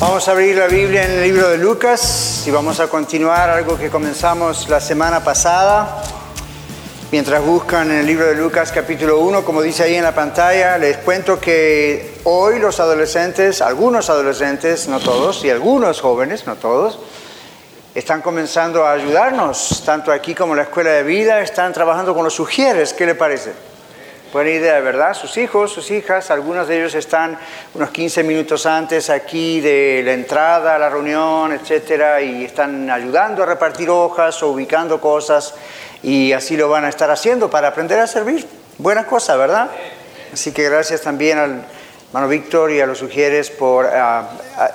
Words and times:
Vamos 0.00 0.26
a 0.28 0.30
abrir 0.30 0.56
la 0.56 0.66
Biblia 0.66 1.04
en 1.04 1.10
el 1.10 1.22
libro 1.24 1.50
de 1.50 1.58
Lucas 1.58 2.44
y 2.46 2.50
vamos 2.50 2.80
a 2.80 2.88
continuar 2.88 3.50
algo 3.50 3.76
que 3.76 3.90
comenzamos 3.90 4.66
la 4.70 4.80
semana 4.80 5.22
pasada. 5.22 6.02
Mientras 7.12 7.44
buscan 7.44 7.90
en 7.90 7.98
el 7.98 8.06
libro 8.06 8.24
de 8.24 8.34
Lucas 8.34 8.72
capítulo 8.72 9.20
1, 9.20 9.44
como 9.44 9.60
dice 9.60 9.82
ahí 9.82 9.96
en 9.96 10.02
la 10.02 10.14
pantalla, 10.14 10.78
les 10.78 10.96
cuento 10.96 11.38
que 11.38 12.14
hoy 12.24 12.58
los 12.58 12.80
adolescentes, 12.80 13.60
algunos 13.60 14.08
adolescentes, 14.08 14.88
no 14.88 15.00
todos, 15.00 15.44
y 15.44 15.50
algunos 15.50 16.00
jóvenes, 16.00 16.46
no 16.46 16.56
todos, 16.56 16.98
están 17.94 18.22
comenzando 18.22 18.86
a 18.86 18.92
ayudarnos, 18.92 19.82
tanto 19.84 20.12
aquí 20.12 20.34
como 20.34 20.54
en 20.54 20.58
la 20.60 20.62
escuela 20.62 20.92
de 20.92 21.02
vida, 21.02 21.42
están 21.42 21.74
trabajando 21.74 22.14
con 22.14 22.24
los 22.24 22.32
sugieres, 22.32 22.94
¿qué 22.94 23.04
le 23.04 23.16
parece? 23.16 23.52
Buena 24.32 24.50
idea, 24.50 24.78
¿verdad? 24.78 25.12
Sus 25.12 25.36
hijos, 25.38 25.72
sus 25.72 25.90
hijas, 25.90 26.30
algunos 26.30 26.68
de 26.68 26.78
ellos 26.78 26.94
están 26.94 27.36
unos 27.74 27.90
15 27.90 28.22
minutos 28.22 28.64
antes 28.64 29.10
aquí 29.10 29.60
de 29.60 30.02
la 30.04 30.12
entrada 30.12 30.76
a 30.76 30.78
la 30.78 30.88
reunión, 30.88 31.52
etcétera, 31.52 32.20
y 32.22 32.44
están 32.44 32.88
ayudando 32.90 33.42
a 33.42 33.46
repartir 33.46 33.90
hojas 33.90 34.40
o 34.44 34.50
ubicando 34.50 35.00
cosas, 35.00 35.54
y 36.04 36.32
así 36.32 36.56
lo 36.56 36.68
van 36.68 36.84
a 36.84 36.90
estar 36.90 37.10
haciendo 37.10 37.50
para 37.50 37.68
aprender 37.68 37.98
a 37.98 38.06
servir. 38.06 38.46
Buena 38.78 39.04
cosa, 39.04 39.36
¿verdad? 39.36 39.68
Así 40.32 40.52
que 40.52 40.62
gracias 40.62 41.00
también 41.00 41.36
al 41.36 41.64
hermano 42.06 42.28
Víctor 42.28 42.70
y 42.70 42.80
a 42.80 42.86
los 42.86 42.98
sugieres 42.98 43.50
por 43.50 43.86
uh, 43.86 43.88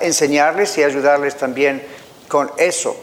enseñarles 0.02 0.76
y 0.76 0.84
ayudarles 0.84 1.34
también 1.34 1.82
con 2.28 2.52
eso. 2.58 2.94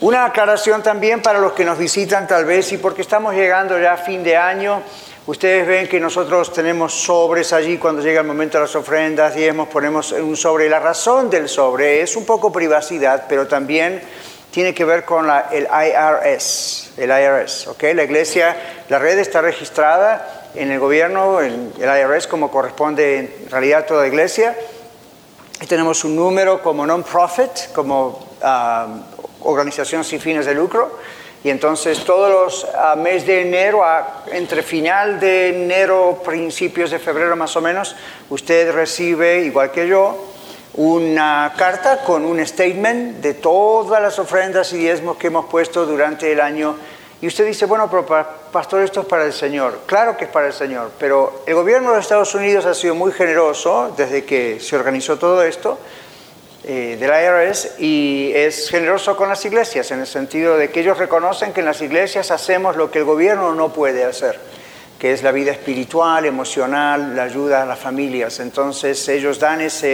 Una 0.00 0.24
aclaración 0.24 0.82
también 0.82 1.20
para 1.20 1.38
los 1.38 1.52
que 1.52 1.66
nos 1.66 1.76
visitan 1.76 2.26
tal 2.26 2.46
vez 2.46 2.72
y 2.72 2.78
porque 2.78 3.02
estamos 3.02 3.34
llegando 3.34 3.78
ya 3.78 3.92
a 3.92 3.96
fin 3.98 4.24
de 4.24 4.38
año. 4.38 4.80
Ustedes 5.28 5.66
ven 5.66 5.86
que 5.86 6.00
nosotros 6.00 6.54
tenemos 6.54 7.02
sobres 7.02 7.52
allí 7.52 7.76
cuando 7.76 8.00
llega 8.00 8.22
el 8.22 8.26
momento 8.26 8.56
de 8.56 8.64
las 8.64 8.74
ofrendas, 8.74 9.34
diezmos, 9.34 9.68
ponemos 9.68 10.12
un 10.12 10.34
sobre. 10.38 10.70
La 10.70 10.80
razón 10.80 11.28
del 11.28 11.50
sobre 11.50 12.00
es 12.00 12.16
un 12.16 12.24
poco 12.24 12.50
privacidad, 12.50 13.24
pero 13.28 13.46
también 13.46 14.00
tiene 14.50 14.72
que 14.72 14.86
ver 14.86 15.04
con 15.04 15.26
la, 15.26 15.50
el 15.52 15.64
IRS, 15.64 16.92
el 16.96 17.10
IRS, 17.10 17.66
¿ok? 17.66 17.82
La 17.94 18.04
iglesia, 18.04 18.56
la 18.88 18.98
red 18.98 19.18
está 19.18 19.42
registrada 19.42 20.48
en 20.54 20.70
el 20.70 20.80
gobierno, 20.80 21.42
en 21.42 21.74
el 21.78 22.00
IRS 22.00 22.26
como 22.26 22.50
corresponde 22.50 23.18
en 23.18 23.50
realidad 23.50 23.80
a 23.80 23.86
toda 23.86 24.00
la 24.00 24.08
iglesia. 24.08 24.56
Y 25.60 25.66
tenemos 25.66 26.04
un 26.04 26.16
número 26.16 26.62
como 26.62 26.86
non-profit, 26.86 27.74
como 27.74 28.32
uh, 28.40 29.46
organización 29.46 30.04
sin 30.04 30.22
fines 30.22 30.46
de 30.46 30.54
lucro 30.54 30.96
y 31.44 31.50
entonces 31.50 32.04
todos 32.04 32.30
los 32.30 32.74
a 32.74 32.96
mes 32.96 33.26
de 33.26 33.42
enero, 33.42 33.84
a, 33.84 34.24
entre 34.32 34.62
final 34.62 35.20
de 35.20 35.50
enero, 35.50 36.20
principios 36.24 36.90
de 36.90 36.98
febrero 36.98 37.36
más 37.36 37.56
o 37.56 37.60
menos, 37.60 37.94
usted 38.28 38.72
recibe, 38.72 39.40
igual 39.44 39.70
que 39.70 39.86
yo, 39.86 40.16
una 40.74 41.54
carta 41.56 42.02
con 42.04 42.24
un 42.24 42.44
statement 42.44 43.20
de 43.20 43.34
todas 43.34 44.02
las 44.02 44.18
ofrendas 44.18 44.72
y 44.72 44.78
diezmos 44.78 45.16
que 45.16 45.28
hemos 45.28 45.46
puesto 45.46 45.86
durante 45.86 46.30
el 46.32 46.40
año. 46.40 46.76
Y 47.20 47.26
usted 47.26 47.46
dice, 47.46 47.66
bueno, 47.66 47.88
pero 47.90 48.06
pastor, 48.52 48.82
esto 48.82 49.00
es 49.00 49.06
para 49.06 49.24
el 49.24 49.32
Señor. 49.32 49.80
Claro 49.86 50.16
que 50.16 50.24
es 50.24 50.30
para 50.30 50.46
el 50.48 50.52
Señor, 50.52 50.92
pero 50.98 51.42
el 51.46 51.54
gobierno 51.54 51.94
de 51.94 52.00
Estados 52.00 52.34
Unidos 52.34 52.64
ha 52.66 52.74
sido 52.74 52.94
muy 52.94 53.12
generoso 53.12 53.92
desde 53.96 54.24
que 54.24 54.60
se 54.60 54.76
organizó 54.76 55.18
todo 55.18 55.42
esto 55.42 55.78
eh, 56.64 56.96
del 56.98 57.10
IRS 57.10 57.78
y 57.78 58.32
es 58.34 58.68
generoso 58.68 59.16
con 59.16 59.28
las 59.28 59.44
iglesias 59.44 59.90
en 59.92 60.00
el 60.00 60.06
sentido 60.08 60.58
de 60.58 60.70
que 60.70 60.80
ellos 60.80 60.98
reconocen 60.98 61.52
que 61.52 61.60
en 61.60 61.66
las 61.66 61.80
iglesias 61.80 62.32
hacemos 62.32 62.76
lo 62.76 62.90
que 62.90 62.98
el 62.98 63.04
gobierno 63.04 63.54
no 63.54 63.72
puede 63.72 64.04
hacer, 64.04 64.40
que 64.98 65.12
es 65.12 65.22
la 65.22 65.30
vida 65.30 65.52
espiritual, 65.52 66.24
emocional, 66.24 67.14
la 67.14 67.22
ayuda 67.22 67.62
a 67.62 67.66
las 67.66 67.78
familias. 67.78 68.40
Entonces 68.40 69.08
ellos 69.08 69.38
dan 69.38 69.60
esa 69.60 69.86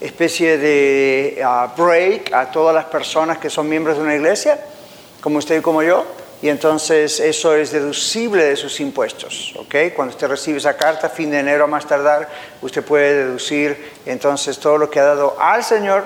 especie 0.00 0.58
de 0.58 1.44
uh, 1.44 1.80
break 1.80 2.34
a 2.34 2.50
todas 2.50 2.74
las 2.74 2.86
personas 2.86 3.38
que 3.38 3.48
son 3.48 3.68
miembros 3.68 3.96
de 3.96 4.02
una 4.02 4.16
iglesia, 4.16 4.58
como 5.20 5.38
usted 5.38 5.58
y 5.58 5.62
como 5.62 5.82
yo, 5.82 6.04
y 6.42 6.48
entonces 6.48 7.20
eso 7.20 7.54
es 7.54 7.70
deducible 7.70 8.44
de 8.44 8.56
sus 8.56 8.80
impuestos. 8.80 9.54
¿ok? 9.58 9.94
Cuando 9.94 10.14
usted 10.14 10.28
recibe 10.28 10.58
esa 10.58 10.76
carta, 10.76 11.10
fin 11.10 11.30
de 11.30 11.40
enero 11.40 11.64
a 11.64 11.66
más 11.66 11.86
tardar, 11.86 12.28
usted 12.62 12.82
puede 12.82 13.26
deducir 13.26 13.92
entonces 14.06 14.58
todo 14.58 14.78
lo 14.78 14.88
que 14.88 15.00
ha 15.00 15.04
dado 15.04 15.36
al 15.38 15.62
Señor, 15.62 16.04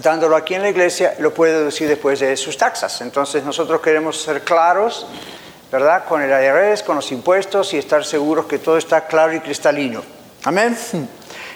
dándolo 0.00 0.36
aquí 0.36 0.54
en 0.54 0.62
la 0.62 0.68
iglesia, 0.68 1.14
lo 1.20 1.32
puede 1.32 1.58
deducir 1.58 1.88
después 1.88 2.20
de 2.20 2.36
sus 2.36 2.58
taxas. 2.58 3.00
Entonces 3.00 3.44
nosotros 3.44 3.80
queremos 3.80 4.20
ser 4.20 4.42
claros, 4.42 5.06
¿verdad? 5.72 6.04
Con 6.04 6.20
el 6.20 6.30
IRS, 6.30 6.82
con 6.82 6.96
los 6.96 7.10
impuestos 7.10 7.72
y 7.72 7.78
estar 7.78 8.04
seguros 8.04 8.44
que 8.46 8.58
todo 8.58 8.76
está 8.76 9.06
claro 9.06 9.32
y 9.32 9.40
cristalino. 9.40 10.02
Amén. 10.44 10.76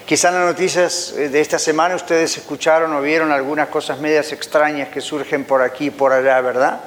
Quizá 0.06 0.28
en 0.30 0.36
las 0.36 0.46
noticias 0.46 1.12
de 1.14 1.38
esta 1.38 1.58
semana 1.58 1.94
ustedes 1.94 2.38
escucharon 2.38 2.94
o 2.94 3.02
vieron 3.02 3.30
algunas 3.30 3.68
cosas 3.68 3.98
medias 3.98 4.32
extrañas 4.32 4.88
que 4.88 5.02
surgen 5.02 5.44
por 5.44 5.60
aquí 5.60 5.88
y 5.88 5.90
por 5.90 6.14
allá, 6.14 6.40
¿verdad? 6.40 6.80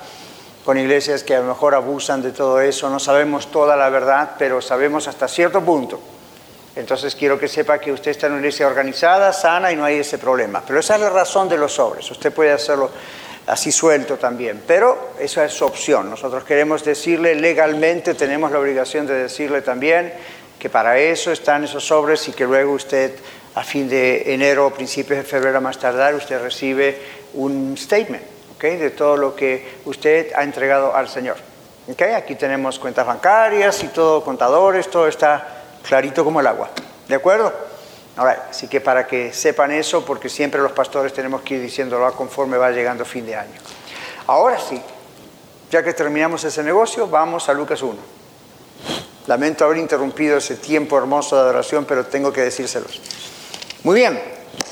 Con 0.65 0.77
iglesias 0.77 1.23
que 1.23 1.35
a 1.35 1.39
lo 1.39 1.47
mejor 1.47 1.73
abusan 1.73 2.21
de 2.21 2.31
todo 2.31 2.61
eso, 2.61 2.89
no 2.89 2.99
sabemos 2.99 3.49
toda 3.49 3.75
la 3.75 3.89
verdad, 3.89 4.31
pero 4.37 4.61
sabemos 4.61 5.07
hasta 5.07 5.27
cierto 5.27 5.61
punto. 5.61 5.99
Entonces 6.75 7.15
quiero 7.15 7.39
que 7.39 7.47
sepa 7.47 7.79
que 7.79 7.91
usted 7.91 8.11
está 8.11 8.27
en 8.27 8.33
una 8.33 8.41
iglesia 8.41 8.67
organizada, 8.67 9.33
sana 9.33 9.71
y 9.71 9.75
no 9.75 9.83
hay 9.83 9.97
ese 9.97 10.17
problema. 10.17 10.63
Pero 10.65 10.79
esa 10.79 10.95
es 10.95 11.01
la 11.01 11.09
razón 11.09 11.49
de 11.49 11.57
los 11.57 11.73
sobres. 11.73 12.09
Usted 12.09 12.31
puede 12.31 12.51
hacerlo 12.51 12.89
así 13.47 13.71
suelto 13.71 14.17
también, 14.17 14.63
pero 14.65 15.09
esa 15.19 15.43
es 15.43 15.53
su 15.53 15.65
opción. 15.65 16.09
Nosotros 16.09 16.43
queremos 16.43 16.85
decirle 16.85 17.35
legalmente, 17.35 18.13
tenemos 18.13 18.51
la 18.51 18.59
obligación 18.59 19.07
de 19.07 19.15
decirle 19.15 19.61
también 19.61 20.13
que 20.59 20.69
para 20.69 20.97
eso 20.99 21.31
están 21.31 21.63
esos 21.63 21.85
sobres 21.85 22.27
y 22.29 22.33
que 22.33 22.45
luego 22.45 22.73
usted 22.73 23.15
a 23.55 23.63
fin 23.63 23.89
de 23.89 24.33
enero 24.33 24.67
o 24.67 24.69
principios 24.69 25.17
de 25.17 25.25
febrero 25.25 25.59
más 25.59 25.77
tardar, 25.77 26.15
usted 26.15 26.41
recibe 26.41 26.97
un 27.33 27.75
statement 27.77 28.40
de 28.69 28.91
todo 28.91 29.17
lo 29.17 29.35
que 29.35 29.79
usted 29.85 30.31
ha 30.35 30.43
entregado 30.43 30.95
al 30.95 31.09
Señor. 31.09 31.37
¿okay? 31.87 32.13
Aquí 32.13 32.35
tenemos 32.35 32.79
cuentas 32.79 33.05
bancarias 33.05 33.83
y 33.83 33.87
todo, 33.87 34.23
contadores, 34.23 34.89
todo 34.89 35.07
está 35.07 35.63
clarito 35.87 36.23
como 36.23 36.39
el 36.39 36.47
agua. 36.47 36.69
¿De 37.07 37.15
acuerdo? 37.15 37.51
Ahora, 38.17 38.47
así 38.49 38.67
que 38.67 38.81
para 38.81 39.07
que 39.07 39.33
sepan 39.33 39.71
eso, 39.71 40.05
porque 40.05 40.29
siempre 40.29 40.61
los 40.61 40.73
pastores 40.73 41.13
tenemos 41.13 41.41
que 41.41 41.55
ir 41.55 41.61
diciéndolo 41.61 42.11
conforme 42.13 42.57
va 42.57 42.71
llegando 42.71 43.05
fin 43.05 43.25
de 43.25 43.35
año. 43.35 43.59
Ahora 44.27 44.59
sí, 44.59 44.81
ya 45.71 45.81
que 45.81 45.93
terminamos 45.93 46.43
ese 46.43 46.61
negocio, 46.63 47.07
vamos 47.07 47.49
a 47.49 47.53
Lucas 47.53 47.81
1. 47.81 47.97
Lamento 49.27 49.65
haber 49.65 49.77
interrumpido 49.77 50.37
ese 50.37 50.57
tiempo 50.57 50.97
hermoso 50.97 51.35
de 51.35 51.41
adoración, 51.41 51.85
pero 51.85 52.05
tengo 52.05 52.33
que 52.33 52.41
decírselos. 52.41 53.01
Muy 53.83 53.95
bien, 53.95 54.21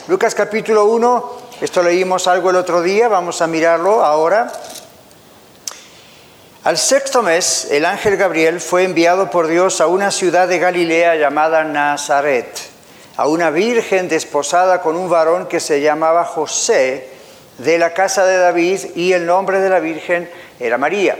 Lucas 0.08 0.36
capítulo 0.36 0.86
1, 0.86 1.39
esto 1.62 1.84
leímos 1.84 2.28
algo 2.28 2.52
el 2.52 2.56
otro 2.56 2.82
día, 2.82 3.10
vamos 3.10 3.42
a 3.42 3.48
mirarlo 3.48 4.02
ahora. 4.02 4.50
Al 6.64 6.78
sexto 6.78 7.22
mes, 7.22 7.68
el 7.70 7.84
ángel 7.84 8.16
Gabriel 8.16 8.62
fue 8.62 8.86
enviado 8.86 9.30
por 9.30 9.48
Dios 9.48 9.82
a 9.82 9.88
una 9.88 10.10
ciudad 10.10 10.48
de 10.48 10.58
Galilea 10.58 11.16
llamada 11.16 11.66
Nazaret, 11.66 12.48
a 13.18 13.28
una 13.28 13.50
virgen 13.50 14.08
desposada 14.08 14.82
con 14.82 14.96
un 14.96 15.10
varón 15.10 15.48
que 15.48 15.60
se 15.60 15.82
llamaba 15.82 16.24
José, 16.24 17.10
de 17.58 17.78
la 17.78 17.94
casa 17.94 18.26
de 18.26 18.38
David, 18.38 18.96
y 18.96 19.12
el 19.12 19.26
nombre 19.26 19.60
de 19.60 19.70
la 19.70 19.82
virgen 19.82 20.30
era 20.62 20.78
María. 20.78 21.18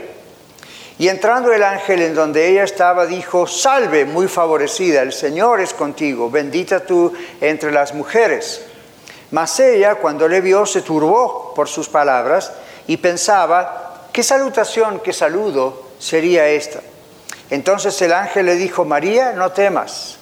Y 0.98 1.08
entrando 1.08 1.52
el 1.52 1.62
ángel 1.62 2.00
en 2.00 2.14
donde 2.14 2.48
ella 2.48 2.64
estaba, 2.64 3.04
dijo, 3.04 3.46
salve, 3.46 4.06
muy 4.06 4.26
favorecida, 4.26 5.02
el 5.02 5.12
Señor 5.12 5.60
es 5.60 5.74
contigo, 5.74 6.30
bendita 6.30 6.80
tú 6.80 7.12
entre 7.42 7.72
las 7.72 7.92
mujeres. 7.92 8.69
Mas 9.30 9.60
ella, 9.60 9.96
cuando 9.96 10.26
le 10.26 10.40
vio, 10.40 10.66
se 10.66 10.82
turbó 10.82 11.54
por 11.54 11.68
sus 11.68 11.88
palabras 11.88 12.52
y 12.86 12.96
pensaba, 12.96 14.08
¿qué 14.12 14.22
salutación, 14.22 15.00
qué 15.00 15.12
saludo 15.12 15.90
sería 15.98 16.48
esta? 16.48 16.80
Entonces 17.50 18.00
el 18.02 18.12
ángel 18.12 18.46
le 18.46 18.56
dijo, 18.56 18.84
María, 18.84 19.32
no 19.32 19.52
temas, 19.52 20.16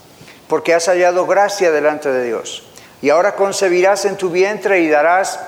porque 0.47 0.75
has 0.75 0.87
hallado 0.87 1.27
gracia 1.27 1.71
delante 1.71 2.11
de 2.11 2.25
Dios. 2.25 2.65
Y 3.01 3.11
ahora 3.11 3.35
concebirás 3.35 4.05
en 4.05 4.17
tu 4.17 4.31
vientre 4.31 4.81
y 4.81 4.89
darás 4.89 5.41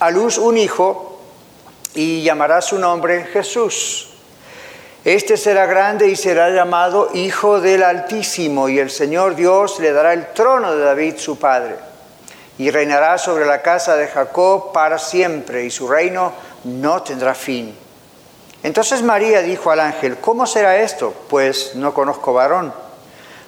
a 0.00 0.10
luz 0.10 0.38
un 0.38 0.56
hijo 0.56 1.20
y 1.94 2.22
llamarás 2.22 2.66
su 2.66 2.78
nombre 2.78 3.24
Jesús. 3.24 4.10
Este 5.04 5.36
será 5.36 5.66
grande 5.66 6.08
y 6.08 6.16
será 6.16 6.50
llamado 6.50 7.10
Hijo 7.14 7.60
del 7.60 7.84
Altísimo, 7.84 8.68
y 8.68 8.80
el 8.80 8.90
Señor 8.90 9.36
Dios 9.36 9.78
le 9.78 9.92
dará 9.92 10.12
el 10.12 10.32
trono 10.32 10.74
de 10.74 10.84
David 10.84 11.14
su 11.18 11.38
padre 11.38 11.85
y 12.58 12.70
reinará 12.70 13.18
sobre 13.18 13.46
la 13.46 13.62
casa 13.62 13.96
de 13.96 14.08
Jacob 14.08 14.72
para 14.72 14.98
siempre 14.98 15.64
y 15.64 15.70
su 15.70 15.88
reino 15.88 16.32
no 16.64 17.02
tendrá 17.02 17.34
fin. 17.34 17.74
Entonces 18.62 19.02
María 19.02 19.42
dijo 19.42 19.70
al 19.70 19.80
ángel, 19.80 20.18
¿cómo 20.18 20.46
será 20.46 20.76
esto? 20.78 21.14
Pues 21.28 21.74
no 21.74 21.92
conozco 21.94 22.32
varón. 22.32 22.72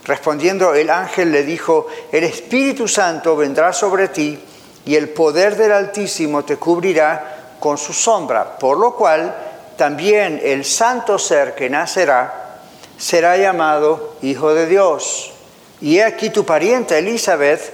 Respondiendo 0.04 0.74
el 0.74 0.90
ángel 0.90 1.32
le 1.32 1.42
dijo, 1.42 1.86
el 2.12 2.24
Espíritu 2.24 2.88
Santo 2.88 3.36
vendrá 3.36 3.72
sobre 3.72 4.08
ti 4.08 4.42
y 4.84 4.94
el 4.94 5.08
poder 5.10 5.56
del 5.56 5.72
Altísimo 5.72 6.44
te 6.44 6.56
cubrirá 6.56 7.56
con 7.58 7.76
su 7.76 7.92
sombra, 7.92 8.58
por 8.58 8.78
lo 8.78 8.94
cual 8.94 9.34
también 9.76 10.40
el 10.42 10.64
santo 10.64 11.18
ser 11.18 11.54
que 11.54 11.68
nacerá 11.68 12.48
será 12.98 13.36
llamado 13.36 14.16
Hijo 14.22 14.52
de 14.54 14.66
Dios. 14.66 15.32
Y 15.80 15.98
he 15.98 16.04
aquí 16.04 16.30
tu 16.30 16.44
parienta 16.44 16.98
Elizabeth, 16.98 17.72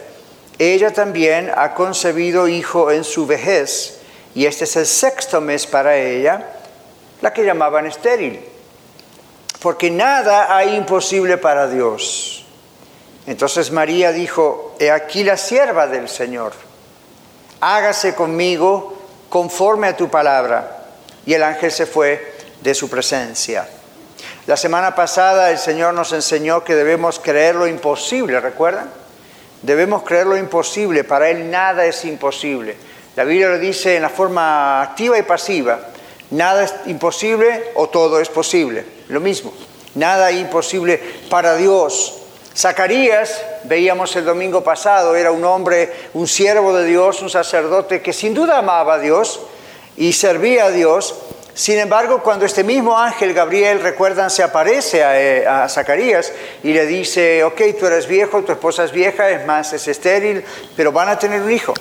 ella 0.58 0.92
también 0.92 1.50
ha 1.54 1.74
concebido 1.74 2.48
hijo 2.48 2.90
en 2.90 3.04
su 3.04 3.26
vejez, 3.26 3.98
y 4.34 4.46
este 4.46 4.64
es 4.64 4.76
el 4.76 4.86
sexto 4.86 5.40
mes 5.40 5.66
para 5.66 5.96
ella, 5.96 6.44
la 7.20 7.32
que 7.32 7.44
llamaban 7.44 7.86
estéril, 7.86 8.40
porque 9.60 9.90
nada 9.90 10.56
hay 10.56 10.74
imposible 10.76 11.38
para 11.38 11.68
Dios. 11.68 12.44
Entonces 13.26 13.70
María 13.70 14.12
dijo, 14.12 14.76
he 14.78 14.90
aquí 14.90 15.24
la 15.24 15.36
sierva 15.36 15.86
del 15.86 16.08
Señor, 16.08 16.52
hágase 17.60 18.14
conmigo 18.14 18.94
conforme 19.28 19.88
a 19.88 19.96
tu 19.96 20.08
palabra. 20.08 20.84
Y 21.26 21.32
el 21.32 21.42
ángel 21.42 21.72
se 21.72 21.86
fue 21.86 22.34
de 22.60 22.74
su 22.74 22.88
presencia. 22.90 23.66
La 24.46 24.56
semana 24.56 24.94
pasada 24.94 25.50
el 25.50 25.58
Señor 25.58 25.94
nos 25.94 26.12
enseñó 26.12 26.62
que 26.62 26.74
debemos 26.74 27.18
creer 27.18 27.54
lo 27.54 27.66
imposible, 27.66 28.38
¿recuerdan? 28.40 28.90
Debemos 29.64 30.02
creer 30.02 30.26
lo 30.26 30.36
imposible, 30.36 31.04
para 31.04 31.30
Él 31.30 31.50
nada 31.50 31.86
es 31.86 32.04
imposible. 32.04 32.76
La 33.16 33.24
Biblia 33.24 33.48
lo 33.48 33.58
dice 33.58 33.96
en 33.96 34.02
la 34.02 34.10
forma 34.10 34.82
activa 34.82 35.18
y 35.18 35.22
pasiva, 35.22 35.80
nada 36.32 36.64
es 36.64 36.74
imposible 36.84 37.72
o 37.74 37.88
todo 37.88 38.20
es 38.20 38.28
posible, 38.28 38.84
lo 39.08 39.20
mismo, 39.20 39.54
nada 39.94 40.30
imposible 40.32 41.00
para 41.30 41.56
Dios. 41.56 42.20
Zacarías, 42.54 43.42
veíamos 43.64 44.14
el 44.16 44.26
domingo 44.26 44.62
pasado, 44.62 45.16
era 45.16 45.32
un 45.32 45.46
hombre, 45.46 45.90
un 46.12 46.28
siervo 46.28 46.76
de 46.76 46.84
Dios, 46.84 47.22
un 47.22 47.30
sacerdote 47.30 48.02
que 48.02 48.12
sin 48.12 48.34
duda 48.34 48.58
amaba 48.58 48.94
a 48.94 48.98
Dios 48.98 49.40
y 49.96 50.12
servía 50.12 50.66
a 50.66 50.70
Dios, 50.70 51.14
sin 51.54 51.78
embargo, 51.78 52.20
cuando 52.20 52.44
este 52.44 52.64
mismo 52.64 52.98
ángel 52.98 53.32
Gabriel, 53.32 53.80
recuerdan, 53.80 54.28
se 54.28 54.42
aparece 54.42 55.02
eh, 55.04 55.46
a, 55.46 55.68
Zacarías 55.68 56.32
y 56.64 56.72
le 56.72 56.84
dice, 56.84 57.44
ok, 57.44 57.60
tú 57.78 57.86
eres 57.86 58.08
viejo, 58.08 58.42
tu 58.42 58.50
esposa 58.50 58.82
es 58.82 58.90
vieja, 58.90 59.30
es 59.30 59.46
más, 59.46 59.72
es 59.72 59.86
estéril, 59.86 60.44
pero 60.76 60.90
van 60.90 61.10
a 61.10 61.18
tener 61.18 61.40
un 61.40 61.52
hijo. 61.52 61.72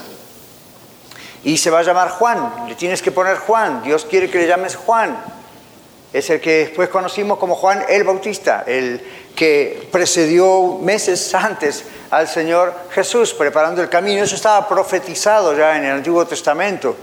Y 1.44 1.58
se 1.58 1.72
va 1.72 1.80
a 1.80 1.84
llamar 1.84 2.10
Juan, 2.10 2.68
le 2.68 2.76
tienes 2.76 3.02
que 3.02 3.12
poner 3.12 3.38
Juan, 3.38 3.82
Dios 3.82 4.06
quiere 4.06 4.30
que 4.30 4.38
le 4.38 4.48
llames 4.48 4.76
Juan. 4.76 5.18
Es 6.14 6.30
el 6.30 6.40
que 6.40 6.60
después 6.60 6.90
conocimos 6.90 7.40
como 7.40 7.56
Juan 7.56 7.84
el 7.90 8.04
Bautista, 8.04 8.64
el 8.68 9.02
que 9.36 9.90
precedió 9.92 10.78
meses 10.84 11.34
antes 11.34 11.84
al 12.12 12.28
Señor 12.28 12.76
Jesús, 12.92 13.34
preparando 13.34 13.82
el 13.82 13.90
camino. 13.90 14.24
Eso 14.24 14.36
estaba 14.36 14.70
profetizado 14.70 15.58
ya 15.58 15.76
en 15.76 15.86
el 15.86 15.92
Antiguo 15.94 16.28
Testamento. 16.28 16.96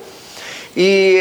Y 0.76 1.18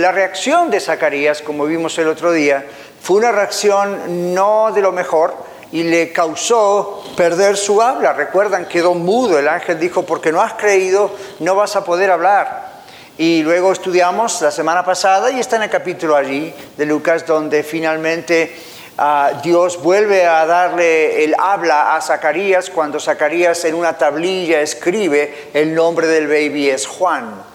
la 0.00 0.12
reacción 0.12 0.70
de 0.70 0.78
Zacarías, 0.78 1.40
como 1.40 1.64
vimos 1.64 1.98
el 1.98 2.08
otro 2.08 2.32
día, 2.32 2.64
fue 3.02 3.16
una 3.16 3.32
reacción 3.32 4.34
no 4.34 4.72
de 4.72 4.82
lo 4.82 4.92
mejor 4.92 5.34
y 5.72 5.84
le 5.84 6.12
causó 6.12 7.02
perder 7.16 7.56
su 7.56 7.80
habla. 7.80 8.12
Recuerdan, 8.12 8.66
quedó 8.66 8.94
mudo. 8.94 9.38
El 9.38 9.48
ángel 9.48 9.78
dijo, 9.78 10.04
porque 10.04 10.32
no 10.32 10.42
has 10.42 10.54
creído, 10.54 11.10
no 11.38 11.54
vas 11.54 11.76
a 11.76 11.84
poder 11.84 12.10
hablar. 12.10 12.70
Y 13.16 13.42
luego 13.42 13.72
estudiamos 13.72 14.40
la 14.42 14.50
semana 14.50 14.84
pasada 14.84 15.30
y 15.30 15.40
está 15.40 15.56
en 15.56 15.64
el 15.64 15.70
capítulo 15.70 16.16
allí 16.16 16.52
de 16.76 16.86
Lucas 16.86 17.26
donde 17.26 17.62
finalmente 17.62 18.54
ah, 18.96 19.32
Dios 19.42 19.82
vuelve 19.82 20.26
a 20.26 20.46
darle 20.46 21.24
el 21.24 21.34
habla 21.38 21.94
a 21.94 22.00
Zacarías 22.00 22.70
cuando 22.70 22.98
Zacarías 22.98 23.64
en 23.66 23.74
una 23.74 23.98
tablilla 23.98 24.62
escribe 24.62 25.50
el 25.52 25.74
nombre 25.74 26.06
del 26.06 26.28
baby 26.28 26.70
es 26.70 26.86
Juan 26.86 27.49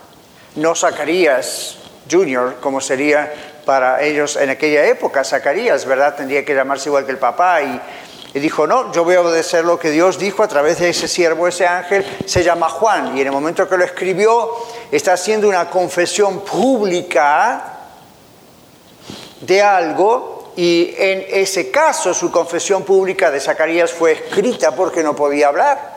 no 0.56 0.76
Zacarías 0.76 1.78
Junior, 2.10 2.56
como 2.62 2.82
sería 2.82 3.32
para 3.66 4.02
ellos 4.02 4.36
en 4.36 4.50
aquella 4.50 4.86
época. 4.86 5.24
Zacarías, 5.24 5.86
¿verdad? 5.86 6.16
Tendría 6.16 6.46
que 6.46 6.54
llamarse 6.54 6.90
igual 6.90 7.06
que 7.06 7.12
el 7.12 7.18
papá. 7.18 7.62
Y, 7.62 7.82
dijo, 8.40 8.68
no, 8.68 8.92
yo 8.92 9.04
voy 9.04 9.16
a 9.16 9.22
obedecer 9.22 9.66
lo 9.66 9.80
que 9.80 9.92
Dios 9.92 10.20
dijo 10.20 10.44
a 10.44 10.48
través 10.48 10.80
de 10.80 10.90
ese 10.90 11.08
siervo, 11.08 11.48
ese 11.48 11.66
ángel, 11.66 12.06
se 12.26 12.44
llama 12.44 12.70
Juan. 12.70 13.18
Y 13.18 13.22
en 13.22 13.28
el 13.28 13.34
momento 13.34 13.68
que 13.68 13.78
lo 13.78 13.84
escribió, 13.84 14.52
está 14.92 15.14
haciendo 15.14 15.48
una 15.48 15.70
confesión 15.70 16.42
pública 16.42 17.64
de 19.42 19.62
algo. 19.62 20.54
Y 20.58 20.94
en 20.98 21.26
ese 21.30 21.72
caso, 21.72 22.14
su 22.14 22.32
confesión 22.32 22.84
pública 22.84 23.32
de 23.32 23.40
Zacarías 23.40 23.92
fue 23.92 24.14
escrita 24.14 24.72
porque 24.76 25.04
no 25.04 25.16
podía 25.16 25.48
hablar. 25.48 25.95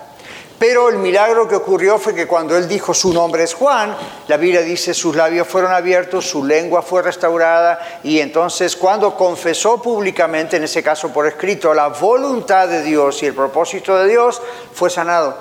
Pero 0.59 0.89
el 0.89 0.97
milagro 0.99 1.47
que 1.47 1.55
ocurrió 1.55 1.99
fue 1.99 2.15
que 2.15 2.27
cuando 2.27 2.57
él 2.57 2.67
dijo 2.67 2.93
su 2.93 3.13
nombre 3.13 3.45
es 3.45 3.55
Juan, 3.55 3.97
la 4.27 4.37
Biblia 4.37 4.61
dice 4.61 4.93
sus 4.93 5.15
labios 5.15 5.47
fueron 5.47 5.73
abiertos, 5.73 6.29
su 6.29 6.45
lengua 6.45 6.83
fue 6.83 7.01
restaurada 7.01 8.01
y 8.03 8.19
entonces 8.19 8.75
cuando 8.75 9.17
confesó 9.17 9.81
públicamente, 9.81 10.57
en 10.57 10.65
ese 10.65 10.83
caso 10.83 11.13
por 11.13 11.29
escrito, 11.29 11.73
la 11.73 11.89
voluntad 11.89 12.67
de 12.67 12.83
Dios 12.83 13.23
y 13.23 13.27
el 13.27 13.35
propósito 13.35 13.97
de 13.97 14.09
Dios, 14.09 14.43
fue 14.73 14.91
sanado. 14.91 15.37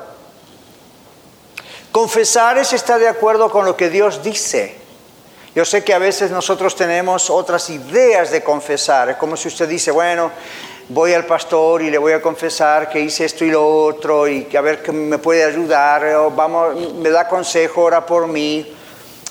Confesar 1.92 2.60
es 2.60 2.74
estar 2.74 3.00
de 3.00 3.08
acuerdo 3.08 3.50
con 3.50 3.66
lo 3.66 3.76
que 3.76 3.90
Dios 3.90 4.22
dice. 4.22 4.76
Yo 5.56 5.66
sé 5.66 5.84
que 5.84 5.96
a 5.96 5.98
veces 5.98 6.30
nosotros 6.30 6.76
tenemos 6.76 7.32
otras 7.32 7.72
ideas 7.72 8.30
de 8.30 8.44
confesar. 8.44 9.10
Es 9.10 9.16
como 9.16 9.36
si 9.36 9.48
usted 9.48 9.68
dice, 9.68 9.90
bueno, 9.90 10.30
voy 10.90 11.14
al 11.14 11.26
pastor 11.26 11.82
y 11.82 11.90
le 11.90 11.98
voy 11.98 12.14
a 12.14 12.22
confesar 12.22 12.90
que 12.90 13.00
hice 13.00 13.26
esto 13.26 13.44
y 13.44 13.52
lo 13.52 13.68
otro 13.68 14.28
y 14.28 14.46
que 14.46 14.58
a 14.58 14.62
ver 14.62 14.82
que 14.82 14.92
me 14.92 15.18
puede 15.18 15.44
ayudar, 15.44 16.06
o 16.16 16.32
vamos, 16.32 16.94
me 16.96 17.10
da 17.10 17.28
consejo, 17.28 17.84
ora 17.84 18.06
por 18.06 18.28
mí. 18.28 18.74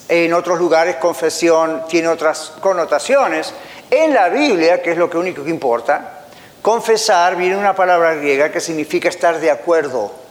En 0.08 0.32
otros 0.35 0.58
lugares 0.58 0.97
confesión 0.97 1.82
tiene 1.88 2.08
otras 2.08 2.53
connotaciones. 2.61 3.53
En 3.91 4.14
la 4.14 4.29
Biblia, 4.29 4.81
que 4.82 4.93
es 4.93 4.99
lo 4.99 5.11
que 5.11 5.19
único 5.19 5.43
que 5.43 5.50
importa, 5.50 6.26
confesar 6.62 7.37
viene 7.37 7.56
una 7.56 7.75
palabra 7.75 8.14
griega 8.14 8.50
que 8.50 8.61
significa 8.61 9.09
estar 9.09 9.41
de 9.41 9.50
acuerdo 9.50 10.25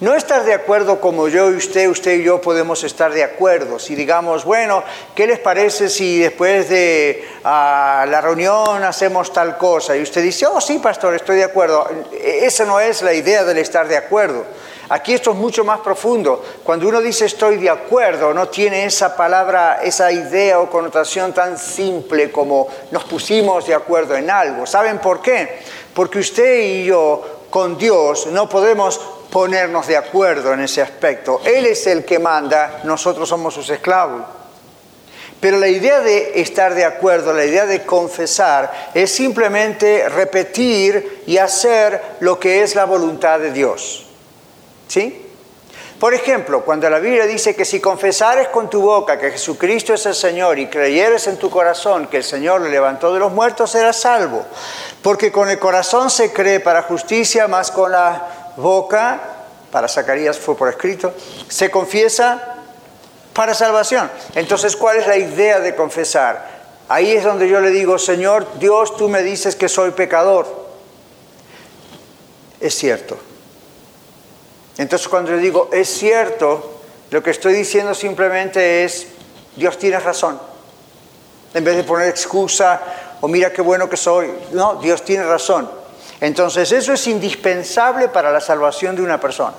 no 0.00 0.14
estar 0.14 0.44
de 0.44 0.54
acuerdo 0.54 0.98
como 0.98 1.28
yo 1.28 1.50
y 1.50 1.56
usted, 1.56 1.88
usted 1.88 2.20
y 2.20 2.24
yo 2.24 2.40
podemos 2.40 2.82
estar 2.84 3.12
de 3.12 3.22
acuerdo. 3.22 3.78
Si 3.78 3.94
digamos, 3.94 4.44
bueno, 4.44 4.82
¿qué 5.14 5.26
les 5.26 5.38
parece 5.38 5.90
si 5.90 6.20
después 6.20 6.70
de 6.70 7.28
ah, 7.44 8.06
la 8.08 8.22
reunión 8.22 8.82
hacemos 8.82 9.30
tal 9.30 9.58
cosa? 9.58 9.94
Y 9.96 10.02
usted 10.02 10.22
dice, 10.22 10.46
oh 10.46 10.60
sí, 10.60 10.78
pastor, 10.78 11.14
estoy 11.14 11.36
de 11.36 11.44
acuerdo. 11.44 11.86
Esa 12.12 12.64
no 12.64 12.80
es 12.80 13.02
la 13.02 13.12
idea 13.12 13.44
del 13.44 13.58
estar 13.58 13.86
de 13.88 13.98
acuerdo. 13.98 14.44
Aquí 14.88 15.12
esto 15.12 15.32
es 15.32 15.36
mucho 15.36 15.64
más 15.64 15.80
profundo. 15.80 16.42
Cuando 16.64 16.88
uno 16.88 17.00
dice 17.00 17.26
estoy 17.26 17.58
de 17.58 17.70
acuerdo, 17.70 18.32
no 18.32 18.48
tiene 18.48 18.86
esa 18.86 19.14
palabra, 19.14 19.80
esa 19.84 20.10
idea 20.10 20.58
o 20.60 20.70
connotación 20.70 21.32
tan 21.32 21.58
simple 21.58 22.32
como 22.32 22.68
nos 22.90 23.04
pusimos 23.04 23.66
de 23.66 23.74
acuerdo 23.74 24.16
en 24.16 24.30
algo. 24.30 24.66
¿Saben 24.66 24.98
por 24.98 25.20
qué? 25.20 25.60
Porque 25.94 26.18
usted 26.18 26.60
y 26.60 26.84
yo 26.86 27.22
con 27.50 27.76
Dios 27.78 28.26
no 28.28 28.48
podemos 28.48 29.00
ponernos 29.30 29.86
de 29.86 29.96
acuerdo 29.96 30.52
en 30.52 30.60
ese 30.60 30.82
aspecto. 30.82 31.40
Él 31.44 31.66
es 31.66 31.86
el 31.86 32.04
que 32.04 32.18
manda, 32.18 32.80
nosotros 32.84 33.28
somos 33.28 33.54
sus 33.54 33.70
esclavos. 33.70 34.22
Pero 35.40 35.58
la 35.58 35.68
idea 35.68 36.00
de 36.00 36.40
estar 36.40 36.74
de 36.74 36.84
acuerdo, 36.84 37.32
la 37.32 37.46
idea 37.46 37.64
de 37.64 37.82
confesar, 37.84 38.90
es 38.92 39.10
simplemente 39.10 40.06
repetir 40.08 41.22
y 41.26 41.38
hacer 41.38 42.00
lo 42.20 42.38
que 42.38 42.62
es 42.62 42.74
la 42.74 42.84
voluntad 42.84 43.38
de 43.40 43.50
Dios. 43.50 44.06
¿Sí? 44.86 45.26
Por 45.98 46.14
ejemplo, 46.14 46.64
cuando 46.64 46.88
la 46.88 46.98
Biblia 46.98 47.26
dice 47.26 47.54
que 47.54 47.66
si 47.66 47.78
confesares 47.78 48.48
con 48.48 48.70
tu 48.70 48.80
boca 48.80 49.18
que 49.18 49.32
Jesucristo 49.32 49.92
es 49.92 50.06
el 50.06 50.14
Señor 50.14 50.58
y 50.58 50.68
creyeres 50.68 51.26
en 51.26 51.36
tu 51.36 51.50
corazón 51.50 52.06
que 52.06 52.16
el 52.16 52.24
Señor 52.24 52.62
le 52.62 52.70
levantó 52.70 53.12
de 53.12 53.20
los 53.20 53.32
muertos, 53.32 53.72
serás 53.72 54.00
salvo. 54.00 54.46
Porque 55.02 55.30
con 55.30 55.50
el 55.50 55.58
corazón 55.58 56.08
se 56.08 56.32
cree 56.32 56.60
para 56.60 56.82
justicia, 56.82 57.48
más 57.48 57.70
con 57.70 57.92
la 57.92 58.39
boca, 58.56 59.20
para 59.70 59.88
Zacarías 59.88 60.38
fue 60.38 60.56
por 60.56 60.68
escrito, 60.68 61.12
se 61.48 61.70
confiesa 61.70 62.56
para 63.32 63.54
salvación. 63.54 64.10
Entonces, 64.34 64.76
¿cuál 64.76 64.98
es 64.98 65.06
la 65.06 65.16
idea 65.16 65.60
de 65.60 65.74
confesar? 65.74 66.60
Ahí 66.88 67.12
es 67.12 67.22
donde 67.22 67.48
yo 67.48 67.60
le 67.60 67.70
digo, 67.70 67.98
Señor, 67.98 68.46
Dios, 68.58 68.96
tú 68.96 69.08
me 69.08 69.22
dices 69.22 69.54
que 69.54 69.68
soy 69.68 69.92
pecador. 69.92 70.46
Es 72.60 72.74
cierto. 72.74 73.16
Entonces, 74.76 75.08
cuando 75.08 75.30
yo 75.30 75.36
digo, 75.38 75.70
es 75.72 75.88
cierto, 75.88 76.80
lo 77.10 77.22
que 77.22 77.30
estoy 77.30 77.54
diciendo 77.54 77.94
simplemente 77.94 78.84
es, 78.84 79.06
Dios 79.56 79.78
tiene 79.78 80.00
razón. 80.00 80.40
En 81.54 81.64
vez 81.64 81.76
de 81.76 81.84
poner 81.84 82.08
excusa 82.08 82.80
o 83.20 83.28
mira 83.28 83.52
qué 83.52 83.62
bueno 83.62 83.88
que 83.88 83.96
soy, 83.96 84.32
no, 84.52 84.76
Dios 84.76 85.04
tiene 85.04 85.24
razón. 85.24 85.79
Entonces 86.20 86.70
eso 86.72 86.92
es 86.92 87.06
indispensable 87.06 88.08
para 88.08 88.30
la 88.30 88.40
salvación 88.40 88.96
de 88.96 89.02
una 89.02 89.20
persona. 89.20 89.54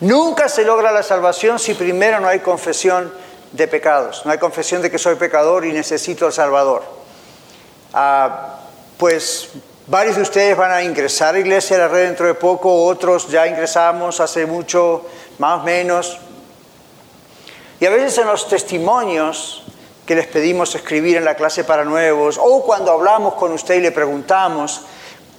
Nunca 0.00 0.48
se 0.48 0.64
logra 0.64 0.92
la 0.92 1.02
salvación 1.02 1.58
si 1.58 1.74
primero 1.74 2.20
no 2.20 2.28
hay 2.28 2.40
confesión 2.40 3.12
de 3.52 3.68
pecados, 3.68 4.22
no 4.24 4.32
hay 4.32 4.38
confesión 4.38 4.82
de 4.82 4.90
que 4.90 4.98
soy 4.98 5.16
pecador 5.16 5.64
y 5.64 5.72
necesito 5.72 6.26
al 6.26 6.32
Salvador. 6.32 6.82
Ah, 7.94 8.58
pues 8.98 9.50
varios 9.86 10.16
de 10.16 10.22
ustedes 10.22 10.56
van 10.56 10.70
a 10.70 10.82
ingresar 10.82 11.34
a 11.34 11.38
iglesia 11.38 11.76
de 11.76 11.82
la 11.82 11.88
red 11.88 12.06
dentro 12.06 12.26
de 12.26 12.34
poco, 12.34 12.84
otros 12.84 13.28
ya 13.28 13.46
ingresamos 13.46 14.20
hace 14.20 14.44
mucho, 14.46 15.06
más 15.38 15.60
o 15.60 15.64
menos. 15.64 16.18
Y 17.80 17.86
a 17.86 17.90
veces 17.90 18.18
en 18.18 18.26
los 18.26 18.48
testimonios 18.48 19.64
que 20.06 20.14
les 20.14 20.26
pedimos 20.26 20.74
escribir 20.74 21.16
en 21.16 21.24
la 21.24 21.34
clase 21.34 21.64
para 21.64 21.84
nuevos, 21.84 22.38
o 22.40 22.62
cuando 22.64 22.92
hablamos 22.92 23.34
con 23.34 23.52
usted 23.52 23.76
y 23.76 23.80
le 23.80 23.92
preguntamos, 23.92 24.82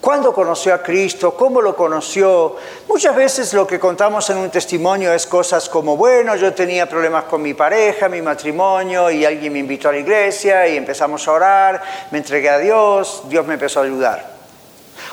¿Cuándo 0.02 0.32
conoció 0.32 0.74
a 0.74 0.84
Cristo? 0.84 1.36
¿Cómo 1.36 1.62
lo 1.62 1.76
conoció? 1.76 2.56
Muchas 2.88 3.16
veces 3.16 3.54
lo 3.54 3.66
que 3.66 3.80
contamos 3.80 4.30
en 4.30 4.38
un 4.38 4.50
testimonio 4.50 5.12
es 5.12 5.26
cosas 5.26 5.68
como, 5.68 5.98
bueno, 5.98 6.36
yo 6.36 6.54
tenía 6.54 6.88
problemas 6.88 7.24
con 7.24 7.42
mi 7.42 7.54
pareja, 7.54 8.08
mi 8.08 8.22
matrimonio, 8.22 9.10
y 9.10 9.26
alguien 9.26 9.54
me 9.54 9.60
invitó 9.60 9.90
a 9.90 9.94
la 9.94 9.98
iglesia 9.98 10.68
y 10.68 10.78
empezamos 10.78 11.28
a 11.28 11.32
orar, 11.32 11.84
me 12.12 12.20
entregué 12.20 12.50
a 12.50 12.60
Dios, 12.60 13.24
Dios 13.28 13.46
me 13.48 13.56
empezó 13.56 13.80
a 13.80 13.84
ayudar. 13.84 14.38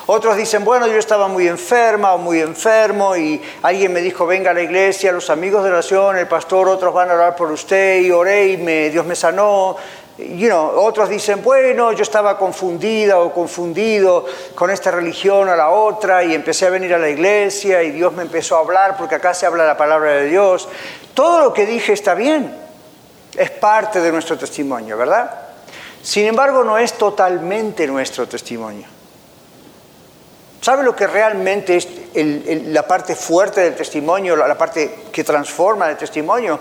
Otros 0.06 0.36
dicen, 0.36 0.64
bueno, 0.64 0.86
yo 0.86 0.98
estaba 0.98 1.28
muy 1.28 1.48
enferma 1.48 2.12
o 2.12 2.18
muy 2.18 2.40
enfermo 2.40 3.16
y 3.16 3.40
alguien 3.62 3.90
me 3.90 4.02
dijo, 4.02 4.26
venga 4.26 4.50
a 4.50 4.54
la 4.54 4.60
iglesia, 4.60 5.12
los 5.12 5.30
amigos 5.30 5.64
de 5.64 5.70
oración, 5.70 6.18
el 6.18 6.28
pastor, 6.28 6.68
otros 6.68 6.92
van 6.92 7.10
a 7.10 7.14
orar 7.14 7.36
por 7.36 7.50
usted 7.50 8.00
y 8.00 8.10
oré 8.10 8.44
y 8.48 8.56
Dios 8.90 9.06
me 9.06 9.16
sanó. 9.16 9.76
You 10.16 10.54
otros 10.54 11.08
dicen, 11.08 11.42
bueno, 11.42 11.92
yo 11.92 12.02
estaba 12.02 12.38
confundida 12.38 13.18
o 13.18 13.32
confundido 13.32 14.24
con 14.54 14.70
esta 14.70 14.92
religión 14.92 15.48
a 15.48 15.56
la 15.56 15.70
otra 15.70 16.22
y 16.22 16.34
empecé 16.34 16.66
a 16.66 16.70
venir 16.70 16.94
a 16.94 16.98
la 16.98 17.08
iglesia 17.08 17.82
y 17.82 17.90
Dios 17.90 18.12
me 18.12 18.22
empezó 18.22 18.56
a 18.56 18.60
hablar 18.60 18.96
porque 18.96 19.16
acá 19.16 19.34
se 19.34 19.44
habla 19.44 19.66
la 19.66 19.76
palabra 19.76 20.12
de 20.12 20.26
Dios. 20.26 20.68
Todo 21.14 21.40
lo 21.40 21.52
que 21.52 21.66
dije 21.66 21.92
está 21.92 22.14
bien, 22.14 22.56
es 23.36 23.50
parte 23.50 24.00
de 24.00 24.12
nuestro 24.12 24.38
testimonio, 24.38 24.96
¿verdad? 24.96 25.32
Sin 26.00 26.26
embargo, 26.26 26.62
no 26.62 26.78
es 26.78 26.92
totalmente 26.92 27.86
nuestro 27.86 28.28
testimonio. 28.28 28.86
¿Sabe 30.60 30.82
lo 30.82 30.94
que 30.94 31.06
realmente 31.06 31.76
es 31.76 31.88
la 32.66 32.86
parte 32.86 33.16
fuerte 33.16 33.62
del 33.62 33.74
testimonio, 33.74 34.36
la 34.36 34.56
parte 34.56 35.06
que 35.10 35.24
transforma 35.24 35.90
el 35.90 35.96
testimonio? 35.96 36.60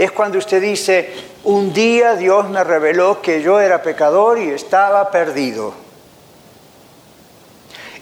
Es 0.00 0.12
cuando 0.12 0.38
usted 0.38 0.62
dice, 0.62 1.12
un 1.44 1.74
día 1.74 2.16
Dios 2.16 2.48
me 2.48 2.64
reveló 2.64 3.20
que 3.20 3.42
yo 3.42 3.60
era 3.60 3.82
pecador 3.82 4.38
y 4.38 4.48
estaba 4.48 5.10
perdido. 5.10 5.74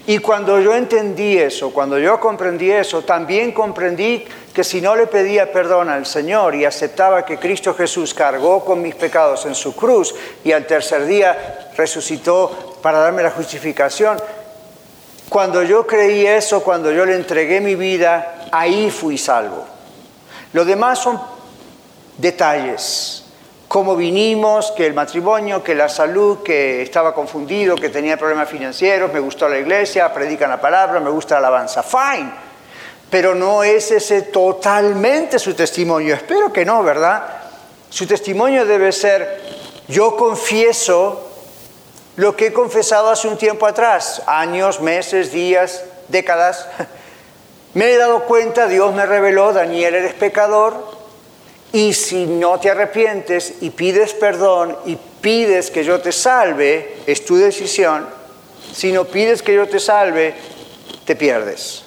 Y 0.07 0.19
cuando 0.19 0.61
yo 0.61 0.73
entendí 0.73 1.37
eso, 1.37 1.73
cuando 1.73 1.99
yo 1.99 2.17
comprendí 2.21 2.71
eso, 2.71 3.01
también 3.01 3.51
comprendí 3.51 4.23
que 4.53 4.63
si 4.63 4.79
no 4.79 4.95
le 4.95 5.07
pedía 5.07 5.51
perdón 5.51 5.89
al 5.89 6.05
Señor 6.05 6.55
y 6.55 6.63
aceptaba 6.63 7.25
que 7.25 7.37
Cristo 7.37 7.73
Jesús 7.73 8.13
cargó 8.13 8.63
con 8.63 8.81
mis 8.81 8.95
pecados 8.95 9.45
en 9.45 9.53
su 9.53 9.75
cruz 9.75 10.15
y 10.45 10.53
al 10.53 10.65
tercer 10.65 11.05
día 11.05 11.69
resucitó 11.75 12.77
para 12.81 12.99
darme 12.99 13.23
la 13.23 13.31
justificación, 13.31 14.17
cuando 15.27 15.63
yo 15.63 15.85
creí 15.85 16.25
eso, 16.25 16.63
cuando 16.63 16.93
yo 16.93 17.03
le 17.03 17.15
entregué 17.15 17.59
mi 17.59 17.75
vida, 17.75 18.47
ahí 18.53 18.89
fui 18.89 19.17
salvo. 19.17 19.65
Lo 20.53 20.63
demás 20.63 20.99
son 20.99 21.38
detalles 22.19 23.25
cómo 23.69 23.95
vinimos, 23.95 24.71
que 24.71 24.87
el 24.87 24.95
matrimonio, 24.95 25.63
que 25.63 25.75
la 25.75 25.87
salud, 25.87 26.39
que 26.39 26.81
estaba 26.81 27.13
confundido, 27.13 27.75
que 27.75 27.89
tenía 27.89 28.17
problemas 28.17 28.49
financieros, 28.49 29.13
me 29.13 29.19
gustó 29.19 29.47
la 29.47 29.59
iglesia, 29.59 30.11
predican 30.11 30.49
la 30.49 30.59
palabra, 30.59 30.99
me 30.99 31.11
gusta 31.11 31.35
la 31.35 31.47
alabanza. 31.47 31.83
Fine. 31.83 32.31
Pero 33.11 33.35
no 33.35 33.63
es 33.63 33.91
ese 33.91 34.23
totalmente 34.23 35.37
su 35.37 35.53
testimonio. 35.53 36.15
Espero 36.15 36.51
que 36.51 36.65
no, 36.65 36.83
¿verdad? 36.83 37.23
Su 37.91 38.07
testimonio 38.07 38.65
debe 38.65 38.91
ser, 38.91 39.39
yo 39.87 40.17
confieso 40.17 41.29
lo 42.15 42.35
que 42.35 42.47
he 42.47 42.53
confesado 42.53 43.11
hace 43.11 43.27
un 43.27 43.37
tiempo 43.37 43.67
atrás, 43.67 44.23
años, 44.25 44.81
meses, 44.81 45.31
días, 45.31 45.83
décadas. 46.07 46.67
Me 47.75 47.91
he 47.91 47.97
dado 47.97 48.23
cuenta, 48.23 48.65
Dios 48.65 48.95
me 48.95 49.05
reveló, 49.05 49.53
Daniel, 49.53 49.93
eres 49.93 50.15
pecador, 50.15 50.98
y 51.71 51.93
si 51.93 52.25
no 52.25 52.59
te 52.59 52.71
arrepientes 52.71 53.53
y 53.61 53.69
pides 53.69 54.13
perdón 54.13 54.75
y 54.85 54.97
pides 55.21 55.69
que 55.69 55.83
yo 55.83 56.01
te 56.01 56.11
salve, 56.11 56.97
es 57.05 57.25
tu 57.25 57.35
decisión. 57.35 58.07
Si 58.73 58.91
no 58.91 59.05
pides 59.05 59.43
que 59.43 59.53
yo 59.53 59.67
te 59.67 59.79
salve, 59.79 60.33
te 61.05 61.15
pierdes. 61.15 61.83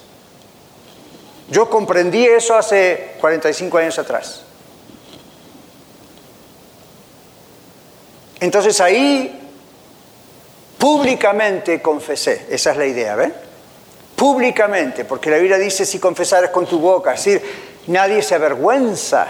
Yo 1.50 1.68
comprendí 1.68 2.24
eso 2.24 2.54
hace 2.54 3.14
45 3.20 3.78
años 3.78 3.98
atrás. 3.98 4.42
Entonces 8.40 8.80
ahí 8.80 9.40
públicamente 10.78 11.80
confesé, 11.82 12.46
esa 12.50 12.72
es 12.72 12.76
la 12.76 12.86
idea, 12.86 13.14
¿ven? 13.14 13.32
Públicamente, 14.16 15.04
porque 15.04 15.30
la 15.30 15.38
Biblia 15.38 15.58
dice 15.58 15.84
si 15.84 15.98
confesares 15.98 16.50
con 16.50 16.66
tu 16.66 16.78
boca, 16.78 17.14
es 17.14 17.24
decir, 17.24 17.42
nadie 17.86 18.22
se 18.22 18.34
avergüenza 18.34 19.26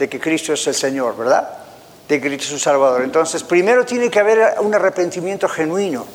de 0.00 0.08
que 0.08 0.18
Cristo 0.18 0.54
es 0.54 0.66
el 0.66 0.74
Señor, 0.74 1.14
¿verdad? 1.14 1.46
De 2.08 2.18
que 2.18 2.26
Cristo 2.26 2.44
es 2.44 2.50
su 2.52 2.58
Salvador. 2.58 3.02
Entonces, 3.02 3.42
primero 3.42 3.84
tiene 3.84 4.08
que 4.08 4.18
haber 4.18 4.54
un 4.60 4.74
arrepentimiento 4.74 5.46
genuino, 5.46 6.06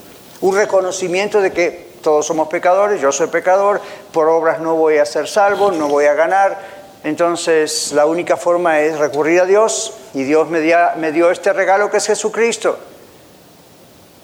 un 0.42 0.56
reconocimiento 0.56 1.39
de 1.39 1.51
que 1.51 1.92
todos 2.01 2.25
somos 2.25 2.48
pecadores, 2.48 3.00
yo 3.00 3.12
soy 3.12 3.27
pecador, 3.27 3.80
por 4.12 4.27
obras 4.27 4.60
no 4.60 4.74
voy 4.75 4.98
a 4.98 5.06
ser 5.06 5.27
salvo, 5.27 5.72
no 5.72 5.88
voy 5.88 6.06
a 6.06 6.15
ganar. 6.15 6.60
Entonces, 7.04 7.92
la 7.92 8.08
única 8.08 8.38
forma 8.38 8.80
es 8.80 8.98
recurrir 8.98 9.42
a 9.42 9.46
Dios 9.46 9.94
y 10.15 10.24
Dios 10.24 10.50
me 10.50 10.62
dio, 10.62 10.80
me 10.98 11.12
dio 11.12 11.30
este 11.30 11.54
regalo 11.54 11.92
que 11.92 11.98
es 11.98 12.08
Jesucristo. 12.08 12.80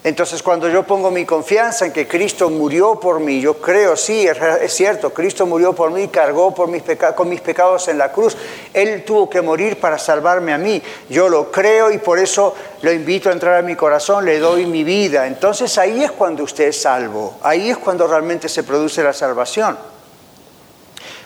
Entonces 0.04 0.42
cuando 0.42 0.68
yo 0.68 0.82
pongo 0.82 1.12
mi 1.12 1.24
confianza 1.24 1.86
en 1.86 1.92
que 1.92 2.08
Cristo 2.08 2.50
murió 2.50 2.98
por 2.98 3.20
mí, 3.20 3.40
yo 3.40 3.58
creo, 3.58 3.96
sí, 3.96 4.26
es, 4.26 4.74
cierto, 4.74 5.14
Cristo 5.14 5.46
murió 5.46 5.72
por 5.74 5.92
mí, 5.92 6.08
cargó 6.08 6.52
por 6.52 6.66
mis 6.66 6.82
con 7.14 7.28
mis 7.28 7.40
pecados 7.40 7.86
en 7.86 7.98
la 7.98 8.10
cruz, 8.10 8.36
Él 8.74 9.04
tuvo 9.04 9.30
que 9.30 9.40
morir 9.40 9.78
para 9.78 9.98
salvarme 9.98 10.52
a 10.52 10.58
mí, 10.58 10.82
yo 11.08 11.28
lo 11.28 11.52
creo 11.52 11.92
y 11.92 11.98
por 11.98 12.18
eso 12.18 12.52
lo 12.80 12.90
invito 12.90 13.28
a 13.28 13.32
entrar 13.32 13.54
a 13.54 13.62
mi 13.62 13.76
corazón, 13.76 14.24
le 14.24 14.40
doy 14.40 14.66
mi 14.66 14.82
vida. 14.82 15.28
Entonces 15.28 15.78
ahí 15.78 16.02
es 16.02 16.10
cuando 16.10 16.42
usted 16.42 16.64
es 16.64 16.82
salvo, 16.82 17.36
ahí 17.40 17.70
es 17.70 17.78
cuando 17.78 18.08
realmente 18.08 18.48
se 18.48 18.64
produce 18.64 19.04
la 19.04 19.12
salvación. 19.12 19.91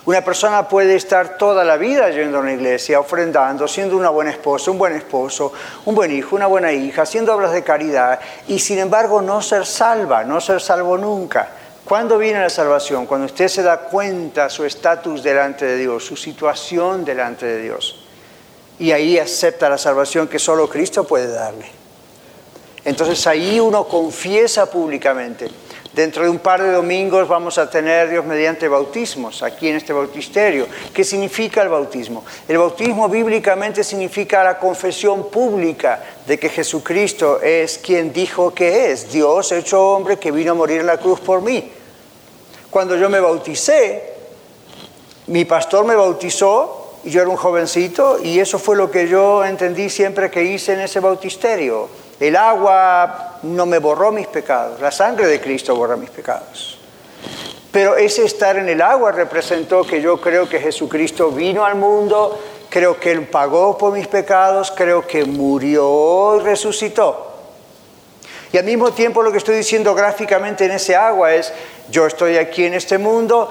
Una 0.06 0.22
persona 0.22 0.68
puede 0.68 0.94
estar 0.94 1.36
toda 1.36 1.64
la 1.64 1.76
vida 1.76 2.08
yendo 2.10 2.38
a 2.38 2.40
una 2.40 2.52
iglesia, 2.52 3.00
ofrendando, 3.00 3.66
siendo 3.66 3.96
una 3.96 4.08
buena 4.08 4.30
esposa, 4.30 4.70
un 4.70 4.78
buen 4.78 4.92
esposo, 4.92 5.52
un 5.84 5.96
buen 5.96 6.12
hijo, 6.12 6.36
una 6.36 6.46
buena 6.46 6.72
hija, 6.72 7.02
haciendo 7.02 7.34
obras 7.34 7.52
de 7.52 7.64
caridad 7.64 8.20
y 8.46 8.60
sin 8.60 8.78
embargo 8.78 9.20
no 9.20 9.42
ser 9.42 9.66
salva, 9.66 10.22
no 10.22 10.40
ser 10.40 10.60
salvo 10.60 10.96
nunca. 10.96 11.48
¿Cuándo 11.84 12.18
viene 12.18 12.40
la 12.40 12.50
salvación? 12.50 13.06
Cuando 13.06 13.26
usted 13.26 13.48
se 13.48 13.64
da 13.64 13.78
cuenta 13.78 14.48
su 14.48 14.64
estatus 14.64 15.24
delante 15.24 15.64
de 15.64 15.76
Dios, 15.76 16.04
su 16.04 16.16
situación 16.16 17.04
delante 17.04 17.44
de 17.44 17.62
Dios. 17.62 18.04
Y 18.78 18.92
ahí 18.92 19.18
acepta 19.18 19.68
la 19.68 19.78
salvación 19.78 20.28
que 20.28 20.38
solo 20.38 20.68
Cristo 20.68 21.02
puede 21.02 21.32
darle. 21.32 21.68
Entonces 22.84 23.26
ahí 23.26 23.58
uno 23.58 23.88
confiesa 23.88 24.70
públicamente. 24.70 25.50
Dentro 25.96 26.24
de 26.24 26.28
un 26.28 26.40
par 26.40 26.62
de 26.62 26.72
domingos 26.72 27.26
vamos 27.26 27.56
a 27.56 27.70
tener, 27.70 28.10
Dios 28.10 28.22
mediante, 28.22 28.68
bautismos 28.68 29.42
aquí 29.42 29.70
en 29.70 29.76
este 29.76 29.94
bautisterio. 29.94 30.66
¿Qué 30.92 31.02
significa 31.02 31.62
el 31.62 31.70
bautismo? 31.70 32.22
El 32.46 32.58
bautismo 32.58 33.08
bíblicamente 33.08 33.82
significa 33.82 34.44
la 34.44 34.58
confesión 34.58 35.30
pública 35.30 36.04
de 36.26 36.38
que 36.38 36.50
Jesucristo 36.50 37.40
es 37.40 37.78
quien 37.78 38.12
dijo 38.12 38.52
que 38.52 38.92
es, 38.92 39.10
Dios 39.10 39.50
hecho 39.52 39.82
hombre 39.92 40.18
que 40.18 40.30
vino 40.30 40.52
a 40.52 40.54
morir 40.54 40.80
en 40.80 40.86
la 40.86 40.98
cruz 40.98 41.18
por 41.20 41.40
mí. 41.40 41.72
Cuando 42.68 42.94
yo 42.94 43.08
me 43.08 43.18
bauticé, 43.18 44.16
mi 45.28 45.46
pastor 45.46 45.86
me 45.86 45.96
bautizó, 45.96 46.98
y 47.04 47.10
yo 47.10 47.22
era 47.22 47.30
un 47.30 47.36
jovencito, 47.36 48.18
y 48.22 48.38
eso 48.38 48.58
fue 48.58 48.76
lo 48.76 48.90
que 48.90 49.08
yo 49.08 49.42
entendí 49.46 49.88
siempre 49.88 50.30
que 50.30 50.44
hice 50.44 50.74
en 50.74 50.80
ese 50.80 51.00
bautisterio 51.00 51.88
el 52.20 52.36
agua 52.36 53.38
no 53.42 53.66
me 53.66 53.78
borró 53.78 54.12
mis 54.12 54.26
pecados, 54.26 54.80
la 54.80 54.90
sangre 54.90 55.26
de 55.26 55.40
Cristo 55.40 55.76
borra 55.76 55.96
mis 55.96 56.10
pecados. 56.10 56.78
Pero 57.70 57.96
ese 57.96 58.24
estar 58.24 58.56
en 58.56 58.68
el 58.68 58.80
agua 58.80 59.12
representó 59.12 59.82
que 59.82 60.00
yo 60.00 60.18
creo 60.18 60.48
que 60.48 60.58
Jesucristo 60.58 61.30
vino 61.30 61.64
al 61.64 61.74
mundo, 61.74 62.38
creo 62.70 62.98
que 62.98 63.10
Él 63.10 63.28
pagó 63.28 63.76
por 63.76 63.92
mis 63.92 64.06
pecados, 64.06 64.72
creo 64.74 65.06
que 65.06 65.24
murió 65.24 66.38
y 66.40 66.44
resucitó. 66.44 67.34
Y 68.52 68.56
al 68.58 68.64
mismo 68.64 68.92
tiempo 68.92 69.22
lo 69.22 69.30
que 69.30 69.38
estoy 69.38 69.56
diciendo 69.56 69.94
gráficamente 69.94 70.64
en 70.64 70.70
ese 70.70 70.96
agua 70.96 71.34
es, 71.34 71.52
yo 71.90 72.06
estoy 72.06 72.38
aquí 72.38 72.64
en 72.64 72.72
este 72.72 72.96
mundo, 72.96 73.50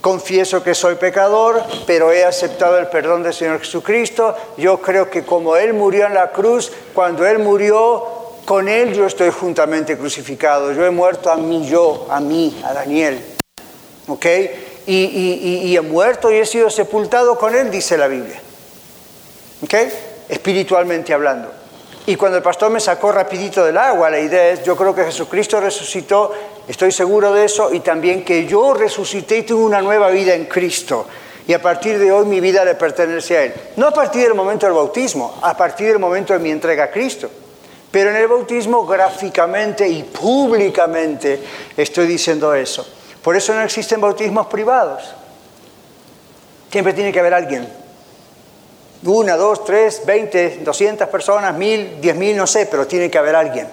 confieso 0.00 0.62
que 0.62 0.74
soy 0.74 0.96
pecador, 0.96 1.62
pero 1.86 2.12
he 2.12 2.24
aceptado 2.24 2.78
el 2.78 2.88
perdón 2.88 3.22
del 3.22 3.34
Señor 3.34 3.60
Jesucristo. 3.60 4.34
Yo 4.56 4.80
creo 4.80 5.10
que 5.10 5.24
como 5.24 5.56
Él 5.56 5.74
murió 5.74 6.06
en 6.06 6.14
la 6.14 6.30
cruz, 6.30 6.72
cuando 6.94 7.26
Él 7.26 7.38
murió, 7.38 8.04
con 8.44 8.68
Él 8.68 8.94
yo 8.94 9.06
estoy 9.06 9.30
juntamente 9.30 9.98
crucificado. 9.98 10.72
Yo 10.72 10.86
he 10.86 10.90
muerto 10.90 11.30
a 11.30 11.36
mí, 11.36 11.68
yo, 11.68 12.06
a 12.10 12.20
mí, 12.20 12.60
a 12.64 12.72
Daniel. 12.72 13.20
¿Ok? 14.08 14.26
y, 14.86 15.76
he 15.76 15.80
muerto 15.80 16.30
y 16.30 16.36
he 16.36 16.46
sido 16.46 16.70
sepultado 16.70 17.36
con 17.36 17.54
Él, 17.54 17.70
dice 17.70 17.98
la 17.98 18.06
Biblia. 18.06 18.40
¿Ok? 19.62 19.74
Espiritualmente 20.28 21.12
hablando. 21.12 21.50
Y 22.06 22.14
cuando 22.14 22.38
el 22.38 22.42
pastor 22.42 22.70
me 22.70 22.78
sacó 22.78 23.10
rapidito 23.10 23.64
del 23.64 23.76
agua, 23.76 24.10
la 24.10 24.20
idea 24.20 24.50
es, 24.50 24.62
yo 24.62 24.76
creo 24.76 24.94
que 24.94 25.04
Jesucristo 25.04 25.60
resucitó, 25.60 26.32
estoy 26.68 26.92
seguro 26.92 27.32
de 27.32 27.44
eso, 27.44 27.72
y 27.72 27.80
también 27.80 28.24
que 28.24 28.46
yo 28.46 28.74
resucité 28.74 29.38
y 29.38 29.42
tuve 29.42 29.64
una 29.64 29.82
nueva 29.82 30.10
vida 30.10 30.34
en 30.34 30.46
Cristo. 30.46 31.06
Y 31.48 31.52
a 31.52 31.62
partir 31.62 31.98
de 31.98 32.10
hoy 32.10 32.26
mi 32.26 32.40
vida 32.40 32.64
le 32.64 32.74
pertenece 32.74 33.36
a 33.36 33.44
Él. 33.44 33.54
No 33.76 33.88
a 33.88 33.92
partir 33.92 34.22
del 34.22 34.34
momento 34.34 34.66
del 34.66 34.74
bautismo, 34.74 35.38
a 35.42 35.56
partir 35.56 35.88
del 35.88 36.00
momento 36.00 36.32
de 36.32 36.40
mi 36.40 36.50
entrega 36.50 36.84
a 36.84 36.90
Cristo. 36.90 37.30
Pero 37.90 38.10
en 38.10 38.16
el 38.16 38.26
bautismo 38.26 38.84
gráficamente 38.84 39.88
y 39.88 40.02
públicamente 40.02 41.40
estoy 41.76 42.06
diciendo 42.08 42.52
eso. 42.52 42.86
Por 43.22 43.36
eso 43.36 43.54
no 43.54 43.62
existen 43.62 44.00
bautismos 44.00 44.48
privados. 44.48 45.02
Siempre 46.70 46.92
tiene 46.92 47.12
que 47.12 47.20
haber 47.20 47.34
alguien. 47.34 47.68
Una, 49.04 49.36
dos, 49.36 49.64
tres, 49.64 50.02
veinte, 50.04 50.58
doscientas 50.62 51.08
personas, 51.08 51.56
mil, 51.56 52.00
diez 52.00 52.16
mil, 52.16 52.36
no 52.36 52.46
sé, 52.46 52.66
pero 52.66 52.86
tiene 52.86 53.08
que 53.08 53.18
haber 53.18 53.36
alguien. 53.36 53.68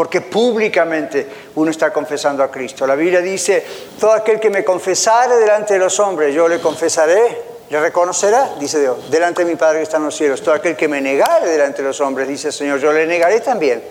Porque 0.00 0.22
públicamente 0.22 1.26
uno 1.56 1.70
está 1.70 1.92
confesando 1.92 2.42
a 2.42 2.50
Cristo. 2.50 2.86
La 2.86 2.94
Biblia 2.94 3.20
dice, 3.20 3.62
todo 4.00 4.12
aquel 4.12 4.40
que 4.40 4.48
me 4.48 4.64
confesare 4.64 5.36
delante 5.36 5.74
de 5.74 5.78
los 5.78 6.00
hombres, 6.00 6.34
yo 6.34 6.48
le 6.48 6.58
confesaré, 6.58 7.42
le 7.68 7.78
reconocerá, 7.78 8.54
dice 8.58 8.80
Dios, 8.80 9.10
delante 9.10 9.44
de 9.44 9.50
mi 9.50 9.56
Padre 9.58 9.80
que 9.80 9.82
está 9.82 9.98
en 9.98 10.04
los 10.04 10.16
cielos. 10.16 10.40
Todo 10.40 10.54
aquel 10.54 10.74
que 10.74 10.88
me 10.88 11.02
negare 11.02 11.50
delante 11.50 11.82
de 11.82 11.88
los 11.88 12.00
hombres, 12.00 12.26
dice 12.26 12.46
el 12.48 12.54
Señor, 12.54 12.80
yo 12.80 12.94
le 12.94 13.06
negaré 13.06 13.40
también, 13.40 13.84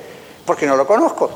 porque 0.48 0.66
no 0.66 0.75
lo 0.75 0.88
conozco. 0.88 1.30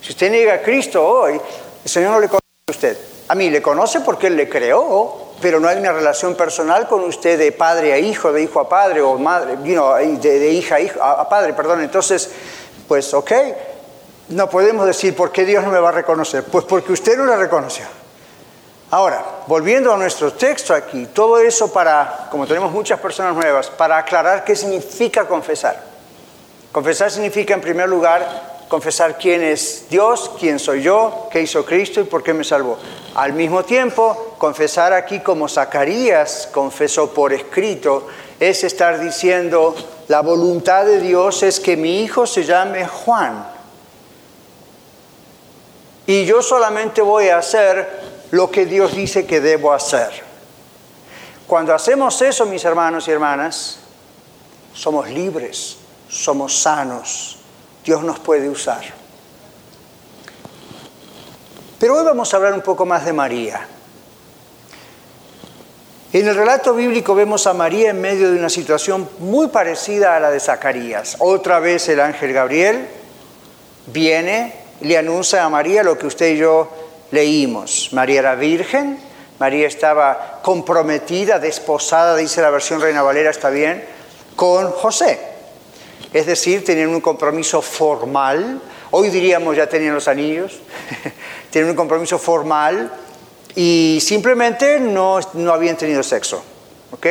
Si 0.00 0.10
usted 0.10 0.32
niega 0.32 0.54
a 0.54 0.62
Cristo 0.62 1.06
hoy, 1.06 1.40
el 1.84 1.88
Señor 1.88 2.10
no 2.10 2.18
le 2.18 2.26
conoce 2.26 2.42
usted. 2.68 2.98
A 3.28 3.36
mí 3.36 3.50
le 3.50 3.62
conoce 3.62 4.00
porque 4.00 4.26
Él 4.26 4.36
le 4.36 4.48
creó, 4.48 5.34
pero 5.40 5.60
no 5.60 5.68
hay 5.68 5.78
una 5.78 5.92
relación 5.92 6.34
personal 6.34 6.88
con 6.88 7.04
usted 7.04 7.38
de 7.38 7.52
padre 7.52 7.92
a 7.92 8.00
hijo, 8.00 8.32
de 8.32 8.42
hijo 8.42 8.58
a 8.58 8.68
padre, 8.68 9.00
o 9.00 9.16
madre, 9.16 9.54
de, 9.58 10.50
hija 10.50 10.74
a, 10.74 10.80
hijo, 10.80 11.00
a 11.00 11.28
padre, 11.28 11.52
perdón. 11.52 11.82
Entonces, 11.82 12.32
pues 12.88 13.14
ok, 13.14 13.32
no 14.28 14.50
podemos 14.50 14.86
decir 14.86 15.14
por 15.14 15.30
qué 15.32 15.44
Dios 15.44 15.64
no 15.64 15.70
me 15.70 15.78
va 15.78 15.90
a 15.90 15.92
reconocer, 15.92 16.44
pues 16.44 16.64
porque 16.64 16.92
usted 16.92 17.16
no 17.16 17.26
le 17.26 17.36
reconoció. 17.36 17.84
Ahora, 18.90 19.24
volviendo 19.46 19.92
a 19.92 19.96
nuestro 19.96 20.32
texto 20.32 20.72
aquí, 20.72 21.08
todo 21.12 21.38
eso 21.38 21.72
para, 21.72 22.28
como 22.30 22.46
tenemos 22.46 22.70
muchas 22.70 23.00
personas 23.00 23.34
nuevas, 23.34 23.68
para 23.68 23.98
aclarar 23.98 24.44
qué 24.44 24.54
significa 24.54 25.26
confesar. 25.26 25.82
Confesar 26.70 27.10
significa, 27.10 27.54
en 27.54 27.60
primer 27.60 27.88
lugar, 27.88 28.64
confesar 28.68 29.18
quién 29.18 29.42
es 29.42 29.86
Dios, 29.90 30.30
quién 30.38 30.58
soy 30.58 30.82
yo, 30.82 31.28
qué 31.32 31.40
hizo 31.40 31.64
Cristo 31.64 32.00
y 32.00 32.04
por 32.04 32.22
qué 32.22 32.32
me 32.32 32.44
salvó. 32.44 32.78
Al 33.16 33.32
mismo 33.32 33.64
tiempo, 33.64 34.36
confesar 34.38 34.92
aquí 34.92 35.20
como 35.20 35.48
Zacarías 35.48 36.48
confesó 36.52 37.12
por 37.12 37.32
escrito, 37.32 38.06
es 38.38 38.62
estar 38.62 39.00
diciendo, 39.00 39.74
la 40.08 40.20
voluntad 40.20 40.84
de 40.84 41.00
Dios 41.00 41.42
es 41.42 41.58
que 41.58 41.76
mi 41.76 42.02
hijo 42.02 42.26
se 42.26 42.44
llame 42.44 42.86
Juan. 42.86 43.55
Y 46.06 46.24
yo 46.24 46.42
solamente 46.42 47.02
voy 47.02 47.28
a 47.28 47.38
hacer 47.38 48.00
lo 48.30 48.50
que 48.50 48.66
Dios 48.66 48.94
dice 48.94 49.26
que 49.26 49.40
debo 49.40 49.72
hacer. 49.72 50.10
Cuando 51.46 51.74
hacemos 51.74 52.20
eso, 52.22 52.46
mis 52.46 52.64
hermanos 52.64 53.08
y 53.08 53.10
hermanas, 53.12 53.78
somos 54.72 55.08
libres, 55.08 55.78
somos 56.08 56.60
sanos 56.60 57.36
Dios 57.86 58.02
nos 58.02 58.18
puede 58.18 58.48
usar. 58.48 58.82
Pero 61.78 61.96
hoy 61.96 62.04
vamos 62.04 62.34
a 62.34 62.36
hablar 62.36 62.52
un 62.52 62.62
poco 62.62 62.84
más 62.84 63.04
de 63.04 63.12
María. 63.12 63.68
En 66.12 66.26
el 66.26 66.34
relato 66.34 66.74
bíblico 66.74 67.14
vemos 67.14 67.46
a 67.46 67.54
María 67.54 67.90
en 67.90 68.00
medio 68.00 68.32
de 68.32 68.38
una 68.38 68.48
situación 68.48 69.08
muy 69.20 69.48
parecida 69.48 70.16
a 70.16 70.20
la 70.20 70.30
de 70.30 70.40
Zacarías. 70.40 71.16
Otra 71.20 71.60
vez 71.60 71.88
el 71.88 72.00
ángel 72.00 72.32
Gabriel 72.32 72.88
viene, 73.86 74.65
le 74.80 74.98
anuncia 74.98 75.44
a 75.44 75.48
María 75.48 75.82
lo 75.82 75.98
que 75.98 76.06
usted 76.06 76.34
y 76.34 76.38
yo 76.38 76.68
leímos. 77.10 77.90
María 77.92 78.20
era 78.20 78.34
virgen, 78.34 78.98
María 79.38 79.66
estaba 79.66 80.40
comprometida, 80.42 81.38
desposada, 81.38 82.16
dice 82.16 82.40
la 82.42 82.50
versión 82.50 82.80
Reina 82.80 83.02
Valera, 83.02 83.30
está 83.30 83.50
bien, 83.50 83.84
con 84.34 84.70
José. 84.70 85.18
Es 86.12 86.26
decir, 86.26 86.64
tenían 86.64 86.90
un 86.90 87.00
compromiso 87.00 87.60
formal, 87.60 88.60
hoy 88.90 89.10
diríamos 89.10 89.56
ya 89.56 89.68
tenían 89.68 89.94
los 89.94 90.08
anillos, 90.08 90.60
tenían 91.50 91.70
un 91.70 91.76
compromiso 91.76 92.18
formal 92.18 92.90
y 93.54 93.98
simplemente 94.00 94.80
no, 94.80 95.18
no 95.34 95.52
habían 95.52 95.76
tenido 95.76 96.02
sexo. 96.02 96.42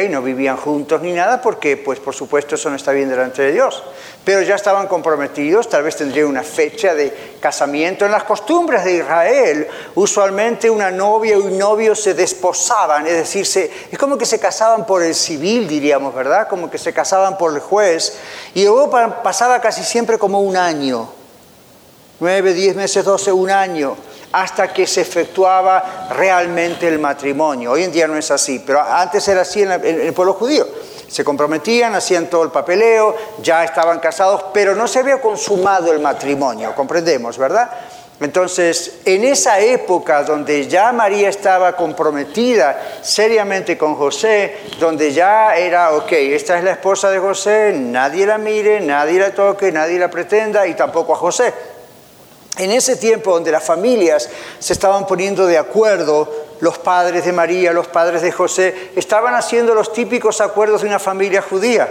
No 0.09 0.21
vivían 0.21 0.57
juntos 0.57 1.01
ni 1.01 1.13
nada 1.13 1.41
porque, 1.41 1.77
pues 1.77 2.01
por 2.01 2.13
supuesto, 2.13 2.55
eso 2.55 2.69
no 2.69 2.75
está 2.75 2.91
bien 2.91 3.07
delante 3.07 3.43
de 3.43 3.53
Dios. 3.53 3.81
Pero 4.25 4.41
ya 4.41 4.55
estaban 4.55 4.87
comprometidos, 4.87 5.69
tal 5.69 5.83
vez 5.83 5.95
tendría 5.95 6.27
una 6.27 6.43
fecha 6.43 6.93
de 6.93 7.37
casamiento. 7.39 8.05
En 8.05 8.11
las 8.11 8.25
costumbres 8.25 8.83
de 8.83 8.97
Israel, 8.97 9.67
usualmente 9.95 10.69
una 10.69 10.91
novia 10.91 11.37
y 11.37 11.39
un 11.39 11.57
novio 11.57 11.95
se 11.95 12.13
desposaban, 12.13 13.07
es 13.07 13.13
decir, 13.13 13.71
es 13.89 13.97
como 13.97 14.17
que 14.17 14.25
se 14.25 14.37
casaban 14.37 14.85
por 14.85 15.01
el 15.01 15.15
civil, 15.15 15.65
diríamos, 15.65 16.13
¿verdad? 16.13 16.49
Como 16.49 16.69
que 16.69 16.77
se 16.77 16.91
casaban 16.91 17.37
por 17.37 17.53
el 17.53 17.61
juez. 17.61 18.17
Y 18.53 18.65
luego 18.65 18.89
pasaba 19.23 19.61
casi 19.61 19.85
siempre 19.85 20.17
como 20.17 20.41
un 20.41 20.57
año, 20.57 21.09
nueve, 22.19 22.53
diez 22.53 22.75
meses, 22.75 23.05
doce, 23.05 23.31
un 23.31 23.49
año 23.49 23.95
hasta 24.35 24.73
que 24.73 24.85
se 24.85 24.99
efectuaba 24.99 26.09
realmente 26.09 26.89
el 26.89 26.99
matrimonio. 26.99 27.71
Hoy 27.71 27.83
en 27.83 27.91
día 27.93 28.05
no 28.05 28.17
es 28.17 28.29
así, 28.31 28.59
pero 28.59 28.81
antes 28.81 29.25
era 29.29 29.41
así 29.41 29.61
en, 29.61 29.71
el 29.71 30.13
pueblo 30.13 30.33
judío. 30.33 30.67
Se 31.07 31.23
comprometían, 31.23 31.95
hacían 31.95 32.27
todo 32.27 32.43
el 32.43 32.51
papeleo, 32.51 33.15
ya 33.41 33.63
estaban 33.63 33.99
casados, 33.99 34.47
pero 34.53 34.75
no 34.75 34.89
se 34.89 34.99
había 34.99 35.21
consumado 35.21 35.93
el 35.93 36.01
matrimonio, 36.01 36.75
comprendemos, 36.75 37.37
¿verdad? 37.37 37.69
Entonces, 38.19 38.99
en 39.05 39.23
esa 39.23 39.61
época 39.61 40.23
donde 40.23 40.67
ya 40.67 40.91
María 40.91 41.29
estaba 41.29 41.73
comprometida 41.77 42.77
seriamente 43.01 43.77
con 43.77 43.95
José, 43.95 44.57
donde 44.81 45.13
ya 45.13 45.55
era, 45.55 45.93
ok, 45.93 46.11
esta 46.11 46.57
es 46.57 46.63
la 46.65 46.71
esposa 46.71 47.09
de 47.09 47.19
José, 47.19 47.71
nadie 47.73 48.25
la 48.25 48.37
mire, 48.37 48.81
nadie 48.81 49.17
la 49.17 49.31
toque, 49.33 49.71
nadie 49.71 49.97
la 49.97 50.09
pretenda 50.09 50.67
y 50.67 50.73
tampoco 50.73 51.13
a 51.13 51.17
José. 51.17 51.53
En 52.57 52.71
ese 52.71 52.95
tiempo 52.95 53.33
donde 53.33 53.51
las 53.51 53.63
familias 53.63 54.29
se 54.59 54.73
estaban 54.73 55.05
poniendo 55.05 55.45
de 55.45 55.57
acuerdo, 55.57 56.31
los 56.61 56.77
padres 56.77 57.25
de 57.25 57.33
María, 57.33 57.73
los 57.73 57.87
padres 57.87 58.21
de 58.21 58.31
José, 58.31 58.91
estaban 58.95 59.35
haciendo 59.35 59.73
los 59.73 59.91
típicos 59.91 60.39
acuerdos 60.39 60.81
de 60.81 60.87
una 60.87 60.99
familia 60.99 61.41
judía. 61.41 61.89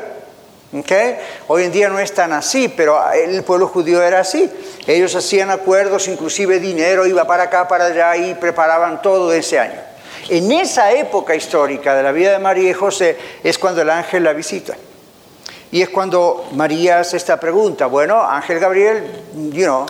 Hoy 1.47 1.65
en 1.65 1.73
día 1.73 1.89
no 1.89 2.01
es 2.01 2.13
tan 2.13 2.33
así, 2.33 2.69
pero 2.69 2.99
el 3.13 3.45
pueblo 3.45 3.69
judío 3.69 4.03
era 4.03 4.21
así. 4.21 4.51
Ellos 4.87 5.15
hacían 5.15 5.51
acuerdos, 5.51 6.09
inclusive 6.09 6.59
dinero 6.59 7.07
iba 7.07 7.27
para 7.27 7.45
acá, 7.45 7.69
para 7.69 7.87
allá 7.87 8.17
y 8.17 8.35
preparaban 8.35 9.01
todo 9.01 9.33
ese 9.33 9.59
año. 9.61 9.81
En 10.31 10.51
esa 10.51 10.91
época 10.93 11.35
histórica 11.35 11.95
de 11.95 12.03
la 12.03 12.11
vida 12.11 12.33
de 12.33 12.39
María 12.39 12.71
y 12.71 12.73
José 12.73 13.17
es 13.45 13.59
cuando 13.59 13.83
el 13.83 13.91
ángel 13.91 14.25
la 14.25 14.33
visita. 14.33 14.75
Y 15.71 15.83
es 15.83 15.91
cuando 15.91 16.49
María 16.53 17.01
hace 17.01 17.19
esta 17.19 17.39
pregunta, 17.39 17.87
bueno, 17.87 18.23
Ángel 18.23 18.59
Gabriel, 18.59 19.05
you 19.53 19.65
know, 19.65 19.87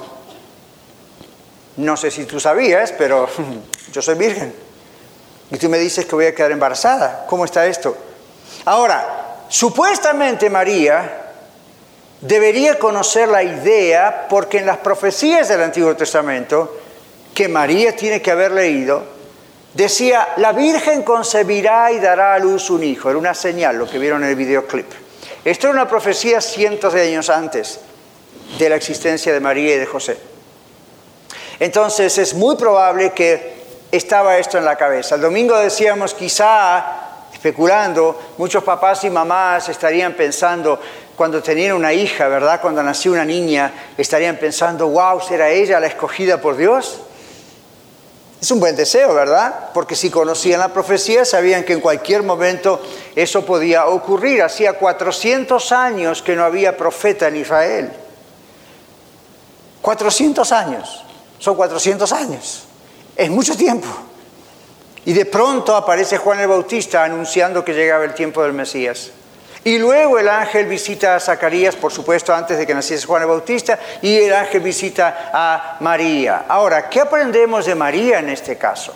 no 1.76 1.96
sé 1.96 2.10
si 2.10 2.24
tú 2.24 2.38
sabías, 2.38 2.92
pero 2.92 3.28
yo 3.92 4.02
soy 4.02 4.14
virgen. 4.14 4.54
Y 5.50 5.58
tú 5.58 5.68
me 5.68 5.78
dices 5.78 6.06
que 6.06 6.14
voy 6.14 6.26
a 6.26 6.34
quedar 6.34 6.52
embarazada. 6.52 7.26
¿Cómo 7.28 7.44
está 7.44 7.66
esto? 7.66 7.96
Ahora, 8.64 9.36
supuestamente 9.48 10.48
María 10.48 11.22
debería 12.20 12.78
conocer 12.78 13.28
la 13.28 13.42
idea, 13.42 14.26
porque 14.28 14.58
en 14.58 14.66
las 14.66 14.78
profecías 14.78 15.48
del 15.48 15.62
Antiguo 15.62 15.94
Testamento, 15.94 16.80
que 17.34 17.48
María 17.48 17.94
tiene 17.94 18.22
que 18.22 18.30
haber 18.30 18.52
leído, 18.52 19.04
decía, 19.74 20.28
la 20.36 20.52
Virgen 20.52 21.02
concebirá 21.02 21.92
y 21.92 21.98
dará 21.98 22.34
a 22.34 22.38
luz 22.38 22.70
un 22.70 22.82
hijo. 22.82 23.10
Era 23.10 23.18
una 23.18 23.34
señal, 23.34 23.76
lo 23.76 23.88
que 23.88 23.98
vieron 23.98 24.24
en 24.24 24.30
el 24.30 24.36
videoclip. 24.36 24.86
Esto 25.44 25.66
era 25.66 25.74
una 25.74 25.88
profecía 25.88 26.40
cientos 26.40 26.94
de 26.94 27.02
años 27.02 27.28
antes 27.28 27.80
de 28.58 28.68
la 28.68 28.76
existencia 28.76 29.32
de 29.32 29.40
María 29.40 29.74
y 29.74 29.78
de 29.78 29.86
José. 29.86 30.16
Entonces 31.60 32.18
es 32.18 32.34
muy 32.34 32.56
probable 32.56 33.12
que 33.12 33.54
estaba 33.90 34.38
esto 34.38 34.58
en 34.58 34.64
la 34.64 34.76
cabeza. 34.76 35.14
El 35.14 35.20
domingo 35.20 35.56
decíamos 35.58 36.14
quizá, 36.14 36.84
especulando, 37.32 38.34
muchos 38.38 38.64
papás 38.64 39.04
y 39.04 39.10
mamás 39.10 39.68
estarían 39.68 40.14
pensando, 40.14 40.80
cuando 41.16 41.42
tenían 41.42 41.76
una 41.76 41.92
hija, 41.92 42.26
¿verdad? 42.26 42.60
Cuando 42.60 42.82
nació 42.82 43.12
una 43.12 43.24
niña, 43.24 43.72
estarían 43.96 44.36
pensando, 44.36 44.88
wow, 44.88 45.20
¿será 45.20 45.50
ella 45.50 45.78
la 45.78 45.86
escogida 45.86 46.40
por 46.40 46.56
Dios? 46.56 47.00
Es 48.40 48.50
un 48.50 48.60
buen 48.60 48.74
deseo, 48.76 49.14
¿verdad? 49.14 49.70
Porque 49.72 49.94
si 49.94 50.10
conocían 50.10 50.60
la 50.60 50.68
profecía, 50.68 51.24
sabían 51.24 51.64
que 51.64 51.72
en 51.72 51.80
cualquier 51.80 52.22
momento 52.24 52.82
eso 53.14 53.46
podía 53.46 53.86
ocurrir. 53.86 54.42
Hacía 54.42 54.74
400 54.74 55.72
años 55.72 56.20
que 56.20 56.34
no 56.34 56.44
había 56.44 56.76
profeta 56.76 57.28
en 57.28 57.36
Israel. 57.36 57.92
400 59.80 60.52
años 60.52 61.03
son 61.44 61.56
400 61.56 62.10
años. 62.14 62.64
Es 63.14 63.28
mucho 63.28 63.54
tiempo. 63.54 63.86
Y 65.04 65.12
de 65.12 65.26
pronto 65.26 65.76
aparece 65.76 66.16
Juan 66.16 66.40
el 66.40 66.48
Bautista 66.48 67.04
anunciando 67.04 67.62
que 67.62 67.74
llegaba 67.74 68.02
el 68.04 68.14
tiempo 68.14 68.42
del 68.42 68.54
Mesías. 68.54 69.10
Y 69.62 69.76
luego 69.76 70.18
el 70.18 70.26
ángel 70.30 70.64
visita 70.64 71.14
a 71.14 71.20
Zacarías, 71.20 71.76
por 71.76 71.92
supuesto, 71.92 72.32
antes 72.34 72.56
de 72.56 72.66
que 72.66 72.72
naciese 72.72 73.06
Juan 73.06 73.20
el 73.20 73.28
Bautista, 73.28 73.78
y 74.00 74.16
el 74.16 74.32
ángel 74.32 74.62
visita 74.62 75.32
a 75.34 75.76
María. 75.80 76.46
Ahora, 76.48 76.88
¿qué 76.88 77.02
aprendemos 77.02 77.66
de 77.66 77.74
María 77.74 78.20
en 78.20 78.30
este 78.30 78.56
caso? 78.56 78.94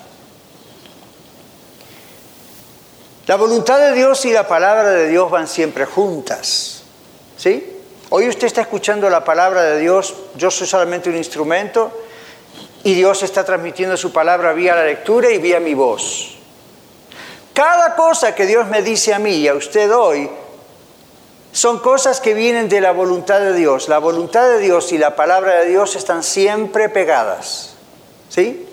La 3.26 3.36
voluntad 3.36 3.78
de 3.78 3.92
Dios 3.92 4.24
y 4.24 4.32
la 4.32 4.48
palabra 4.48 4.88
de 4.88 5.08
Dios 5.08 5.30
van 5.30 5.48
siempre 5.48 5.84
juntas. 5.84 6.82
¿Sí? 7.36 7.76
Hoy 8.08 8.26
usted 8.26 8.46
está 8.46 8.62
escuchando 8.62 9.10
la 9.10 9.22
palabra 9.22 9.64
de 9.64 9.80
Dios, 9.80 10.14
yo 10.34 10.50
soy 10.50 10.66
solamente 10.66 11.10
un 11.10 11.16
instrumento 11.16 12.07
y 12.88 12.94
Dios 12.94 13.22
está 13.22 13.44
transmitiendo 13.44 13.98
su 13.98 14.14
palabra 14.14 14.54
vía 14.54 14.74
la 14.74 14.86
lectura 14.86 15.30
y 15.30 15.36
vía 15.36 15.60
mi 15.60 15.74
voz. 15.74 16.38
Cada 17.52 17.94
cosa 17.94 18.34
que 18.34 18.46
Dios 18.46 18.66
me 18.68 18.80
dice 18.80 19.12
a 19.12 19.18
mí 19.18 19.32
y 19.32 19.48
a 19.48 19.52
usted 19.52 19.94
hoy 19.94 20.30
son 21.52 21.80
cosas 21.80 22.18
que 22.22 22.32
vienen 22.32 22.70
de 22.70 22.80
la 22.80 22.92
voluntad 22.92 23.40
de 23.40 23.52
Dios. 23.52 23.90
La 23.90 23.98
voluntad 23.98 24.48
de 24.48 24.58
Dios 24.60 24.90
y 24.92 24.96
la 24.96 25.16
palabra 25.16 25.56
de 25.60 25.66
Dios 25.66 25.96
están 25.96 26.22
siempre 26.22 26.88
pegadas. 26.88 27.74
¿Sí? 28.30 28.66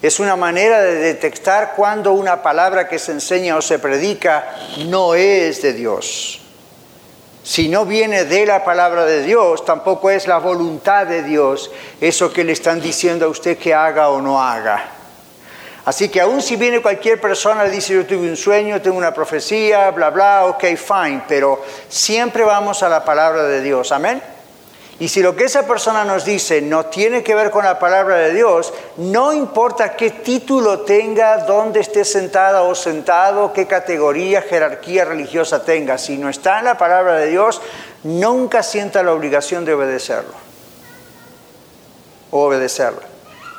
Es 0.00 0.20
una 0.20 0.36
manera 0.36 0.80
de 0.80 0.94
detectar 0.94 1.72
cuando 1.74 2.12
una 2.12 2.40
palabra 2.40 2.86
que 2.88 3.00
se 3.00 3.10
enseña 3.10 3.56
o 3.56 3.62
se 3.62 3.80
predica 3.80 4.54
no 4.86 5.16
es 5.16 5.60
de 5.60 5.72
Dios. 5.72 6.43
Si 7.44 7.68
no 7.68 7.84
viene 7.84 8.24
de 8.24 8.46
la 8.46 8.64
palabra 8.64 9.04
de 9.04 9.22
Dios, 9.22 9.66
tampoco 9.66 10.08
es 10.08 10.26
la 10.26 10.38
voluntad 10.38 11.06
de 11.06 11.22
Dios 11.22 11.70
eso 12.00 12.32
que 12.32 12.42
le 12.42 12.52
están 12.52 12.80
diciendo 12.80 13.26
a 13.26 13.28
usted 13.28 13.58
que 13.58 13.74
haga 13.74 14.08
o 14.08 14.22
no 14.22 14.42
haga. 14.42 14.82
Así 15.84 16.08
que 16.08 16.22
aún 16.22 16.40
si 16.40 16.56
viene 16.56 16.80
cualquier 16.80 17.20
persona 17.20 17.66
y 17.66 17.70
dice 17.70 17.92
yo 17.92 18.06
tuve 18.06 18.30
un 18.30 18.36
sueño, 18.38 18.80
tengo 18.80 18.96
una 18.96 19.12
profecía, 19.12 19.90
bla, 19.90 20.08
bla, 20.08 20.46
ok, 20.46 20.64
fine, 20.74 21.22
pero 21.28 21.62
siempre 21.86 22.44
vamos 22.44 22.82
a 22.82 22.88
la 22.88 23.04
palabra 23.04 23.42
de 23.42 23.60
Dios, 23.60 23.92
amén. 23.92 24.22
Y 25.00 25.08
si 25.08 25.22
lo 25.22 25.34
que 25.34 25.44
esa 25.44 25.66
persona 25.66 26.04
nos 26.04 26.24
dice 26.24 26.62
no 26.62 26.86
tiene 26.86 27.24
que 27.24 27.34
ver 27.34 27.50
con 27.50 27.64
la 27.64 27.80
palabra 27.80 28.16
de 28.16 28.32
Dios, 28.32 28.72
no 28.96 29.32
importa 29.32 29.96
qué 29.96 30.10
título 30.10 30.80
tenga, 30.80 31.38
dónde 31.38 31.80
esté 31.80 32.04
sentada 32.04 32.62
o 32.62 32.74
sentado, 32.76 33.52
qué 33.52 33.66
categoría, 33.66 34.42
jerarquía 34.42 35.04
religiosa 35.04 35.64
tenga, 35.64 35.98
si 35.98 36.16
no 36.16 36.28
está 36.28 36.60
en 36.60 36.66
la 36.66 36.78
palabra 36.78 37.16
de 37.16 37.26
Dios, 37.26 37.60
nunca 38.04 38.62
sienta 38.62 39.02
la 39.02 39.12
obligación 39.12 39.64
de 39.64 39.74
obedecerlo. 39.74 40.34
O. 42.30 42.52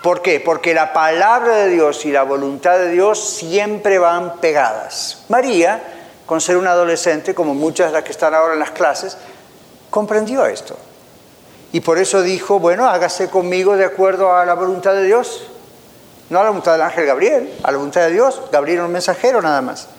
¿Por 0.03 0.21
qué? 0.21 0.39
Porque 0.39 0.73
la 0.73 0.93
palabra 0.93 1.55
de 1.55 1.69
Dios 1.69 2.05
y 2.05 2.11
la 2.11 2.23
voluntad 2.23 2.77
de 2.77 2.89
Dios 2.91 3.19
siempre 3.19 3.97
van 3.97 4.37
pegadas. 4.37 5.25
María, 5.29 5.81
con 6.25 6.39
ser 6.39 6.57
una 6.57 6.71
adolescente, 6.71 7.33
como 7.33 7.53
muchas 7.55 7.87
de 7.87 7.93
las 7.93 8.03
que 8.03 8.11
están 8.11 8.33
ahora 8.33 8.53
en 8.53 8.59
las 8.59 8.71
clases, 8.71 9.17
comprendió 9.89 10.45
esto. 10.45 10.77
Y 11.75 11.81
por 11.81 11.97
eso 11.97 12.21
dijo, 12.21 12.57
bueno, 12.57 12.87
hágase 12.87 13.29
conmigo 13.29 13.75
de 13.75 13.83
acuerdo 13.83 14.33
a 14.33 14.45
la 14.45 14.53
voluntad 14.53 14.93
de 14.93 15.03
Dios. 15.03 15.47
No 16.29 16.39
a 16.39 16.43
la 16.43 16.49
voluntad 16.51 16.71
del 16.71 16.83
ángel 16.83 17.05
Gabriel, 17.05 17.53
a 17.63 17.71
la 17.71 17.77
voluntad 17.77 17.99
de 18.03 18.11
Dios. 18.13 18.43
Gabriel 18.49 18.77
era 18.77 18.85
un 18.85 18.93
mensajero 18.93 19.41
nada 19.41 19.61
más. 19.61 19.89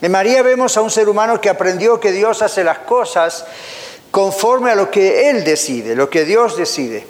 En 0.00 0.12
María 0.12 0.42
vemos 0.42 0.78
a 0.78 0.80
un 0.80 0.90
ser 0.90 1.10
humano 1.10 1.38
que 1.38 1.50
aprendió 1.50 2.00
que 2.00 2.10
Dios 2.10 2.40
hace 2.40 2.64
las 2.64 2.78
cosas 2.78 3.44
conforme 4.10 4.70
a 4.70 4.74
lo 4.74 4.90
que 4.90 5.28
Él 5.28 5.44
decide, 5.44 5.94
lo 5.94 6.08
que 6.08 6.24
Dios 6.24 6.56
decide 6.56 7.06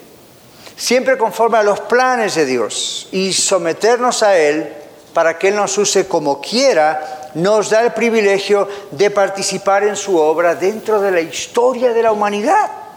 siempre 0.75 1.17
conforme 1.17 1.59
a 1.59 1.63
los 1.63 1.79
planes 1.79 2.35
de 2.35 2.45
Dios 2.45 3.07
y 3.11 3.31
someternos 3.31 4.23
a 4.23 4.37
Él 4.37 4.73
para 5.13 5.37
que 5.37 5.47
Él 5.47 5.55
nos 5.55 5.77
use 5.77 6.05
como 6.05 6.41
quiera, 6.41 7.29
nos 7.35 7.69
da 7.69 7.81
el 7.81 7.93
privilegio 7.93 8.67
de 8.91 9.09
participar 9.09 9.83
en 9.83 9.95
su 9.95 10.17
obra 10.17 10.55
dentro 10.55 10.99
de 10.99 11.11
la 11.11 11.21
historia 11.21 11.93
de 11.93 12.03
la 12.03 12.11
humanidad. 12.11 12.90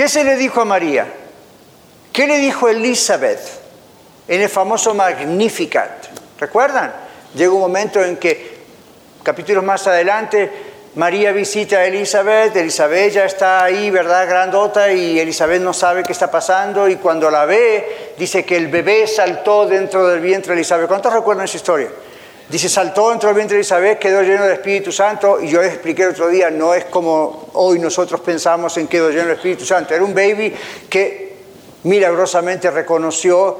¿Qué 0.00 0.08
se 0.08 0.24
le 0.24 0.36
dijo 0.36 0.62
a 0.62 0.64
María? 0.64 1.06
¿Qué 2.10 2.26
le 2.26 2.38
dijo 2.38 2.70
Elizabeth 2.70 3.38
en 4.26 4.40
el 4.40 4.48
famoso 4.48 4.94
Magnificat? 4.94 6.06
¿Recuerdan? 6.38 6.90
Llega 7.34 7.52
un 7.52 7.60
momento 7.60 8.02
en 8.02 8.16
que, 8.16 8.60
capítulos 9.22 9.62
más 9.62 9.86
adelante, 9.86 10.50
María 10.94 11.32
visita 11.32 11.76
a 11.76 11.84
Elizabeth, 11.84 12.56
Elizabeth 12.56 13.12
ya 13.12 13.26
está 13.26 13.62
ahí, 13.62 13.90
¿verdad? 13.90 14.26
Grandota 14.26 14.90
y 14.90 15.20
Elizabeth 15.20 15.60
no 15.60 15.74
sabe 15.74 16.02
qué 16.02 16.12
está 16.12 16.30
pasando 16.30 16.88
y 16.88 16.96
cuando 16.96 17.30
la 17.30 17.44
ve 17.44 18.14
dice 18.16 18.42
que 18.46 18.56
el 18.56 18.68
bebé 18.68 19.06
saltó 19.06 19.66
dentro 19.66 20.08
del 20.08 20.20
vientre 20.20 20.54
de 20.54 20.60
Elizabeth. 20.60 20.88
¿Cuántos 20.88 21.12
recuerdan 21.12 21.44
esa 21.44 21.58
historia? 21.58 21.90
Dice, 22.50 22.68
saltó 22.68 23.10
dentro 23.10 23.28
del 23.28 23.36
vientre 23.36 23.54
de 23.54 23.60
Elizabeth, 23.60 24.00
quedó 24.00 24.22
lleno 24.22 24.42
del 24.42 24.54
Espíritu 24.54 24.90
Santo 24.90 25.40
y 25.40 25.48
yo 25.48 25.62
les 25.62 25.72
expliqué 25.72 26.02
el 26.02 26.10
otro 26.10 26.28
día, 26.28 26.50
no 26.50 26.74
es 26.74 26.86
como 26.86 27.50
hoy 27.52 27.78
nosotros 27.78 28.20
pensamos 28.22 28.76
en 28.76 28.88
quedó 28.88 29.08
lleno 29.08 29.28
del 29.28 29.36
Espíritu 29.36 29.64
Santo, 29.64 29.94
era 29.94 30.02
un 30.02 30.12
baby 30.12 30.52
que 30.88 31.36
milagrosamente 31.84 32.68
reconoció 32.72 33.56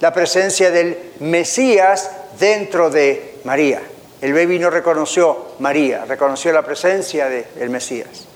la 0.00 0.12
presencia 0.12 0.70
del 0.70 1.12
Mesías 1.20 2.10
dentro 2.38 2.90
de 2.90 3.38
María. 3.44 3.80
El 4.20 4.34
baby 4.34 4.58
no 4.58 4.68
reconoció 4.68 5.54
María, 5.60 6.04
reconoció 6.04 6.52
la 6.52 6.62
presencia 6.62 7.30
del 7.30 7.70
Mesías 7.70 8.26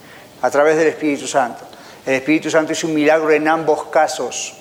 a 0.40 0.50
través 0.50 0.78
del 0.78 0.88
Espíritu 0.88 1.26
Santo. 1.26 1.64
El 2.06 2.14
Espíritu 2.14 2.50
Santo 2.50 2.72
hizo 2.72 2.86
un 2.86 2.94
milagro 2.94 3.30
en 3.30 3.46
ambos 3.46 3.84
casos. 3.88 4.54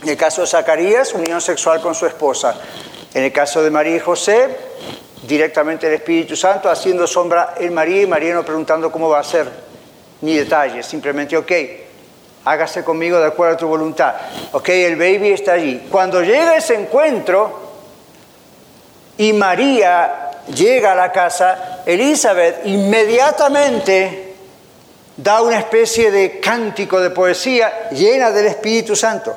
En 0.00 0.10
el 0.10 0.16
caso 0.16 0.42
de 0.42 0.46
Zacarías, 0.46 1.12
unión 1.12 1.40
sexual 1.40 1.80
con 1.80 1.94
su 1.94 2.06
esposa. 2.06 2.54
En 3.14 3.22
el 3.22 3.32
caso 3.32 3.62
de 3.62 3.70
María 3.70 3.96
y 3.96 4.00
José, 4.00 4.48
directamente 5.22 5.86
el 5.86 5.94
Espíritu 5.94 6.34
Santo 6.34 6.68
haciendo 6.68 7.06
sombra 7.06 7.54
en 7.58 7.72
María 7.72 8.02
y 8.02 8.06
María 8.06 8.34
no 8.34 8.44
preguntando 8.44 8.90
cómo 8.90 9.08
va 9.08 9.20
a 9.20 9.24
ser, 9.24 9.48
ni 10.20 10.36
detalles, 10.36 10.84
simplemente, 10.84 11.36
ok, 11.36 11.52
hágase 12.44 12.82
conmigo 12.82 13.18
de 13.20 13.26
acuerdo 13.26 13.54
a 13.54 13.56
tu 13.56 13.68
voluntad. 13.68 14.14
Ok, 14.52 14.68
el 14.70 14.96
baby 14.96 15.30
está 15.30 15.52
allí. 15.52 15.86
Cuando 15.90 16.22
llega 16.22 16.56
ese 16.56 16.74
encuentro 16.74 17.60
y 19.16 19.32
María 19.32 20.30
llega 20.54 20.92
a 20.92 20.94
la 20.94 21.12
casa, 21.12 21.82
Elizabeth 21.86 22.66
inmediatamente 22.66 24.34
da 25.16 25.40
una 25.42 25.58
especie 25.58 26.10
de 26.10 26.40
cántico 26.40 27.00
de 27.00 27.10
poesía 27.10 27.90
llena 27.90 28.30
del 28.30 28.46
Espíritu 28.46 28.96
Santo. 28.96 29.36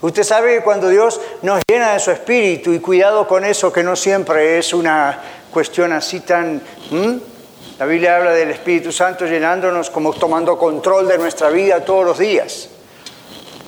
Usted 0.00 0.22
sabe 0.22 0.56
que 0.56 0.62
cuando 0.62 0.88
Dios 0.88 1.20
nos 1.42 1.60
llena 1.68 1.92
de 1.92 1.98
su 1.98 2.12
espíritu, 2.12 2.72
y 2.72 2.78
cuidado 2.78 3.26
con 3.26 3.44
eso, 3.44 3.72
que 3.72 3.82
no 3.82 3.96
siempre 3.96 4.58
es 4.58 4.72
una 4.72 5.20
cuestión 5.52 5.92
así 5.92 6.20
tan... 6.20 6.62
La 7.78 7.86
Biblia 7.86 8.16
habla 8.16 8.32
del 8.32 8.50
Espíritu 8.50 8.90
Santo 8.90 9.24
llenándonos 9.24 9.90
como 9.90 10.12
tomando 10.12 10.58
control 10.58 11.06
de 11.06 11.16
nuestra 11.16 11.48
vida 11.48 11.84
todos 11.84 12.04
los 12.04 12.18
días. 12.18 12.68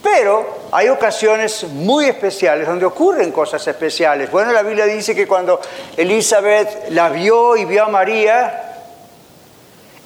Pero 0.02 0.68
hay 0.72 0.88
ocasiones 0.88 1.64
muy 1.64 2.06
especiales 2.06 2.66
donde 2.66 2.86
ocurren 2.86 3.30
cosas 3.30 3.64
especiales. 3.68 4.30
Bueno, 4.30 4.50
la 4.50 4.62
Biblia 4.62 4.86
dice 4.86 5.14
que 5.14 5.28
cuando 5.28 5.60
Elizabeth 5.96 6.90
la 6.90 7.08
vio 7.08 7.56
y 7.56 7.64
vio 7.64 7.84
a 7.84 7.88
María, 7.88 8.84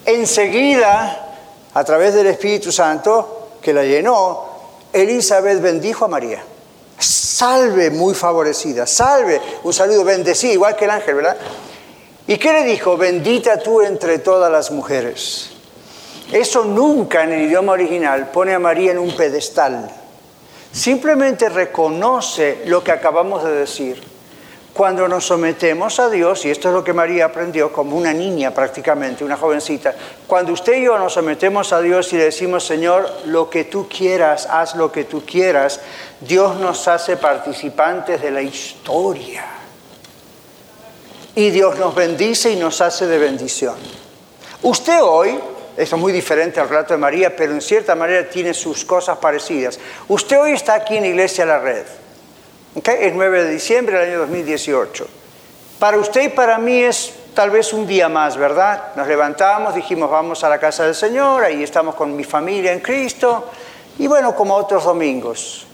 enseguida, 0.05 1.33
a 1.73 1.83
través 1.83 2.13
del 2.13 2.27
Espíritu 2.27 2.71
Santo 2.71 3.49
que 3.61 3.73
la 3.73 3.83
llenó, 3.83 4.54
Elizabeth 4.95 5.61
bendijo 5.61 6.05
a 6.05 6.07
María. 6.07 6.41
Salve 6.97 7.89
muy 7.89 8.15
favorecida, 8.15 8.87
salve, 8.87 9.41
un 9.63 9.73
saludo 9.73 10.05
bendecido, 10.05 10.53
igual 10.53 10.75
que 10.77 10.85
el 10.85 10.91
ángel, 10.91 11.15
¿verdad? 11.15 11.35
¿Y 12.27 12.37
qué 12.37 12.53
le 12.53 12.63
dijo? 12.63 12.95
Bendita 12.95 13.59
tú 13.59 13.81
entre 13.81 14.19
todas 14.19 14.49
las 14.49 14.71
mujeres. 14.71 15.49
Eso 16.31 16.63
nunca 16.63 17.23
en 17.23 17.33
el 17.33 17.41
idioma 17.41 17.73
original 17.73 18.31
pone 18.31 18.53
a 18.53 18.59
María 18.59 18.93
en 18.93 18.99
un 18.99 19.13
pedestal. 19.15 19.91
Simplemente 20.71 21.49
reconoce 21.49 22.63
lo 22.65 22.81
que 22.81 22.93
acabamos 22.93 23.43
de 23.43 23.51
decir. 23.51 24.14
Cuando 24.75 25.07
nos 25.07 25.27
sometemos 25.27 26.01
a 26.01 26.09
Dios, 26.09 26.43
y 26.43 26.51
esto 26.51 26.67
es 26.67 26.73
lo 26.73 26.83
que 26.83 26.91
María 26.91 27.27
aprendió 27.27 27.71
como 27.71 27.95
una 27.95 28.11
niña 28.11 28.53
prácticamente, 28.53 29.23
una 29.23 29.37
jovencita, 29.37 29.95
cuando 30.27 30.51
usted 30.51 30.75
y 30.75 30.83
yo 30.83 30.99
nos 30.99 31.13
sometemos 31.13 31.71
a 31.71 31.79
Dios 31.79 32.11
y 32.11 32.17
le 32.17 32.25
decimos, 32.25 32.65
Señor, 32.65 33.09
lo 33.23 33.49
que 33.49 33.63
tú 33.63 33.87
quieras, 33.87 34.49
haz 34.51 34.75
lo 34.75 34.91
que 34.91 35.05
tú 35.05 35.23
quieras, 35.25 35.79
Dios 36.19 36.57
nos 36.59 36.89
hace 36.89 37.15
participantes 37.15 38.21
de 38.21 38.31
la 38.31 38.41
historia. 38.41 39.45
Y 41.35 41.51
Dios 41.51 41.79
nos 41.79 41.95
bendice 41.95 42.51
y 42.51 42.57
nos 42.57 42.81
hace 42.81 43.07
de 43.07 43.17
bendición. 43.17 43.75
Usted 44.61 45.01
hoy 45.01 45.39
eso 45.77 45.95
es 45.95 46.01
muy 46.01 46.11
diferente 46.11 46.59
al 46.59 46.67
relato 46.67 46.93
de 46.93 46.97
María, 46.97 47.33
pero 47.33 47.53
en 47.53 47.61
cierta 47.61 47.95
manera 47.95 48.29
tiene 48.29 48.53
sus 48.53 48.83
cosas 48.83 49.19
parecidas. 49.19 49.79
Usted 50.09 50.37
hoy 50.37 50.51
está 50.51 50.73
aquí 50.73 50.97
en 50.97 51.05
Iglesia 51.05 51.45
La 51.45 51.59
Red. 51.59 51.85
¿Okay? 52.75 52.97
Es 53.01 53.13
9 53.13 53.43
de 53.43 53.49
diciembre 53.51 53.97
del 53.97 54.09
año 54.09 54.19
2018. 54.19 55.07
Para 55.79 55.97
usted 55.97 56.23
y 56.23 56.29
para 56.29 56.57
mí 56.57 56.83
es 56.83 57.13
tal 57.33 57.49
vez 57.49 57.73
un 57.73 57.85
día 57.85 58.07
más, 58.07 58.37
¿verdad? 58.37 58.95
Nos 58.95 59.07
levantamos, 59.07 59.75
dijimos 59.75 60.09
vamos 60.09 60.43
a 60.43 60.49
la 60.49 60.59
casa 60.59 60.85
del 60.85 60.95
Señor, 60.95 61.43
ahí 61.43 61.63
estamos 61.63 61.95
con 61.95 62.15
mi 62.15 62.23
familia 62.23 62.71
en 62.71 62.79
Cristo, 62.79 63.49
y 63.97 64.07
bueno, 64.07 64.35
como 64.35 64.55
otros 64.55 64.83
domingos. 64.85 65.67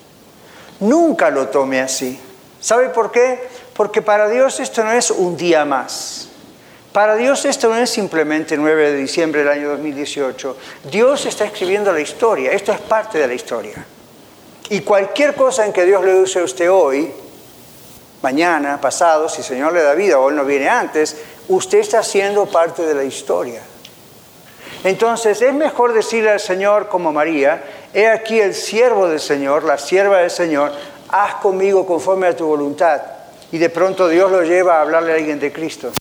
Nunca 0.79 1.29
lo 1.29 1.47
tome 1.47 1.79
así. 1.79 2.19
¿Sabe 2.59 2.89
por 2.89 3.11
qué? 3.11 3.47
Porque 3.75 4.01
para 4.01 4.27
Dios 4.29 4.59
esto 4.59 4.83
no 4.83 4.91
es 4.91 5.11
un 5.11 5.37
día 5.37 5.65
más. 5.65 6.29
Para 6.91 7.15
Dios 7.15 7.45
esto 7.45 7.69
no 7.69 7.77
es 7.77 7.89
simplemente 7.89 8.57
9 8.57 8.91
de 8.91 8.97
diciembre 8.97 9.41
del 9.41 9.49
año 9.49 9.69
2018. 9.69 10.57
Dios 10.91 11.25
está 11.25 11.45
escribiendo 11.45 11.91
la 11.93 12.01
historia. 12.01 12.51
Esto 12.51 12.73
es 12.73 12.79
parte 12.79 13.17
de 13.17 13.27
la 13.27 13.33
historia. 13.33 13.85
Y 14.71 14.79
cualquier 14.83 15.35
cosa 15.35 15.65
en 15.65 15.73
que 15.73 15.83
Dios 15.83 16.01
le 16.05 16.15
use 16.15 16.39
a 16.39 16.43
usted 16.43 16.71
hoy, 16.71 17.11
mañana, 18.21 18.79
pasado, 18.79 19.27
si 19.27 19.41
el 19.41 19.43
Señor 19.43 19.73
le 19.73 19.83
da 19.83 19.93
vida 19.95 20.17
o 20.17 20.29
Él 20.29 20.37
no 20.37 20.45
viene 20.45 20.69
antes, 20.69 21.17
usted 21.49 21.79
está 21.79 22.01
siendo 22.03 22.45
parte 22.45 22.85
de 22.85 22.95
la 22.95 23.03
historia. 23.03 23.61
Entonces 24.85 25.41
es 25.41 25.53
mejor 25.53 25.91
decirle 25.91 26.29
al 26.29 26.39
Señor 26.39 26.87
como 26.87 27.11
María, 27.11 27.61
he 27.93 28.07
aquí 28.07 28.39
el 28.39 28.55
siervo 28.55 29.09
del 29.09 29.19
Señor, 29.19 29.65
la 29.65 29.77
sierva 29.77 30.19
del 30.19 30.31
Señor, 30.31 30.71
haz 31.09 31.35
conmigo 31.41 31.85
conforme 31.85 32.27
a 32.27 32.35
tu 32.37 32.45
voluntad. 32.45 33.01
Y 33.51 33.57
de 33.57 33.69
pronto 33.69 34.07
Dios 34.07 34.31
lo 34.31 34.41
lleva 34.41 34.77
a 34.77 34.81
hablarle 34.83 35.11
a 35.11 35.15
alguien 35.15 35.41
de 35.41 35.51
Cristo. 35.51 35.91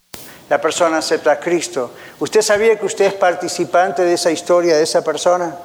La 0.49 0.61
persona 0.61 0.99
acepta 0.99 1.33
a 1.33 1.41
Cristo. 1.41 1.91
¿Usted 2.21 2.41
sabía 2.41 2.79
que 2.79 2.87
usted 2.87 3.07
es 3.07 3.15
participante 3.15 4.03
de 4.03 4.15
esa 4.15 4.31
historia, 4.31 4.77
de 4.77 4.85
esa 4.85 5.03
persona? 5.03 5.57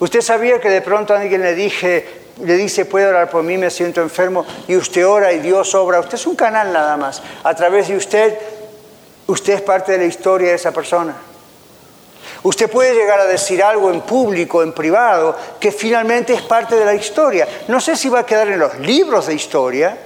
¿Usted 0.00 0.20
sabía 0.20 0.60
que 0.60 0.68
de 0.68 0.82
pronto 0.82 1.14
alguien 1.14 1.42
le, 1.42 1.54
dije, 1.54 2.04
le 2.42 2.56
dice, 2.56 2.84
puede 2.84 3.06
orar 3.06 3.30
por 3.30 3.44
mí, 3.44 3.56
me 3.56 3.70
siento 3.70 4.02
enfermo, 4.02 4.44
y 4.66 4.76
usted 4.76 5.06
ora 5.06 5.32
y 5.32 5.38
Dios 5.38 5.74
obra? 5.74 6.00
Usted 6.00 6.14
es 6.14 6.26
un 6.26 6.34
canal 6.34 6.72
nada 6.72 6.96
más. 6.96 7.22
A 7.44 7.54
través 7.54 7.86
de 7.86 7.96
usted 7.96 8.36
Usted 9.30 9.52
es 9.52 9.62
parte 9.62 9.92
de 9.92 9.98
la 9.98 10.04
historia 10.06 10.48
de 10.48 10.56
esa 10.56 10.72
persona. 10.72 11.14
Usted 12.42 12.68
puede 12.68 12.94
llegar 12.94 13.20
a 13.20 13.26
decir 13.26 13.62
algo 13.62 13.88
en 13.92 14.00
público, 14.00 14.60
en 14.60 14.72
privado, 14.72 15.36
que 15.60 15.70
finalmente 15.70 16.34
es 16.34 16.42
parte 16.42 16.74
de 16.74 16.84
la 16.84 16.94
historia. 16.94 17.46
No 17.68 17.80
sé 17.80 17.94
si 17.94 18.08
va 18.08 18.20
a 18.20 18.26
quedar 18.26 18.48
en 18.48 18.58
los 18.58 18.80
libros 18.80 19.28
de 19.28 19.34
historia, 19.34 19.96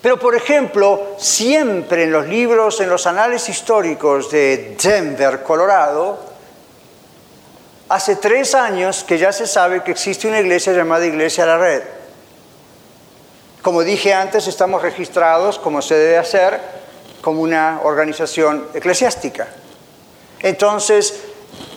pero 0.00 0.18
por 0.18 0.34
ejemplo, 0.34 1.16
siempre 1.18 2.04
en 2.04 2.12
los 2.12 2.26
libros, 2.26 2.80
en 2.80 2.88
los 2.88 3.06
anales 3.06 3.46
históricos 3.50 4.30
de 4.30 4.74
Denver, 4.82 5.42
Colorado, 5.42 6.18
hace 7.88 8.16
tres 8.16 8.54
años 8.54 9.04
que 9.04 9.18
ya 9.18 9.32
se 9.32 9.46
sabe 9.46 9.82
que 9.82 9.92
existe 9.92 10.26
una 10.28 10.40
iglesia 10.40 10.72
llamada 10.72 11.06
Iglesia 11.06 11.44
de 11.44 11.50
la 11.50 11.58
Red. 11.58 11.82
Como 13.62 13.82
dije 13.82 14.14
antes, 14.14 14.46
estamos 14.46 14.82
registrados, 14.82 15.58
como 15.58 15.82
se 15.82 15.96
debe 15.96 16.18
hacer, 16.18 16.60
como 17.20 17.42
una 17.42 17.80
organización 17.82 18.68
eclesiástica. 18.74 19.48
Entonces, 20.40 21.22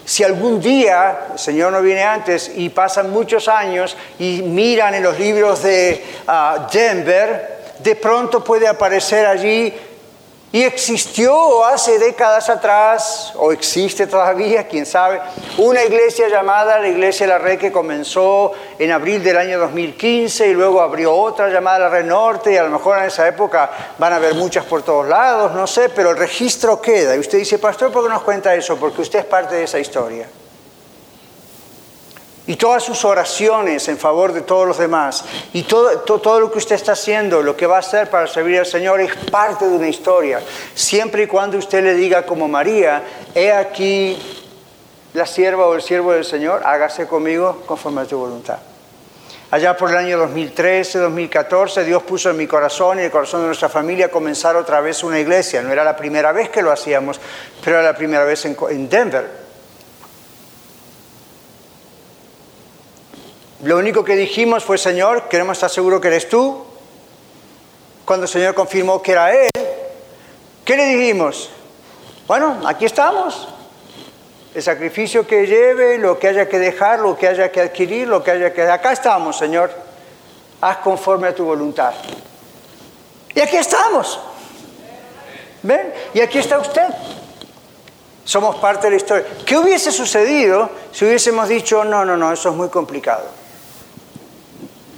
si 0.04 0.22
algún 0.22 0.60
día 0.60 1.28
el 1.32 1.38
Señor 1.38 1.72
no 1.72 1.82
viene 1.82 2.02
antes 2.02 2.52
y 2.54 2.68
pasan 2.68 3.10
muchos 3.10 3.48
años 3.48 3.96
y 4.18 4.42
miran 4.42 4.94
en 4.94 5.02
los 5.02 5.18
libros 5.18 5.62
de 5.62 6.04
ah, 6.26 6.68
Denver, 6.72 7.60
de 7.78 7.96
pronto 7.96 8.44
puede 8.44 8.68
aparecer 8.68 9.26
allí 9.26 9.74
y 10.52 10.64
existió 10.64 11.64
hace 11.64 11.98
décadas 12.00 12.48
atrás, 12.48 13.32
o 13.36 13.52
existe 13.52 14.08
todavía, 14.08 14.66
quién 14.66 14.84
sabe, 14.84 15.20
una 15.58 15.84
iglesia 15.84 16.28
llamada 16.28 16.78
la 16.78 16.88
Iglesia 16.88 17.26
de 17.26 17.32
la 17.32 17.38
Red 17.38 17.58
que 17.58 17.70
comenzó 17.70 18.50
en 18.78 18.90
abril 18.90 19.22
del 19.22 19.36
año 19.36 19.60
2015 19.60 20.48
y 20.48 20.52
luego 20.54 20.80
abrió 20.80 21.14
otra 21.14 21.48
llamada 21.50 21.80
la 21.80 21.88
Red 21.90 22.06
Norte 22.06 22.52
y 22.52 22.56
a 22.56 22.64
lo 22.64 22.70
mejor 22.70 22.98
en 22.98 23.04
esa 23.04 23.28
época 23.28 23.70
van 23.98 24.12
a 24.12 24.16
haber 24.16 24.34
muchas 24.34 24.64
por 24.64 24.82
todos 24.82 25.06
lados, 25.06 25.52
no 25.52 25.68
sé, 25.68 25.88
pero 25.90 26.10
el 26.10 26.16
registro 26.16 26.80
queda. 26.80 27.14
Y 27.14 27.20
usted 27.20 27.38
dice, 27.38 27.58
pastor, 27.58 27.92
¿por 27.92 28.02
qué 28.02 28.10
nos 28.10 28.22
cuenta 28.22 28.52
eso? 28.54 28.76
Porque 28.76 29.02
usted 29.02 29.20
es 29.20 29.26
parte 29.26 29.54
de 29.54 29.64
esa 29.64 29.78
historia. 29.78 30.26
Y 32.50 32.56
todas 32.56 32.82
sus 32.82 33.04
oraciones 33.04 33.86
en 33.86 33.96
favor 33.96 34.32
de 34.32 34.40
todos 34.40 34.66
los 34.66 34.76
demás 34.76 35.24
y 35.52 35.62
todo, 35.62 36.00
todo, 36.00 36.40
lo 36.40 36.50
que 36.50 36.58
usted 36.58 36.74
está 36.74 36.92
haciendo, 36.92 37.44
lo 37.44 37.56
que 37.56 37.64
va 37.64 37.76
a 37.76 37.78
hacer 37.78 38.10
para 38.10 38.26
servir 38.26 38.58
al 38.58 38.66
Señor 38.66 39.00
es 39.00 39.14
parte 39.30 39.68
de 39.68 39.76
una 39.76 39.86
historia. 39.86 40.40
Siempre 40.74 41.22
y 41.22 41.26
cuando 41.28 41.58
usted 41.58 41.80
le 41.84 41.94
diga 41.94 42.26
como 42.26 42.48
María, 42.48 43.04
he 43.36 43.52
aquí 43.52 44.18
la 45.12 45.26
sierva 45.26 45.68
o 45.68 45.76
el 45.76 45.80
siervo 45.80 46.10
del 46.10 46.24
Señor, 46.24 46.62
hágase 46.64 47.06
conmigo 47.06 47.62
conforme 47.66 48.00
a 48.00 48.04
tu 48.04 48.18
voluntad. 48.18 48.58
Allá 49.52 49.76
por 49.76 49.90
el 49.90 49.96
año 49.96 50.18
2013, 50.18 50.98
2014, 50.98 51.84
Dios 51.84 52.02
puso 52.02 52.30
en 52.30 52.36
mi 52.36 52.48
corazón 52.48 52.98
y 52.98 53.02
el 53.02 53.12
corazón 53.12 53.42
de 53.42 53.46
nuestra 53.46 53.68
familia 53.68 54.10
comenzar 54.10 54.56
otra 54.56 54.80
vez 54.80 55.04
una 55.04 55.20
iglesia. 55.20 55.62
No 55.62 55.70
era 55.70 55.84
la 55.84 55.94
primera 55.94 56.32
vez 56.32 56.48
que 56.48 56.62
lo 56.62 56.72
hacíamos, 56.72 57.20
pero 57.62 57.78
era 57.78 57.92
la 57.92 57.96
primera 57.96 58.24
vez 58.24 58.44
en 58.44 58.88
Denver. 58.88 59.39
Lo 63.62 63.76
único 63.76 64.02
que 64.04 64.16
dijimos 64.16 64.64
fue, 64.64 64.78
Señor, 64.78 65.28
queremos 65.28 65.58
estar 65.58 65.68
seguros 65.68 66.00
que 66.00 66.08
eres 66.08 66.28
tú. 66.28 66.64
Cuando 68.06 68.24
el 68.24 68.30
Señor 68.30 68.54
confirmó 68.54 69.02
que 69.02 69.12
era 69.12 69.34
Él, 69.34 69.50
¿qué 70.64 70.76
le 70.76 70.86
dijimos? 70.86 71.50
Bueno, 72.26 72.62
aquí 72.66 72.86
estamos. 72.86 73.48
El 74.54 74.62
sacrificio 74.62 75.26
que 75.26 75.46
lleve, 75.46 75.98
lo 75.98 76.18
que 76.18 76.28
haya 76.28 76.48
que 76.48 76.58
dejar, 76.58 77.00
lo 77.00 77.16
que 77.16 77.28
haya 77.28 77.52
que 77.52 77.60
adquirir, 77.60 78.08
lo 78.08 78.24
que 78.24 78.30
haya 78.30 78.52
que... 78.52 78.62
Acá 78.62 78.92
estamos, 78.92 79.36
Señor. 79.36 79.70
Haz 80.60 80.78
conforme 80.78 81.28
a 81.28 81.34
tu 81.34 81.44
voluntad. 81.44 81.92
Y 83.34 83.40
aquí 83.40 83.56
estamos. 83.56 84.18
¿Ven? 85.62 85.92
Y 86.14 86.20
aquí 86.20 86.38
está 86.38 86.58
usted. 86.58 86.88
Somos 88.24 88.56
parte 88.56 88.86
de 88.86 88.90
la 88.92 88.96
historia. 88.96 89.26
¿Qué 89.44 89.56
hubiese 89.58 89.92
sucedido 89.92 90.70
si 90.92 91.04
hubiésemos 91.04 91.48
dicho, 91.48 91.84
no, 91.84 92.04
no, 92.04 92.16
no, 92.16 92.32
eso 92.32 92.48
es 92.48 92.54
muy 92.54 92.68
complicado? 92.68 93.39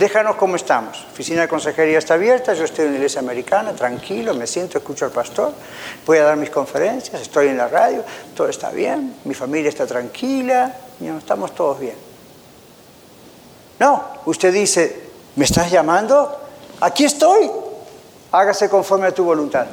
Déjanos 0.02 0.34
como 0.34 0.56
estamos. 0.56 1.06
Oficina 1.12 1.42
de 1.42 1.48
consejería 1.48 1.96
está 1.96 2.14
abierta, 2.14 2.54
yo 2.54 2.64
estoy 2.64 2.86
en 2.86 2.90
la 2.90 2.96
iglesia 2.96 3.20
americana, 3.20 3.72
tranquilo, 3.72 4.34
me 4.34 4.48
siento, 4.48 4.78
escucho 4.78 5.04
al 5.04 5.12
pastor, 5.12 5.52
voy 6.04 6.18
a 6.18 6.24
dar 6.24 6.36
mis 6.36 6.50
conferencias, 6.50 7.22
estoy 7.22 7.46
en 7.46 7.56
la 7.56 7.68
radio, 7.68 8.02
todo 8.34 8.48
está 8.48 8.70
bien, 8.70 9.14
mi 9.22 9.32
familia 9.32 9.68
está 9.68 9.86
tranquila, 9.86 10.74
estamos 11.00 11.54
todos 11.54 11.78
bien. 11.78 11.94
No, 13.78 14.04
usted 14.26 14.52
dice, 14.52 15.04
¿me 15.36 15.44
estás 15.44 15.70
llamando? 15.70 16.36
Aquí 16.80 17.04
estoy, 17.04 17.48
hágase 18.32 18.68
conforme 18.68 19.06
a 19.06 19.14
tu 19.14 19.22
voluntad. 19.22 19.68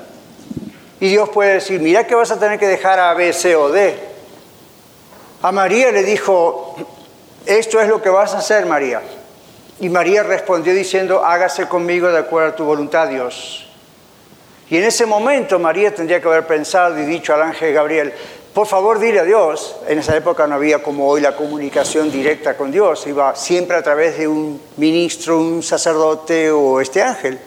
Y 1.00 1.10
Dios 1.10 1.30
puede 1.30 1.54
decir, 1.54 1.82
mira 1.82 2.06
que 2.06 2.14
vas 2.14 2.30
a 2.30 2.38
tener 2.38 2.60
que 2.60 2.68
dejar 2.68 3.00
a 3.00 3.16
B, 3.16 3.34
C 3.34 3.56
o 3.56 3.70
D. 3.70 3.98
A 5.42 5.52
María 5.52 5.92
le 5.92 6.04
dijo, 6.04 6.76
esto 7.48 7.82
es 7.82 7.88
lo 7.88 8.00
que 8.00 8.10
vas 8.10 8.36
a 8.36 8.38
hacer, 8.38 8.68
María. 8.68 9.02
Y 9.82 9.90
María 9.90 10.24
respondió 10.24 10.74
diciendo, 10.74 11.24
hágase 11.24 11.68
conmigo 11.68 12.10
de 12.10 12.20
acuerdo 12.20 12.50
a 12.50 12.56
tu 12.56 12.66
voluntad, 12.66 13.08
Dios. 13.08 13.66
Y 14.70 14.78
en 14.78 14.84
ese 14.84 15.06
momento 15.06 15.58
María 15.58 15.94
tendría 15.96 16.22
que 16.22 16.28
haber 16.28 16.46
pensado 16.46 17.00
y 17.00 17.06
dicho 17.06 17.34
al 17.34 17.42
ángel 17.42 17.74
Gabriel, 17.74 18.14
por 18.54 18.68
favor 18.68 19.00
dile 19.00 19.20
a 19.20 19.24
Dios, 19.24 19.78
en 19.88 20.00
esa 20.00 20.16
época 20.16 20.46
no 20.46 20.56
había 20.56 20.84
como 20.84 21.08
hoy 21.08 21.22
la 21.22 21.36
comunicación 21.36 22.12
directa 22.12 22.58
con 22.58 22.72
Dios, 22.72 23.08
iba 23.08 23.36
siempre 23.36 23.78
a 23.78 23.82
través 23.82 24.18
de 24.18 24.28
un 24.28 24.62
ministro, 24.78 25.40
un 25.40 25.64
sacerdote 25.64 26.52
o 26.52 26.82
este 26.82 27.02
ángel. 27.02 27.40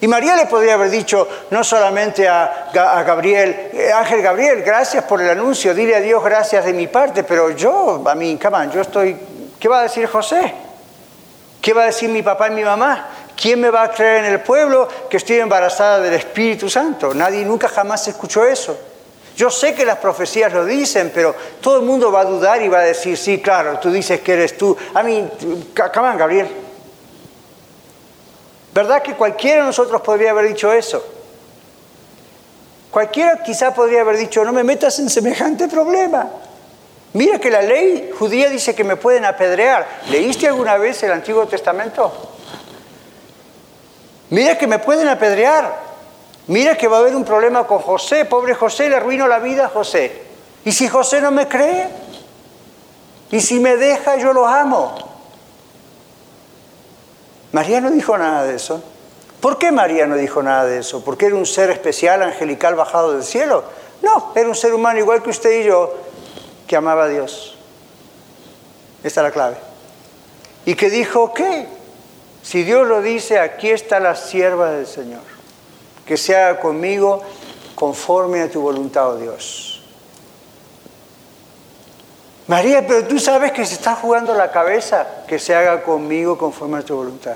Y 0.00 0.06
María 0.06 0.36
le 0.36 0.46
podría 0.46 0.74
haber 0.74 0.90
dicho 0.90 1.26
no 1.50 1.64
solamente 1.64 2.28
a, 2.28 2.70
Gabriel, 2.72 3.70
eh, 3.72 3.90
Ángel 3.92 4.22
Gabriel, 4.22 4.62
gracias 4.62 5.04
por 5.04 5.20
el 5.20 5.30
anuncio, 5.30 5.74
dile 5.74 5.96
a 5.96 6.00
Dios 6.00 6.22
gracias 6.22 6.64
de 6.64 6.72
mi 6.72 6.86
parte, 6.86 7.24
pero 7.24 7.50
yo, 7.50 8.02
a 8.06 8.14
mí, 8.14 8.38
come 8.40 8.68
yo 8.72 8.80
estoy, 8.82 9.16
¿qué 9.58 9.68
va 9.68 9.80
a 9.80 9.82
decir 9.84 10.06
José? 10.06 10.69
¿Qué 11.60 11.72
va 11.72 11.82
a 11.82 11.86
decir 11.86 12.08
mi 12.08 12.22
papá 12.22 12.48
y 12.48 12.52
mi 12.52 12.64
mamá? 12.64 13.08
¿Quién 13.36 13.60
me 13.60 13.70
va 13.70 13.82
a 13.82 13.90
creer 13.90 14.24
en 14.24 14.32
el 14.32 14.40
pueblo 14.40 14.88
que 15.08 15.16
estoy 15.16 15.38
embarazada 15.38 16.00
del 16.00 16.14
Espíritu 16.14 16.68
Santo? 16.68 17.14
Nadie 17.14 17.44
nunca 17.44 17.68
jamás 17.68 18.06
escuchó 18.08 18.44
eso. 18.44 18.78
Yo 19.36 19.50
sé 19.50 19.74
que 19.74 19.86
las 19.86 19.96
profecías 19.96 20.52
lo 20.52 20.64
dicen, 20.64 21.10
pero 21.14 21.34
todo 21.60 21.78
el 21.78 21.86
mundo 21.86 22.12
va 22.12 22.20
a 22.20 22.24
dudar 22.24 22.60
y 22.60 22.68
va 22.68 22.80
a 22.80 22.84
decir, 22.84 23.16
sí, 23.16 23.40
claro, 23.40 23.78
tú 23.78 23.90
dices 23.90 24.20
que 24.20 24.34
eres 24.34 24.58
tú. 24.58 24.76
A 24.92 25.02
mí, 25.02 25.26
acaban, 25.82 26.18
Gabriel. 26.18 26.48
¿Verdad 28.74 29.02
que 29.02 29.14
cualquiera 29.14 29.60
de 29.60 29.66
nosotros 29.66 30.00
podría 30.02 30.30
haber 30.30 30.48
dicho 30.48 30.72
eso? 30.72 31.02
Cualquiera 32.90 33.42
quizá 33.42 33.72
podría 33.72 34.02
haber 34.02 34.16
dicho, 34.16 34.44
no 34.44 34.52
me 34.52 34.64
metas 34.64 34.98
en 34.98 35.08
semejante 35.08 35.68
problema. 35.68 36.28
Mira 37.12 37.38
que 37.38 37.50
la 37.50 37.62
ley 37.62 38.10
judía 38.16 38.48
dice 38.48 38.74
que 38.74 38.84
me 38.84 38.96
pueden 38.96 39.24
apedrear. 39.24 39.86
¿Leíste 40.10 40.46
alguna 40.46 40.76
vez 40.76 41.02
el 41.02 41.10
Antiguo 41.10 41.46
Testamento? 41.46 42.12
Mira 44.30 44.56
que 44.56 44.66
me 44.66 44.78
pueden 44.78 45.08
apedrear. 45.08 45.90
Mira 46.46 46.76
que 46.76 46.86
va 46.86 46.98
a 46.98 47.00
haber 47.00 47.16
un 47.16 47.24
problema 47.24 47.66
con 47.66 47.78
José. 47.78 48.24
Pobre 48.26 48.54
José, 48.54 48.88
le 48.88 48.96
arruino 48.96 49.26
la 49.26 49.40
vida 49.40 49.66
a 49.66 49.68
José. 49.68 50.22
¿Y 50.64 50.72
si 50.72 50.88
José 50.88 51.20
no 51.20 51.32
me 51.32 51.48
cree? 51.48 51.88
¿Y 53.32 53.40
si 53.40 53.58
me 53.58 53.76
deja, 53.76 54.16
yo 54.16 54.32
lo 54.32 54.46
amo? 54.46 54.94
María 57.52 57.80
no 57.80 57.90
dijo 57.90 58.16
nada 58.16 58.44
de 58.44 58.54
eso. 58.54 58.82
¿Por 59.40 59.58
qué 59.58 59.72
María 59.72 60.06
no 60.06 60.16
dijo 60.16 60.42
nada 60.42 60.66
de 60.66 60.78
eso? 60.78 61.02
¿Porque 61.04 61.26
era 61.26 61.34
un 61.34 61.46
ser 61.46 61.70
especial, 61.70 62.22
angelical, 62.22 62.74
bajado 62.74 63.12
del 63.12 63.24
cielo? 63.24 63.64
No, 64.02 64.32
era 64.34 64.48
un 64.48 64.54
ser 64.54 64.74
humano 64.74 64.98
igual 64.98 65.22
que 65.22 65.30
usted 65.30 65.60
y 65.60 65.64
yo, 65.64 65.94
que 66.70 66.76
amaba 66.76 67.06
a 67.06 67.08
Dios. 67.08 67.56
Esta 69.02 69.22
es 69.22 69.24
la 69.24 69.32
clave. 69.32 69.56
y 70.64 70.76
que 70.76 70.88
dijo, 70.88 71.24
ok, 71.24 71.40
si 72.44 72.62
Dios 72.62 72.86
lo 72.86 73.02
dice, 73.02 73.40
aquí 73.40 73.70
está 73.70 73.98
la 73.98 74.14
sierva 74.14 74.70
del 74.70 74.86
Señor, 74.86 75.22
que 76.06 76.16
se 76.16 76.36
haga 76.36 76.60
conmigo 76.60 77.22
conforme 77.74 78.42
a 78.42 78.48
tu 78.48 78.60
voluntad, 78.60 79.08
oh 79.08 79.16
Dios. 79.16 79.82
María, 82.46 82.86
pero 82.86 83.04
tú 83.04 83.18
sabes 83.18 83.50
que 83.50 83.66
se 83.66 83.74
está 83.74 83.96
jugando 83.96 84.32
la 84.34 84.52
cabeza, 84.52 85.24
que 85.26 85.40
se 85.40 85.52
haga 85.56 85.82
conmigo 85.82 86.38
conforme 86.38 86.78
a 86.78 86.82
tu 86.82 86.94
voluntad. 86.94 87.34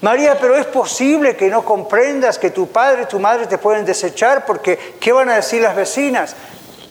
María, 0.00 0.38
pero 0.40 0.56
es 0.56 0.64
posible 0.64 1.36
que 1.36 1.50
no 1.50 1.62
comprendas 1.62 2.38
que 2.38 2.48
tu 2.48 2.68
padre 2.68 3.02
y 3.02 3.06
tu 3.06 3.20
madre 3.20 3.46
te 3.46 3.58
pueden 3.58 3.84
desechar 3.84 4.46
porque 4.46 4.78
¿qué 4.98 5.12
van 5.12 5.28
a 5.28 5.36
decir 5.36 5.60
las 5.60 5.76
vecinas? 5.76 6.34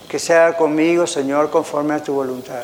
Que 0.09 0.19
se 0.19 0.35
haga 0.35 0.57
conmigo, 0.57 1.07
Señor, 1.07 1.49
conforme 1.49 1.93
a 1.93 2.03
tu 2.03 2.13
voluntad. 2.13 2.63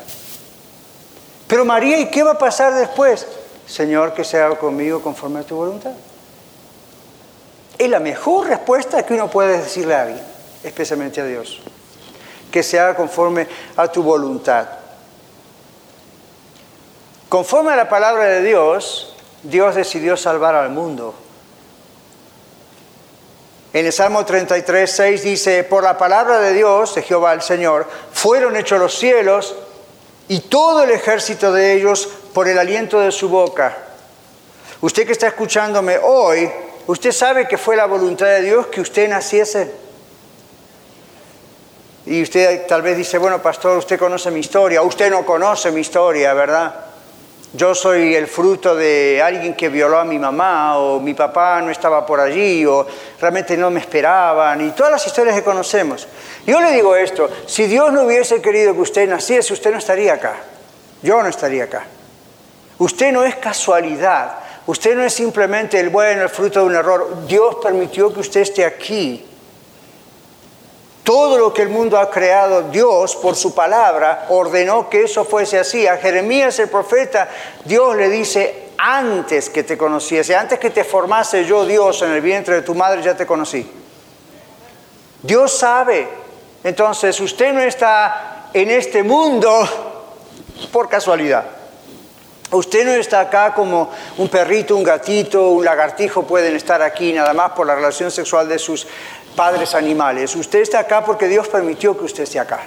Pero 1.48 1.64
María, 1.64 2.00
¿y 2.00 2.10
qué 2.10 2.24
va 2.24 2.32
a 2.32 2.38
pasar 2.38 2.74
después? 2.74 3.26
Señor, 3.68 4.14
que 4.14 4.24
se 4.24 4.42
haga 4.42 4.58
conmigo 4.58 5.02
conforme 5.02 5.40
a 5.40 5.44
tu 5.44 5.56
voluntad. 5.56 5.94
Es 7.78 7.90
la 7.90 8.00
mejor 8.00 8.48
respuesta 8.48 9.06
que 9.06 9.14
uno 9.14 9.30
puede 9.30 9.60
decirle 9.60 9.96
a 9.96 10.02
alguien, 10.02 10.24
especialmente 10.64 11.22
a 11.22 11.26
Dios. 11.26 11.62
Que 12.52 12.64
se 12.64 12.80
haga 12.80 12.96
conforme 12.96 13.48
a 13.76 13.88
tu 13.88 14.02
voluntad. 14.02 14.68
Conforme 17.30 17.74
a 17.74 17.76
la 17.76 17.90
palabra 17.90 18.26
de 18.26 18.42
Dios, 18.42 19.14
Dios 19.44 19.76
decidió 19.76 20.18
salvar 20.18 20.56
al 20.56 20.70
mundo. 20.70 21.14
En 23.76 23.86
el 23.86 23.92
Salmo 23.92 24.24
33, 24.26 24.90
6 24.90 25.22
dice, 25.22 25.66
por 25.66 25.84
la 25.84 25.98
palabra 25.98 26.40
de 26.40 26.54
Dios, 26.54 26.96
de 26.96 27.02
Jehová 27.02 27.34
el 27.34 27.42
Señor, 27.42 27.86
fueron 28.14 28.56
hechos 28.56 28.80
los 28.80 28.98
cielos 28.98 29.54
y 30.30 30.40
todo 30.40 30.84
el 30.84 30.92
ejército 30.92 31.52
de 31.52 31.74
ellos 31.74 32.08
por 32.34 32.48
el 32.48 32.58
aliento 32.58 33.02
de 33.02 33.12
su 33.12 33.28
boca. 33.28 33.78
Usted 34.80 35.06
que 35.06 35.12
está 35.12 35.28
escuchándome 35.28 35.98
hoy, 36.02 36.50
usted 36.88 37.12
sabe 37.12 37.50
que 37.50 37.58
fue 37.58 37.76
la 37.76 37.86
voluntad 37.86 38.28
de 38.28 38.44
Dios 38.44 38.68
que 38.68 38.80
usted 38.80 39.10
naciese. 39.10 39.70
Y 42.06 42.24
usted 42.24 42.68
tal 42.68 42.82
vez 42.82 42.96
dice, 42.96 43.18
bueno, 43.18 43.42
pastor, 43.42 43.78
usted 43.78 44.00
conoce 44.00 44.32
mi 44.32 44.40
historia, 44.40 44.84
usted 44.84 45.12
no 45.12 45.26
conoce 45.26 45.70
mi 45.72 45.82
historia, 45.82 46.34
¿verdad? 46.34 46.85
Yo 47.56 47.74
soy 47.74 48.16
el 48.16 48.28
fruto 48.28 48.76
de 48.76 49.22
alguien 49.22 49.54
que 49.54 49.70
violó 49.70 50.00
a 50.00 50.06
mi 50.06 50.20
mamá, 50.20 50.78
o 50.78 51.00
mi 51.00 51.14
papá 51.14 51.62
no 51.62 51.72
estaba 51.72 52.06
por 52.06 52.20
allí, 52.20 52.66
o 52.66 52.86
realmente 53.20 53.56
no 53.56 53.72
me 53.72 53.80
esperaban, 53.80 54.66
y 54.66 54.72
todas 54.72 54.92
las 54.92 55.08
historias 55.08 55.36
que 55.36 55.44
conocemos. 55.44 56.08
Yo 56.46 56.60
le 56.60 56.72
digo 56.72 56.96
esto, 56.96 57.30
si 57.46 57.68
Dios 57.68 57.94
no 57.94 58.04
hubiese 58.04 58.42
querido 58.42 58.74
que 58.74 58.82
usted 58.82 59.10
naciese, 59.10 59.54
usted 59.54 59.72
no 59.72 59.78
estaría 59.78 60.14
acá. 60.14 60.36
Yo 61.02 61.22
no 61.22 61.30
estaría 61.30 61.66
acá. 61.66 61.86
Usted 62.78 63.12
no 63.12 63.24
es 63.24 63.36
casualidad, 63.36 64.40
usted 64.66 64.96
no 64.96 65.04
es 65.04 65.14
simplemente 65.14 65.80
el 65.80 65.90
bueno, 65.90 66.24
el 66.24 66.30
fruto 66.30 66.60
de 66.60 66.66
un 66.66 66.76
error. 66.76 67.26
Dios 67.26 67.58
permitió 67.64 68.14
que 68.14 68.20
usted 68.20 68.42
esté 68.42 68.66
aquí 68.66 69.26
todo 71.06 71.38
lo 71.38 71.54
que 71.54 71.62
el 71.62 71.70
mundo 71.70 72.00
ha 72.00 72.10
creado, 72.10 72.64
Dios 72.64 73.16
por 73.16 73.36
su 73.36 73.54
palabra 73.54 74.26
ordenó 74.30 74.90
que 74.90 75.04
eso 75.04 75.24
fuese 75.24 75.60
así. 75.60 75.86
A 75.86 75.98
Jeremías 75.98 76.58
el 76.58 76.68
profeta, 76.68 77.30
Dios 77.64 77.96
le 77.96 78.10
dice, 78.10 78.70
antes 78.80 79.52
que 79.52 79.64
te 79.64 79.78
conociese, 79.78 80.36
antes 80.36 80.58
que 80.58 80.72
te 80.72 80.84
formase 80.84 81.46
yo, 81.46 81.64
Dios, 81.64 82.02
en 82.02 82.12
el 82.12 82.22
vientre 82.22 82.56
de 82.56 82.62
tu 82.64 82.74
madre, 82.74 83.04
ya 83.04 83.16
te 83.16 83.28
conocí. 83.28 83.72
Dios 85.22 85.56
sabe. 85.56 86.08
Entonces, 86.64 87.20
usted 87.20 87.54
no 87.54 87.62
está 87.62 88.50
en 88.52 88.72
este 88.72 89.04
mundo 89.04 89.64
por 90.72 90.90
casualidad. 90.90 91.46
Usted 92.50 92.84
no 92.84 92.94
está 92.94 93.20
acá 93.20 93.54
como 93.54 93.92
un 94.18 94.28
perrito, 94.28 94.76
un 94.76 94.84
gatito, 94.84 95.50
un 95.50 95.66
lagartijo 95.66 96.24
pueden 96.24 96.56
estar 96.56 96.82
aquí 96.82 97.14
nada 97.14 97.34
más 97.34 97.52
por 97.52 97.68
la 97.68 97.76
relación 97.76 98.10
sexual 98.10 98.48
de 98.48 98.58
sus 98.58 98.88
padres 99.36 99.76
animales. 99.76 100.36
Usted 100.36 100.60
está 100.60 100.80
acá 100.80 101.04
porque 101.04 101.28
Dios 101.28 101.48
permitió 101.48 101.98
que 101.98 102.06
usted 102.06 102.24
esté 102.24 102.40
acá. 102.40 102.62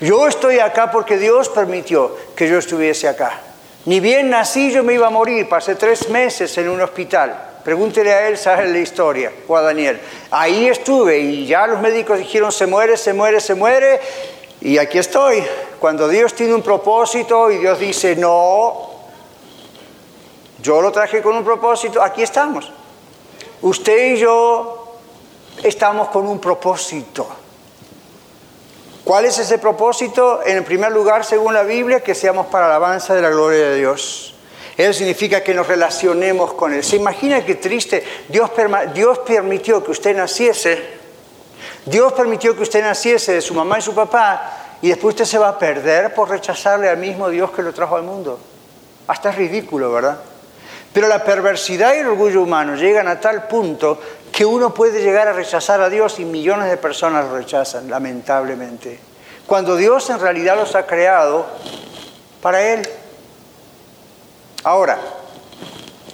Yo 0.00 0.26
estoy 0.26 0.58
acá 0.58 0.90
porque 0.90 1.18
Dios 1.18 1.48
permitió 1.48 2.16
que 2.34 2.48
yo 2.48 2.58
estuviese 2.58 3.08
acá. 3.08 3.40
Ni 3.86 4.00
bien 4.00 4.30
nací 4.30 4.72
yo 4.72 4.82
me 4.82 4.94
iba 4.94 5.08
a 5.08 5.10
morir, 5.10 5.48
pasé 5.48 5.74
tres 5.74 6.08
meses 6.08 6.56
en 6.56 6.68
un 6.68 6.80
hospital. 6.80 7.50
Pregúntele 7.64 8.12
a 8.12 8.28
él, 8.28 8.36
sabe 8.36 8.68
la 8.68 8.78
historia, 8.78 9.32
o 9.48 9.56
a 9.56 9.62
Daniel. 9.62 9.98
Ahí 10.30 10.68
estuve 10.68 11.18
y 11.18 11.46
ya 11.46 11.66
los 11.66 11.80
médicos 11.80 12.18
dijeron, 12.18 12.52
se 12.52 12.66
muere, 12.66 12.96
se 12.96 13.12
muere, 13.14 13.40
se 13.40 13.54
muere, 13.54 14.00
y 14.60 14.78
aquí 14.78 14.98
estoy. 14.98 15.42
Cuando 15.80 16.08
Dios 16.08 16.34
tiene 16.34 16.54
un 16.54 16.62
propósito 16.62 17.50
y 17.50 17.58
Dios 17.58 17.78
dice, 17.78 18.16
no, 18.16 18.90
yo 20.62 20.80
lo 20.80 20.92
traje 20.92 21.22
con 21.22 21.36
un 21.36 21.44
propósito, 21.44 22.02
aquí 22.02 22.22
estamos. 22.22 22.70
Usted 23.62 24.14
y 24.14 24.18
yo 24.18 24.83
estamos 25.62 26.08
con 26.08 26.26
un 26.26 26.38
propósito. 26.38 27.26
¿Cuál 29.04 29.26
es 29.26 29.38
ese 29.38 29.58
propósito? 29.58 30.40
En 30.44 30.64
primer 30.64 30.90
lugar, 30.90 31.24
según 31.24 31.52
la 31.52 31.62
Biblia, 31.62 32.00
que 32.00 32.14
seamos 32.14 32.46
para 32.46 32.66
alabanza 32.66 33.14
de 33.14 33.20
la 33.20 33.28
gloria 33.28 33.68
de 33.68 33.76
Dios. 33.76 34.34
Eso 34.76 34.92
significa 34.92 35.42
que 35.42 35.54
nos 35.54 35.68
relacionemos 35.68 36.54
con 36.54 36.72
Él. 36.72 36.82
¿Se 36.82 36.96
imagina 36.96 37.44
qué 37.44 37.56
triste? 37.56 38.02
Dios, 38.28 38.50
Dios 38.94 39.18
permitió 39.20 39.84
que 39.84 39.90
usted 39.90 40.16
naciese. 40.16 40.82
Dios 41.84 42.12
permitió 42.14 42.56
que 42.56 42.62
usted 42.62 42.82
naciese 42.82 43.34
de 43.34 43.40
su 43.42 43.54
mamá 43.54 43.78
y 43.78 43.82
su 43.82 43.94
papá 43.94 44.78
y 44.80 44.88
después 44.88 45.14
usted 45.14 45.26
se 45.26 45.38
va 45.38 45.48
a 45.48 45.58
perder 45.58 46.14
por 46.14 46.30
rechazarle 46.30 46.88
al 46.88 46.96
mismo 46.96 47.28
Dios 47.28 47.50
que 47.50 47.62
lo 47.62 47.72
trajo 47.72 47.96
al 47.96 48.02
mundo. 48.02 48.38
Hasta 49.06 49.30
es 49.30 49.36
ridículo, 49.36 49.92
¿verdad? 49.92 50.18
Pero 50.94 51.08
la 51.08 51.24
perversidad 51.24 51.94
y 51.96 51.98
el 51.98 52.06
orgullo 52.06 52.40
humano 52.40 52.76
llegan 52.76 53.08
a 53.08 53.18
tal 53.20 53.48
punto 53.48 54.00
que 54.30 54.46
uno 54.46 54.72
puede 54.72 55.02
llegar 55.02 55.26
a 55.26 55.32
rechazar 55.32 55.80
a 55.80 55.90
Dios 55.90 56.20
y 56.20 56.24
millones 56.24 56.70
de 56.70 56.76
personas 56.76 57.24
lo 57.24 57.36
rechazan, 57.36 57.90
lamentablemente. 57.90 59.00
Cuando 59.44 59.76
Dios 59.76 60.08
en 60.10 60.20
realidad 60.20 60.56
los 60.56 60.76
ha 60.76 60.86
creado 60.86 61.46
para 62.40 62.62
Él. 62.62 62.88
Ahora, 64.62 64.98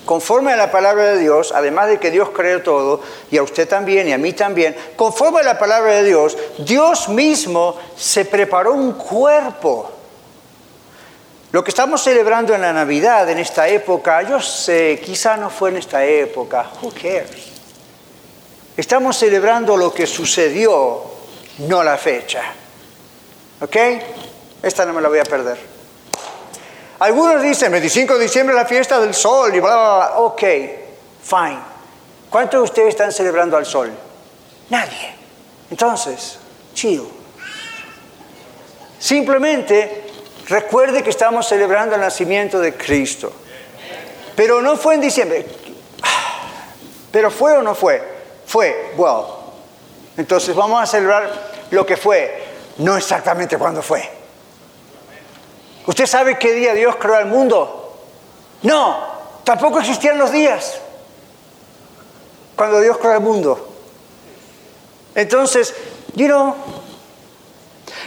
conforme 0.06 0.54
a 0.54 0.56
la 0.56 0.72
palabra 0.72 1.04
de 1.04 1.18
Dios, 1.18 1.52
además 1.54 1.88
de 1.88 1.98
que 1.98 2.10
Dios 2.10 2.30
creó 2.30 2.62
todo, 2.62 3.02
y 3.30 3.36
a 3.36 3.42
usted 3.42 3.68
también 3.68 4.08
y 4.08 4.12
a 4.12 4.18
mí 4.18 4.32
también, 4.32 4.74
conforme 4.96 5.40
a 5.40 5.44
la 5.44 5.58
palabra 5.58 5.92
de 5.92 6.04
Dios, 6.04 6.38
Dios 6.58 7.10
mismo 7.10 7.76
se 7.96 8.24
preparó 8.24 8.72
un 8.72 8.92
cuerpo. 8.92 9.99
Lo 11.52 11.64
que 11.64 11.70
estamos 11.70 12.02
celebrando 12.02 12.54
en 12.54 12.60
la 12.60 12.72
Navidad, 12.72 13.28
en 13.28 13.38
esta 13.38 13.66
época, 13.66 14.22
yo 14.22 14.40
sé, 14.40 15.00
quizá 15.04 15.36
no 15.36 15.50
fue 15.50 15.70
en 15.70 15.78
esta 15.78 16.04
época, 16.04 16.70
who 16.80 16.92
cares? 16.92 17.50
Estamos 18.76 19.16
celebrando 19.16 19.76
lo 19.76 19.92
que 19.92 20.06
sucedió, 20.06 21.02
no 21.58 21.82
la 21.82 21.96
fecha. 21.96 22.42
¿Ok? 23.60 23.76
Esta 24.62 24.84
no 24.84 24.92
me 24.92 25.00
la 25.00 25.08
voy 25.08 25.18
a 25.18 25.24
perder. 25.24 25.58
Algunos 27.00 27.42
dicen, 27.42 27.72
25 27.72 28.14
de 28.14 28.24
diciembre 28.24 28.54
la 28.54 28.66
fiesta 28.66 29.00
del 29.00 29.14
sol 29.14 29.54
y 29.54 29.58
bla, 29.58 29.74
bla, 29.74 29.96
bla. 29.96 30.18
Ok, 30.18 30.42
fine. 31.22 31.58
¿Cuántos 32.30 32.60
de 32.60 32.64
ustedes 32.64 32.88
están 32.90 33.10
celebrando 33.10 33.56
al 33.56 33.66
sol? 33.66 33.90
Nadie. 34.68 35.14
Entonces, 35.70 36.38
chido. 36.74 37.06
Simplemente 38.98 40.09
recuerde 40.50 41.02
que 41.02 41.10
estamos 41.10 41.48
celebrando 41.48 41.94
el 41.94 42.02
nacimiento 42.02 42.60
de 42.60 42.74
Cristo. 42.74 43.32
Pero 44.36 44.60
no 44.60 44.76
fue 44.76 44.96
en 44.96 45.00
diciembre. 45.00 45.46
Pero 47.10 47.30
fue 47.30 47.56
o 47.56 47.62
no 47.62 47.74
fue 47.74 48.20
fue, 48.50 48.94
well. 48.96 49.26
Entonces 50.16 50.56
vamos 50.56 50.82
a 50.82 50.84
celebrar 50.84 51.30
lo 51.70 51.86
que 51.86 51.96
fue, 51.96 52.42
no 52.78 52.96
exactamente 52.96 53.56
cuándo 53.56 53.80
fue. 53.80 54.10
¿Usted 55.86 56.04
sabe 56.04 56.36
qué 56.36 56.52
día 56.54 56.74
Dios 56.74 56.96
creó 56.96 57.20
el 57.20 57.26
mundo? 57.26 57.96
No, 58.62 59.04
tampoco 59.44 59.78
existían 59.78 60.18
los 60.18 60.32
días 60.32 60.80
cuando 62.56 62.80
Dios 62.80 62.98
creó 62.98 63.14
el 63.14 63.20
mundo. 63.20 63.68
Entonces, 65.14 65.72
you 66.16 66.26
know, 66.26 66.56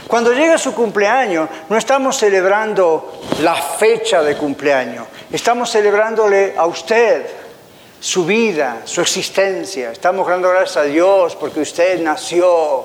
cuando 0.07 0.33
llega 0.33 0.57
su 0.57 0.73
cumpleaños, 0.73 1.49
no 1.69 1.77
estamos 1.77 2.17
celebrando 2.17 3.21
la 3.41 3.55
fecha 3.55 4.21
de 4.21 4.35
cumpleaños, 4.35 5.07
estamos 5.31 5.71
celebrándole 5.71 6.53
a 6.57 6.65
usted 6.65 7.25
su 8.03 8.25
vida, 8.25 8.81
su 8.83 8.99
existencia. 8.99 9.91
Estamos 9.91 10.27
dando 10.27 10.49
gracias 10.49 10.75
a 10.75 10.83
Dios 10.83 11.37
porque 11.37 11.61
usted 11.61 12.01
nació 12.01 12.83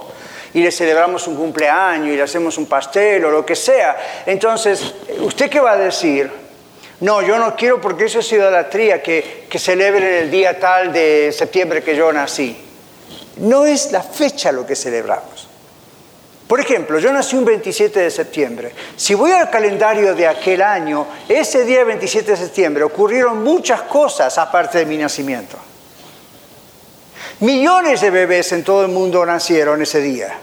y 0.54 0.62
le 0.62 0.70
celebramos 0.70 1.26
un 1.26 1.34
cumpleaños 1.34 2.06
y 2.06 2.16
le 2.16 2.22
hacemos 2.22 2.56
un 2.56 2.66
pastel 2.66 3.24
o 3.24 3.30
lo 3.32 3.44
que 3.44 3.56
sea. 3.56 3.96
Entonces, 4.24 4.94
¿usted 5.18 5.50
qué 5.50 5.58
va 5.58 5.72
a 5.72 5.76
decir? 5.76 6.30
No, 7.00 7.20
yo 7.20 7.36
no 7.36 7.56
quiero 7.56 7.80
porque 7.80 8.04
eso 8.04 8.20
es 8.20 8.32
idolatría, 8.32 9.02
que, 9.02 9.46
que 9.50 9.58
celebren 9.58 10.22
el 10.22 10.30
día 10.30 10.60
tal 10.60 10.92
de 10.92 11.32
septiembre 11.36 11.82
que 11.82 11.96
yo 11.96 12.12
nací. 12.12 12.56
No 13.38 13.66
es 13.66 13.90
la 13.90 14.04
fecha 14.04 14.52
lo 14.52 14.64
que 14.64 14.76
celebramos. 14.76 15.47
Por 16.48 16.60
ejemplo, 16.60 16.98
yo 16.98 17.12
nací 17.12 17.36
un 17.36 17.44
27 17.44 18.00
de 18.00 18.10
septiembre. 18.10 18.72
Si 18.96 19.12
voy 19.12 19.32
al 19.32 19.50
calendario 19.50 20.14
de 20.14 20.26
aquel 20.26 20.62
año, 20.62 21.06
ese 21.28 21.64
día 21.64 21.84
27 21.84 22.30
de 22.30 22.36
septiembre 22.38 22.84
ocurrieron 22.84 23.44
muchas 23.44 23.82
cosas 23.82 24.38
aparte 24.38 24.78
de 24.78 24.86
mi 24.86 24.96
nacimiento. 24.96 25.58
Millones 27.40 28.00
de 28.00 28.10
bebés 28.10 28.50
en 28.52 28.64
todo 28.64 28.82
el 28.82 28.88
mundo 28.88 29.24
nacieron 29.26 29.82
ese 29.82 30.00
día. 30.00 30.38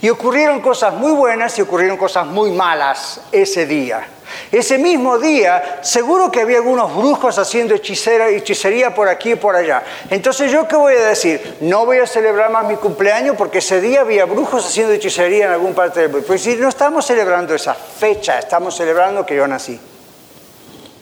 Y 0.00 0.08
ocurrieron 0.10 0.60
cosas 0.60 0.94
muy 0.94 1.12
buenas 1.12 1.58
y 1.58 1.62
ocurrieron 1.62 1.96
cosas 1.96 2.24
muy 2.26 2.52
malas 2.52 3.20
ese 3.32 3.66
día. 3.66 4.06
Ese 4.50 4.78
mismo 4.78 5.18
día, 5.18 5.80
seguro 5.82 6.30
que 6.30 6.40
había 6.40 6.58
algunos 6.58 6.94
brujos 6.94 7.38
haciendo 7.38 7.74
hechicera, 7.74 8.28
hechicería 8.28 8.94
por 8.94 9.08
aquí 9.08 9.32
y 9.32 9.34
por 9.36 9.56
allá. 9.56 9.82
Entonces, 10.10 10.50
¿yo 10.50 10.66
qué 10.68 10.76
voy 10.76 10.94
a 10.94 11.06
decir? 11.06 11.56
No 11.60 11.86
voy 11.86 11.98
a 11.98 12.06
celebrar 12.06 12.50
más 12.50 12.66
mi 12.66 12.76
cumpleaños 12.76 13.36
porque 13.36 13.58
ese 13.58 13.80
día 13.80 14.00
había 14.00 14.24
brujos 14.24 14.66
haciendo 14.66 14.92
hechicería 14.92 15.46
en 15.46 15.52
algún 15.52 15.74
parte 15.74 16.00
del 16.00 16.10
mundo. 16.10 16.26
Pues 16.26 16.42
si 16.42 16.56
no 16.56 16.68
estamos 16.68 17.06
celebrando 17.06 17.54
esa 17.54 17.74
fecha, 17.74 18.38
estamos 18.38 18.76
celebrando 18.76 19.24
que 19.24 19.36
yo 19.36 19.46
nací. 19.46 19.78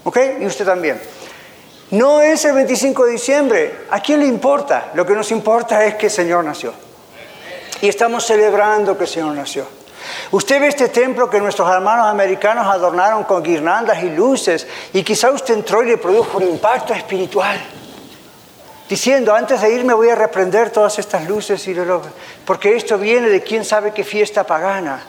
¿Ok? 0.04 0.18
Y 0.40 0.46
usted 0.46 0.64
también. 0.64 1.00
No 1.90 2.22
es 2.22 2.44
el 2.44 2.54
25 2.54 3.06
de 3.06 3.12
diciembre. 3.12 3.74
¿A 3.90 4.00
quién 4.00 4.20
le 4.20 4.26
importa? 4.26 4.90
Lo 4.94 5.04
que 5.04 5.14
nos 5.14 5.30
importa 5.32 5.84
es 5.84 5.96
que 5.96 6.06
el 6.06 6.12
Señor 6.12 6.44
nació. 6.44 6.72
Y 7.80 7.88
estamos 7.88 8.24
celebrando 8.24 8.96
que 8.96 9.04
el 9.04 9.10
Señor 9.10 9.34
nació. 9.34 9.79
Usted 10.30 10.60
ve 10.60 10.68
este 10.68 10.88
templo 10.88 11.28
que 11.28 11.40
nuestros 11.40 11.70
hermanos 11.70 12.06
americanos 12.06 12.66
adornaron 12.66 13.24
con 13.24 13.42
guirnaldas 13.42 14.02
y 14.02 14.10
luces 14.10 14.66
y 14.92 15.02
quizá 15.02 15.30
usted 15.30 15.54
entró 15.54 15.82
y 15.82 15.88
le 15.88 15.98
produjo 15.98 16.38
un 16.38 16.44
impacto 16.44 16.94
espiritual. 16.94 17.58
Diciendo, 18.88 19.34
antes 19.34 19.60
de 19.60 19.72
irme 19.72 19.94
voy 19.94 20.08
a 20.08 20.16
reprender 20.16 20.70
todas 20.70 20.98
estas 20.98 21.28
luces 21.28 21.66
y 21.68 21.76
porque 22.44 22.76
esto 22.76 22.98
viene 22.98 23.28
de 23.28 23.42
quién 23.42 23.64
sabe 23.64 23.92
qué 23.92 24.02
fiesta 24.02 24.44
pagana. 24.44 25.02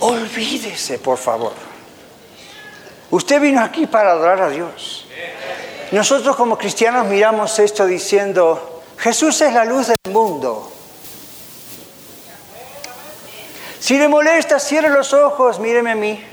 Olvídese, 0.00 0.98
por 0.98 1.18
favor. 1.18 1.52
Usted 3.10 3.40
vino 3.40 3.60
aquí 3.60 3.86
para 3.86 4.12
adorar 4.12 4.42
a 4.42 4.50
Dios. 4.50 5.06
Nosotros 5.90 6.36
como 6.36 6.58
cristianos 6.58 7.06
miramos 7.06 7.58
esto 7.58 7.86
diciendo, 7.86 8.82
Jesús 8.98 9.40
es 9.40 9.52
la 9.52 9.64
luz 9.64 9.88
del 9.88 10.12
mundo. 10.12 10.70
Si 13.80 13.96
le 13.96 14.08
molesta, 14.08 14.58
cierre 14.58 14.90
los 14.90 15.12
ojos, 15.14 15.58
míreme 15.58 15.92
a 15.92 15.94
mí. 15.94 16.24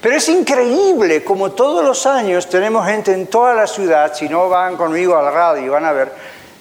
Pero 0.00 0.16
es 0.16 0.28
increíble 0.28 1.24
como 1.24 1.52
todos 1.52 1.84
los 1.84 2.06
años 2.06 2.48
tenemos 2.48 2.86
gente 2.86 3.12
en 3.12 3.26
toda 3.26 3.54
la 3.54 3.66
ciudad, 3.66 4.14
si 4.14 4.28
no 4.28 4.48
van 4.48 4.76
conmigo 4.76 5.16
al 5.16 5.32
radio, 5.32 5.72
van 5.72 5.84
a 5.84 5.92
ver, 5.92 6.12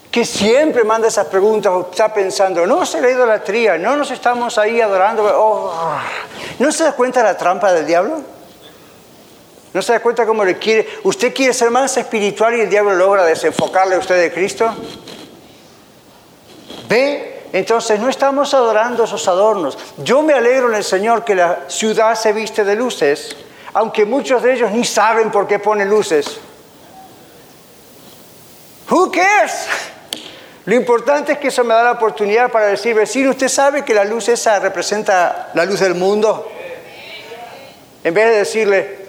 que 0.09 0.25
siempre 0.25 0.83
manda 0.83 1.09
esas 1.09 1.27
preguntas 1.27 1.71
o 1.71 1.89
está 1.91 2.13
pensando, 2.13 2.65
no 2.65 2.85
se 2.85 3.01
la 3.01 3.11
idolatría, 3.11 3.77
no 3.77 3.95
nos 3.95 4.09
estamos 4.11 4.57
ahí 4.57 4.81
adorando. 4.81 5.23
Oh, 5.25 5.73
¿No 6.57 6.71
se 6.71 6.85
da 6.85 6.93
cuenta 6.93 7.19
de 7.19 7.25
la 7.25 7.37
trampa 7.37 7.71
del 7.73 7.85
diablo? 7.85 8.21
¿No 9.73 9.81
se 9.81 9.91
da 9.91 9.99
cuenta 9.99 10.25
cómo 10.25 10.45
le 10.45 10.57
quiere? 10.57 10.87
¿Usted 11.03 11.33
quiere 11.33 11.53
ser 11.53 11.69
más 11.69 11.97
espiritual 11.97 12.55
y 12.55 12.61
el 12.61 12.69
diablo 12.69 12.95
logra 12.95 13.25
desenfocarle 13.25 13.95
a 13.95 13.99
usted 13.99 14.17
de 14.17 14.33
Cristo? 14.33 14.73
¿Ve? 16.87 17.34
Entonces 17.55 18.01
no 18.01 18.09
estamos 18.09 18.53
adorando 18.53 19.05
esos 19.05 19.25
adornos. 19.29 19.77
Yo 19.99 20.21
me 20.21 20.33
alegro 20.33 20.67
en 20.67 20.75
el 20.75 20.83
Señor 20.83 21.23
que 21.23 21.35
la 21.35 21.69
ciudad 21.69 22.13
se 22.15 22.33
viste 22.33 22.65
de 22.65 22.75
luces, 22.75 23.33
aunque 23.71 24.03
muchos 24.03 24.43
de 24.43 24.55
ellos 24.55 24.71
ni 24.71 24.83
saben 24.83 25.31
por 25.31 25.47
qué 25.47 25.57
ponen 25.57 25.89
luces. 25.89 26.37
Who 28.89 29.09
cares? 29.09 29.67
Lo 30.65 30.75
importante 30.75 31.31
es 31.31 31.37
que 31.37 31.47
eso 31.47 31.63
me 31.63 31.73
da 31.73 31.81
la 31.81 31.91
oportunidad 31.93 32.51
para 32.51 32.65
decir, 32.65 32.93
vecino, 32.93 33.29
¿usted 33.29 33.47
sabe 33.47 33.85
que 33.85 33.93
la 33.93 34.03
luz 34.03 34.27
esa 34.27 34.59
representa 34.59 35.51
la 35.53 35.63
luz 35.63 35.79
del 35.79 35.95
mundo? 35.95 36.51
En 38.03 38.13
vez 38.13 38.31
de 38.31 38.35
decirle, 38.35 39.05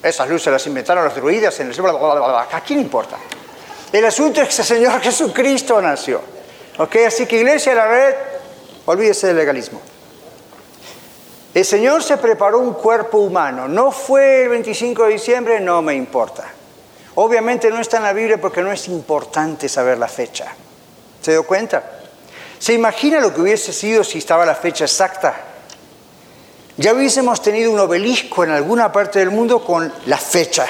esas 0.00 0.28
luces 0.28 0.52
las 0.52 0.64
inventaron 0.68 1.02
los 1.06 1.16
druidas 1.16 1.58
en 1.58 1.72
el... 1.72 1.80
¿A 1.80 2.62
quién 2.64 2.78
importa? 2.78 3.16
El 3.92 4.04
asunto 4.04 4.40
es 4.40 4.54
que 4.54 4.62
el 4.62 4.68
Señor 4.68 5.00
Jesucristo 5.00 5.82
nació. 5.82 6.41
¿Ok? 6.78 6.96
Así 7.06 7.26
que 7.26 7.36
iglesia 7.36 7.74
la 7.74 7.86
red, 7.86 8.14
olvídese 8.86 9.28
del 9.28 9.36
legalismo. 9.36 9.80
El 11.54 11.64
Señor 11.64 12.02
se 12.02 12.16
preparó 12.16 12.58
un 12.58 12.72
cuerpo 12.74 13.18
humano. 13.18 13.68
No 13.68 13.90
fue 13.90 14.44
el 14.44 14.48
25 14.48 15.04
de 15.04 15.12
diciembre, 15.12 15.60
no 15.60 15.82
me 15.82 15.94
importa. 15.94 16.44
Obviamente 17.14 17.68
no 17.70 17.78
está 17.78 17.98
en 17.98 18.04
la 18.04 18.14
Biblia 18.14 18.40
porque 18.40 18.62
no 18.62 18.72
es 18.72 18.88
importante 18.88 19.68
saber 19.68 19.98
la 19.98 20.08
fecha. 20.08 20.54
¿Se 21.20 21.32
dio 21.32 21.46
cuenta? 21.46 21.82
¿Se 22.58 22.72
imagina 22.72 23.20
lo 23.20 23.34
que 23.34 23.42
hubiese 23.42 23.72
sido 23.72 24.02
si 24.02 24.18
estaba 24.18 24.46
la 24.46 24.54
fecha 24.54 24.84
exacta? 24.84 25.52
ya 26.76 26.94
hubiésemos 26.94 27.42
tenido 27.42 27.70
un 27.70 27.78
obelisco 27.78 28.44
en 28.44 28.50
alguna 28.50 28.90
parte 28.92 29.18
del 29.18 29.30
mundo 29.30 29.64
con 29.64 29.92
la 30.06 30.16
fecha. 30.16 30.66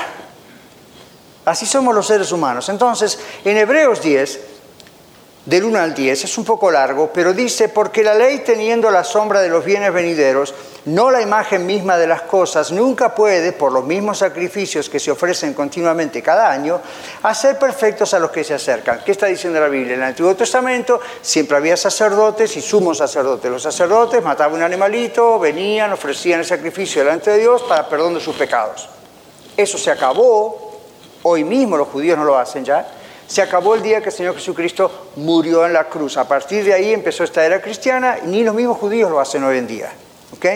Así 1.45 1.67
somos 1.67 1.95
los 1.95 2.07
seres 2.07 2.33
humanos. 2.33 2.69
Entonces, 2.69 3.19
en 3.45 3.57
Hebreos 3.57 4.03
10, 4.03 4.41
del 5.45 5.65
1 5.65 5.79
al 5.79 5.93
10, 5.93 6.25
es 6.25 6.39
un 6.39 6.45
poco 6.45 6.71
largo, 6.71 7.11
pero 7.13 7.33
dice, 7.33 7.69
porque 7.69 8.05
la 8.05 8.15
ley 8.15 8.43
teniendo 8.47 8.91
la 8.93 9.03
sombra 9.03 9.41
de 9.41 9.49
los 9.49 9.65
bienes 9.65 9.93
venideros, 9.93 10.55
no 10.85 11.11
la 11.11 11.21
imagen 11.21 11.67
misma 11.67 11.97
de 11.97 12.07
las 12.07 12.23
cosas, 12.23 12.71
nunca 12.71 13.13
puede, 13.13 13.53
por 13.53 13.73
los 13.73 13.85
mismos 13.85 14.19
sacrificios 14.19 14.89
que 14.89 15.01
se 15.01 15.11
ofrecen 15.11 15.53
continuamente 15.53 16.23
cada 16.23 16.49
año, 16.49 16.81
hacer 17.25 17.59
perfectos 17.59 18.15
a 18.15 18.21
los 18.21 18.31
que 18.31 18.45
se 18.45 18.55
acercan. 18.55 19.01
¿Qué 19.05 19.11
está 19.11 19.27
diciendo 19.27 19.59
la 19.59 19.69
Biblia? 19.69 19.95
En 19.95 20.03
el 20.03 20.09
Antiguo 20.09 20.35
Testamento 20.37 21.01
siempre 21.21 21.57
había 21.57 21.77
sacerdotes 21.77 22.57
y 22.57 22.61
sumos 22.61 22.99
sacerdotes. 22.99 23.51
Los 23.51 23.63
sacerdotes 23.63 24.23
mataban 24.23 24.55
un 24.55 24.63
animalito, 24.63 25.41
venían, 25.41 25.93
ofrecían 25.93 26.41
el 26.41 26.47
sacrificio 26.47 27.03
delante 27.03 27.33
de 27.33 27.39
Dios 27.39 27.63
para 27.63 27.89
perdón 27.89 28.15
de 28.15 28.21
sus 28.21 28.37
pecados. 28.37 28.89
Eso 29.57 29.77
se 29.77 29.91
acabó, 29.91 30.79
hoy 31.23 31.43
mismo 31.43 31.77
los 31.77 31.89
judíos 31.89 32.17
no 32.17 32.25
lo 32.25 32.39
hacen 32.39 32.65
ya, 32.65 32.87
se 33.33 33.41
acabó 33.41 33.75
el 33.75 33.81
día 33.81 34.03
que 34.03 34.11
el 34.11 34.15
Señor 34.15 34.35
Jesucristo 34.35 35.09
murió 35.17 35.65
en 35.65 35.73
la 35.73 35.85
cruz. 35.85 36.19
A 36.19 36.29
partir 36.29 36.63
de 36.67 36.75
ahí 36.75 36.93
empezó 36.93 37.25
esta 37.25 37.43
era 37.43 37.63
cristiana 37.63 38.19
y 38.23 38.27
ni 38.27 38.45
los 38.45 38.55
mismos 38.55 38.77
judíos 38.77 39.11
lo 39.11 39.19
hacen 39.19 39.43
hoy 39.43 39.57
en 39.57 39.67
día. 39.67 39.91
¿Ok? 40.37 40.47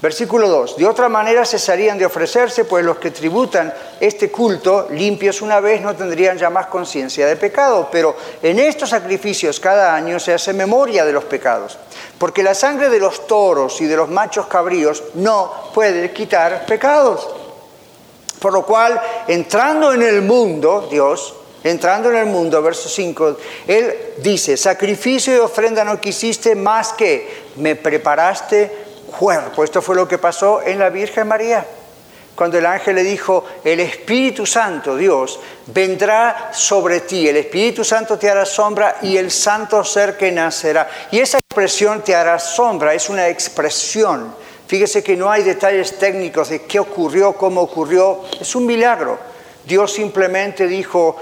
Versículo 0.00 0.48
2. 0.48 0.76
De 0.76 0.86
otra 0.86 1.08
manera 1.08 1.44
cesarían 1.44 1.98
de 1.98 2.06
ofrecerse, 2.06 2.64
pues 2.64 2.84
los 2.84 2.98
que 2.98 3.10
tributan 3.10 3.74
este 3.98 4.30
culto 4.30 4.86
limpios 4.90 5.42
una 5.42 5.58
vez 5.58 5.80
no 5.82 5.96
tendrían 5.96 6.38
ya 6.38 6.48
más 6.48 6.68
conciencia 6.68 7.26
de 7.26 7.34
pecado. 7.34 7.88
Pero 7.90 8.14
en 8.40 8.60
estos 8.60 8.90
sacrificios 8.90 9.58
cada 9.58 9.92
año 9.92 10.20
se 10.20 10.32
hace 10.32 10.52
memoria 10.52 11.04
de 11.04 11.12
los 11.12 11.24
pecados. 11.24 11.76
Porque 12.18 12.44
la 12.44 12.54
sangre 12.54 12.88
de 12.88 13.00
los 13.00 13.26
toros 13.26 13.80
y 13.80 13.86
de 13.86 13.96
los 13.96 14.08
machos 14.08 14.46
cabríos 14.46 15.02
no 15.14 15.52
puede 15.74 16.12
quitar 16.12 16.66
pecados. 16.66 17.28
Por 18.38 18.52
lo 18.52 18.64
cual, 18.64 18.98
entrando 19.26 19.92
en 19.92 20.02
el 20.02 20.22
mundo, 20.22 20.86
Dios 20.88 21.34
entrando 21.64 22.10
en 22.10 22.16
el 22.16 22.26
mundo, 22.26 22.62
verso 22.62 22.88
5, 22.88 23.36
él 23.66 23.94
dice, 24.18 24.56
sacrificio 24.56 25.34
y 25.34 25.38
ofrenda 25.38 25.84
no 25.84 26.00
quisiste 26.00 26.54
más 26.54 26.92
que 26.92 27.44
me 27.56 27.76
preparaste 27.76 28.70
cuerpo. 29.18 29.64
Esto 29.64 29.82
fue 29.82 29.96
lo 29.96 30.08
que 30.08 30.18
pasó 30.18 30.62
en 30.62 30.78
la 30.78 30.88
Virgen 30.88 31.28
María. 31.28 31.66
Cuando 32.34 32.56
el 32.56 32.64
ángel 32.64 32.94
le 32.94 33.02
dijo, 33.02 33.44
el 33.62 33.80
Espíritu 33.80 34.46
Santo, 34.46 34.96
Dios, 34.96 35.38
vendrá 35.66 36.50
sobre 36.52 37.00
ti, 37.00 37.28
el 37.28 37.36
Espíritu 37.36 37.84
Santo 37.84 38.18
te 38.18 38.30
hará 38.30 38.46
sombra 38.46 38.96
y 39.02 39.18
el 39.18 39.30
santo 39.30 39.84
ser 39.84 40.16
que 40.16 40.32
nacerá. 40.32 40.88
Y 41.10 41.18
esa 41.18 41.38
expresión 41.38 42.02
te 42.02 42.14
hará 42.14 42.38
sombra 42.38 42.94
es 42.94 43.10
una 43.10 43.28
expresión. 43.28 44.34
Fíjese 44.66 45.02
que 45.02 45.16
no 45.16 45.30
hay 45.30 45.42
detalles 45.42 45.98
técnicos 45.98 46.48
de 46.48 46.62
qué 46.62 46.78
ocurrió, 46.78 47.34
cómo 47.34 47.60
ocurrió. 47.60 48.22
Es 48.40 48.54
un 48.54 48.64
milagro. 48.64 49.18
Dios 49.66 49.92
simplemente 49.92 50.66
dijo, 50.66 51.16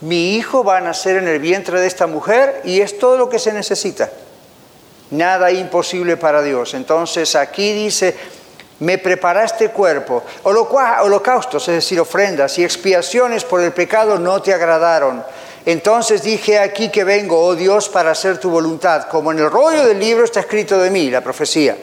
mi 0.00 0.36
hijo 0.36 0.62
va 0.62 0.78
a 0.78 0.80
nacer 0.80 1.16
en 1.16 1.28
el 1.28 1.40
vientre 1.40 1.80
de 1.80 1.86
esta 1.86 2.06
mujer 2.06 2.60
y 2.64 2.80
es 2.80 2.98
todo 2.98 3.16
lo 3.16 3.28
que 3.28 3.38
se 3.38 3.52
necesita. 3.52 4.10
Nada 5.10 5.50
imposible 5.50 6.16
para 6.16 6.42
Dios. 6.42 6.74
Entonces 6.74 7.34
aquí 7.34 7.72
dice, 7.72 8.14
me 8.80 8.98
preparaste 8.98 9.70
cuerpo. 9.70 10.22
Holocaustos, 10.44 11.68
es 11.68 11.74
decir, 11.74 11.98
ofrendas 11.98 12.58
y 12.58 12.64
expiaciones 12.64 13.44
por 13.44 13.60
el 13.60 13.72
pecado 13.72 14.18
no 14.18 14.40
te 14.40 14.54
agradaron. 14.54 15.24
Entonces 15.66 16.22
dije 16.22 16.58
aquí 16.58 16.90
que 16.90 17.04
vengo, 17.04 17.40
oh 17.40 17.54
Dios, 17.54 17.88
para 17.88 18.12
hacer 18.12 18.38
tu 18.38 18.50
voluntad, 18.50 19.08
como 19.08 19.32
en 19.32 19.38
el 19.38 19.50
rollo 19.50 19.84
del 19.84 19.98
libro 19.98 20.24
está 20.24 20.40
escrito 20.40 20.78
de 20.78 20.90
mí, 20.90 21.10
la 21.10 21.20
profecía. 21.20 21.76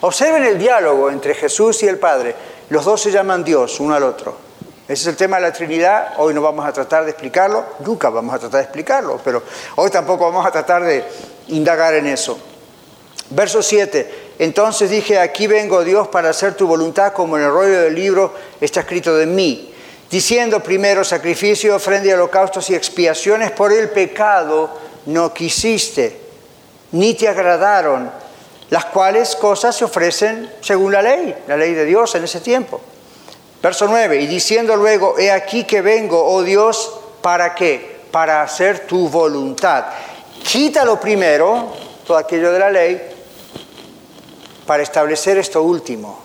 Observen 0.00 0.44
el 0.44 0.58
diálogo 0.58 1.10
entre 1.10 1.34
Jesús 1.34 1.82
y 1.82 1.88
el 1.88 1.98
Padre. 1.98 2.34
Los 2.70 2.84
dos 2.84 3.02
se 3.02 3.10
llaman 3.10 3.44
Dios, 3.44 3.78
uno 3.80 3.94
al 3.94 4.02
otro. 4.02 4.43
Ese 4.86 5.02
es 5.02 5.06
el 5.06 5.16
tema 5.16 5.36
de 5.36 5.42
la 5.42 5.52
Trinidad. 5.52 6.14
Hoy 6.18 6.34
no 6.34 6.42
vamos 6.42 6.66
a 6.66 6.72
tratar 6.72 7.04
de 7.04 7.10
explicarlo, 7.10 7.64
nunca 7.80 8.10
vamos 8.10 8.34
a 8.34 8.38
tratar 8.38 8.58
de 8.58 8.64
explicarlo, 8.64 9.18
pero 9.24 9.42
hoy 9.76 9.90
tampoco 9.90 10.26
vamos 10.26 10.46
a 10.46 10.50
tratar 10.50 10.84
de 10.84 11.02
indagar 11.48 11.94
en 11.94 12.06
eso. 12.06 12.38
Verso 13.30 13.62
7. 13.62 14.34
Entonces 14.38 14.90
dije, 14.90 15.18
aquí 15.18 15.46
vengo 15.46 15.82
Dios 15.84 16.08
para 16.08 16.28
hacer 16.28 16.54
tu 16.54 16.66
voluntad, 16.66 17.14
como 17.14 17.38
en 17.38 17.44
el 17.44 17.50
rollo 17.50 17.80
del 17.80 17.94
libro 17.94 18.34
está 18.60 18.80
escrito 18.80 19.16
de 19.16 19.24
mí, 19.24 19.72
diciendo 20.10 20.60
primero 20.60 21.02
sacrificio, 21.02 21.76
ofrenda 21.76 22.08
y 22.08 22.12
holocaustos 22.12 22.68
y 22.68 22.74
expiaciones 22.74 23.52
por 23.52 23.72
el 23.72 23.88
pecado 23.88 24.68
no 25.06 25.32
quisiste, 25.32 26.20
ni 26.92 27.14
te 27.14 27.26
agradaron, 27.26 28.10
las 28.68 28.84
cuales 28.86 29.34
cosas 29.36 29.76
se 29.76 29.84
ofrecen 29.84 30.50
según 30.60 30.92
la 30.92 31.00
ley, 31.00 31.34
la 31.46 31.56
ley 31.56 31.72
de 31.72 31.86
Dios 31.86 32.14
en 32.16 32.24
ese 32.24 32.40
tiempo. 32.40 32.80
Verso 33.64 33.86
9, 33.88 34.20
y 34.20 34.26
diciendo 34.26 34.76
luego, 34.76 35.18
he 35.18 35.32
aquí 35.32 35.64
que 35.64 35.80
vengo, 35.80 36.22
oh 36.22 36.42
Dios, 36.42 37.00
¿para 37.22 37.54
qué? 37.54 38.02
Para 38.10 38.42
hacer 38.42 38.80
tu 38.80 39.08
voluntad. 39.08 39.86
Quítalo 40.42 41.00
primero, 41.00 41.72
todo 42.06 42.18
aquello 42.18 42.52
de 42.52 42.58
la 42.58 42.68
ley, 42.68 43.00
para 44.66 44.82
establecer 44.82 45.38
esto 45.38 45.62
último, 45.62 46.20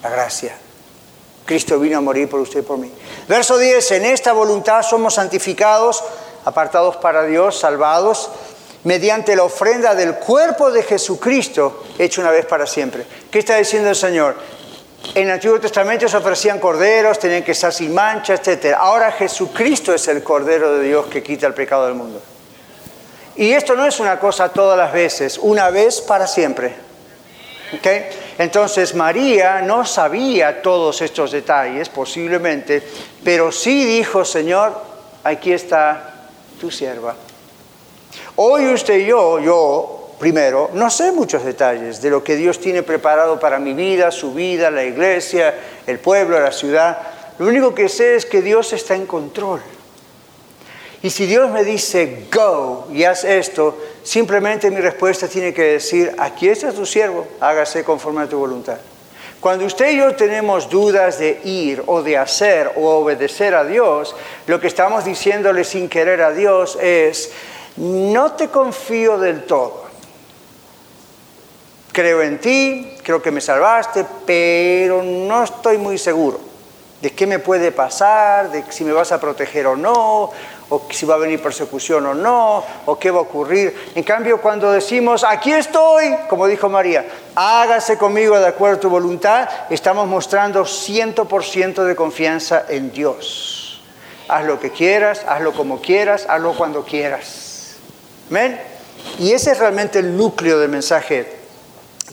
la 0.00 0.10
gracia. 0.10 0.56
Cristo 1.44 1.76
vino 1.80 1.98
a 1.98 2.02
morir 2.02 2.28
por 2.28 2.38
usted 2.38 2.60
y 2.60 2.62
por 2.62 2.78
mí. 2.78 2.92
Verso 3.26 3.58
10, 3.58 3.90
en 3.90 4.04
esta 4.04 4.32
voluntad 4.32 4.82
somos 4.84 5.14
santificados, 5.14 6.04
apartados 6.44 6.98
para 6.98 7.24
Dios, 7.24 7.58
salvados, 7.58 8.30
mediante 8.84 9.34
la 9.34 9.42
ofrenda 9.42 9.96
del 9.96 10.14
cuerpo 10.14 10.70
de 10.70 10.84
Jesucristo, 10.84 11.82
hecho 11.98 12.20
una 12.20 12.30
vez 12.30 12.46
para 12.46 12.64
siempre. 12.64 13.04
¿Qué 13.28 13.40
está 13.40 13.56
diciendo 13.56 13.88
el 13.88 13.96
Señor? 13.96 14.36
En 15.14 15.26
el 15.26 15.30
Antiguo 15.30 15.60
Testamento 15.60 16.08
se 16.08 16.16
ofrecían 16.16 16.58
corderos, 16.58 17.18
tenían 17.18 17.42
que 17.42 17.52
estar 17.52 17.72
sin 17.72 17.94
mancha, 17.94 18.34
etc. 18.34 18.74
Ahora 18.76 19.12
Jesucristo 19.12 19.94
es 19.94 20.06
el 20.08 20.22
Cordero 20.22 20.74
de 20.74 20.86
Dios 20.88 21.06
que 21.06 21.22
quita 21.22 21.46
el 21.46 21.54
pecado 21.54 21.86
del 21.86 21.94
mundo. 21.94 22.20
Y 23.36 23.52
esto 23.52 23.76
no 23.76 23.86
es 23.86 24.00
una 24.00 24.18
cosa 24.18 24.48
todas 24.48 24.76
las 24.76 24.92
veces, 24.92 25.38
una 25.38 25.70
vez 25.70 26.00
para 26.00 26.26
siempre. 26.26 26.74
¿Okay? 27.78 28.06
Entonces 28.38 28.94
María 28.94 29.60
no 29.60 29.84
sabía 29.84 30.62
todos 30.62 31.00
estos 31.02 31.30
detalles, 31.30 31.88
posiblemente, 31.88 32.82
pero 33.22 33.52
sí 33.52 33.84
dijo, 33.84 34.24
Señor, 34.24 34.82
aquí 35.22 35.52
está 35.52 36.28
tu 36.60 36.70
sierva. 36.70 37.14
Hoy 38.36 38.72
usted 38.72 38.98
y 38.98 39.06
yo, 39.06 39.38
yo 39.38 39.97
primero, 40.18 40.70
no 40.74 40.90
sé 40.90 41.12
muchos 41.12 41.44
detalles 41.44 42.02
de 42.02 42.10
lo 42.10 42.22
que 42.24 42.36
Dios 42.36 42.60
tiene 42.60 42.82
preparado 42.82 43.38
para 43.38 43.58
mi 43.58 43.72
vida, 43.72 44.10
su 44.10 44.34
vida, 44.34 44.70
la 44.70 44.84
iglesia, 44.84 45.54
el 45.86 45.98
pueblo, 45.98 46.40
la 46.40 46.52
ciudad. 46.52 46.98
Lo 47.38 47.46
único 47.46 47.74
que 47.74 47.88
sé 47.88 48.16
es 48.16 48.26
que 48.26 48.42
Dios 48.42 48.72
está 48.72 48.94
en 48.94 49.06
control. 49.06 49.60
Y 51.02 51.10
si 51.10 51.26
Dios 51.26 51.48
me 51.50 51.62
dice, 51.62 52.26
go 52.32 52.88
y 52.92 53.04
haz 53.04 53.22
esto, 53.22 53.78
simplemente 54.02 54.70
mi 54.70 54.80
respuesta 54.80 55.28
tiene 55.28 55.54
que 55.54 55.62
decir, 55.62 56.12
aquí 56.18 56.48
está 56.48 56.72
tu 56.72 56.84
siervo, 56.84 57.26
hágase 57.38 57.84
conforme 57.84 58.22
a 58.22 58.28
tu 58.28 58.38
voluntad. 58.38 58.78
Cuando 59.38 59.64
usted 59.64 59.92
y 59.92 59.98
yo 59.98 60.16
tenemos 60.16 60.68
dudas 60.68 61.20
de 61.20 61.40
ir 61.44 61.84
o 61.86 62.02
de 62.02 62.18
hacer 62.18 62.72
o 62.74 62.96
obedecer 62.98 63.54
a 63.54 63.64
Dios, 63.64 64.16
lo 64.48 64.58
que 64.58 64.66
estamos 64.66 65.04
diciéndole 65.04 65.62
sin 65.62 65.88
querer 65.88 66.22
a 66.22 66.32
Dios 66.32 66.76
es, 66.82 67.30
no 67.76 68.32
te 68.32 68.48
confío 68.48 69.18
del 69.18 69.44
todo 69.44 69.87
creo 71.92 72.22
en 72.22 72.38
ti, 72.38 72.96
creo 73.02 73.22
que 73.22 73.30
me 73.30 73.40
salvaste, 73.40 74.04
pero 74.26 75.02
no 75.02 75.42
estoy 75.42 75.78
muy 75.78 75.98
seguro 75.98 76.48
de 77.00 77.10
qué 77.10 77.26
me 77.26 77.38
puede 77.38 77.70
pasar, 77.70 78.50
de 78.50 78.64
si 78.70 78.84
me 78.84 78.92
vas 78.92 79.12
a 79.12 79.20
proteger 79.20 79.66
o 79.66 79.76
no, 79.76 80.30
o 80.70 80.86
si 80.90 81.06
va 81.06 81.14
a 81.14 81.18
venir 81.18 81.40
persecución 81.40 82.04
o 82.06 82.14
no, 82.14 82.64
o 82.86 82.98
qué 82.98 83.10
va 83.10 83.18
a 83.18 83.22
ocurrir. 83.22 83.92
En 83.94 84.02
cambio, 84.02 84.40
cuando 84.40 84.72
decimos, 84.72 85.24
aquí 85.24 85.52
estoy, 85.52 86.16
como 86.28 86.46
dijo 86.46 86.68
María, 86.68 87.06
hágase 87.36 87.96
conmigo 87.96 88.38
de 88.38 88.48
acuerdo 88.48 88.76
a 88.76 88.80
tu 88.80 88.90
voluntad, 88.90 89.48
estamos 89.70 90.08
mostrando 90.08 90.64
100% 90.64 91.84
de 91.84 91.94
confianza 91.94 92.64
en 92.68 92.92
Dios. 92.92 93.80
Haz 94.28 94.44
lo 94.44 94.58
que 94.58 94.70
quieras, 94.70 95.24
hazlo 95.26 95.52
como 95.52 95.80
quieras, 95.80 96.26
hazlo 96.28 96.54
cuando 96.54 96.84
quieras. 96.84 97.76
¿Amén? 98.28 98.60
Y 99.20 99.32
ese 99.32 99.52
es 99.52 99.58
realmente 99.58 100.00
el 100.00 100.16
núcleo 100.16 100.58
del 100.58 100.68
mensaje 100.68 101.37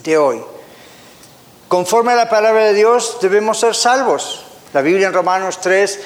de 0.04 0.18
hoy. 0.18 0.44
Conforme 1.68 2.14
a 2.14 2.16
la 2.16 2.30
palabra 2.30 2.66
de 2.66 2.74
Dios 2.74 3.18
debemos 3.22 3.60
ser 3.60 3.76
salvos. 3.76 4.46
La 4.74 4.82
Biblia 4.82 5.08
en 5.08 5.14
Romanos 5.14 5.60
3 5.62 6.00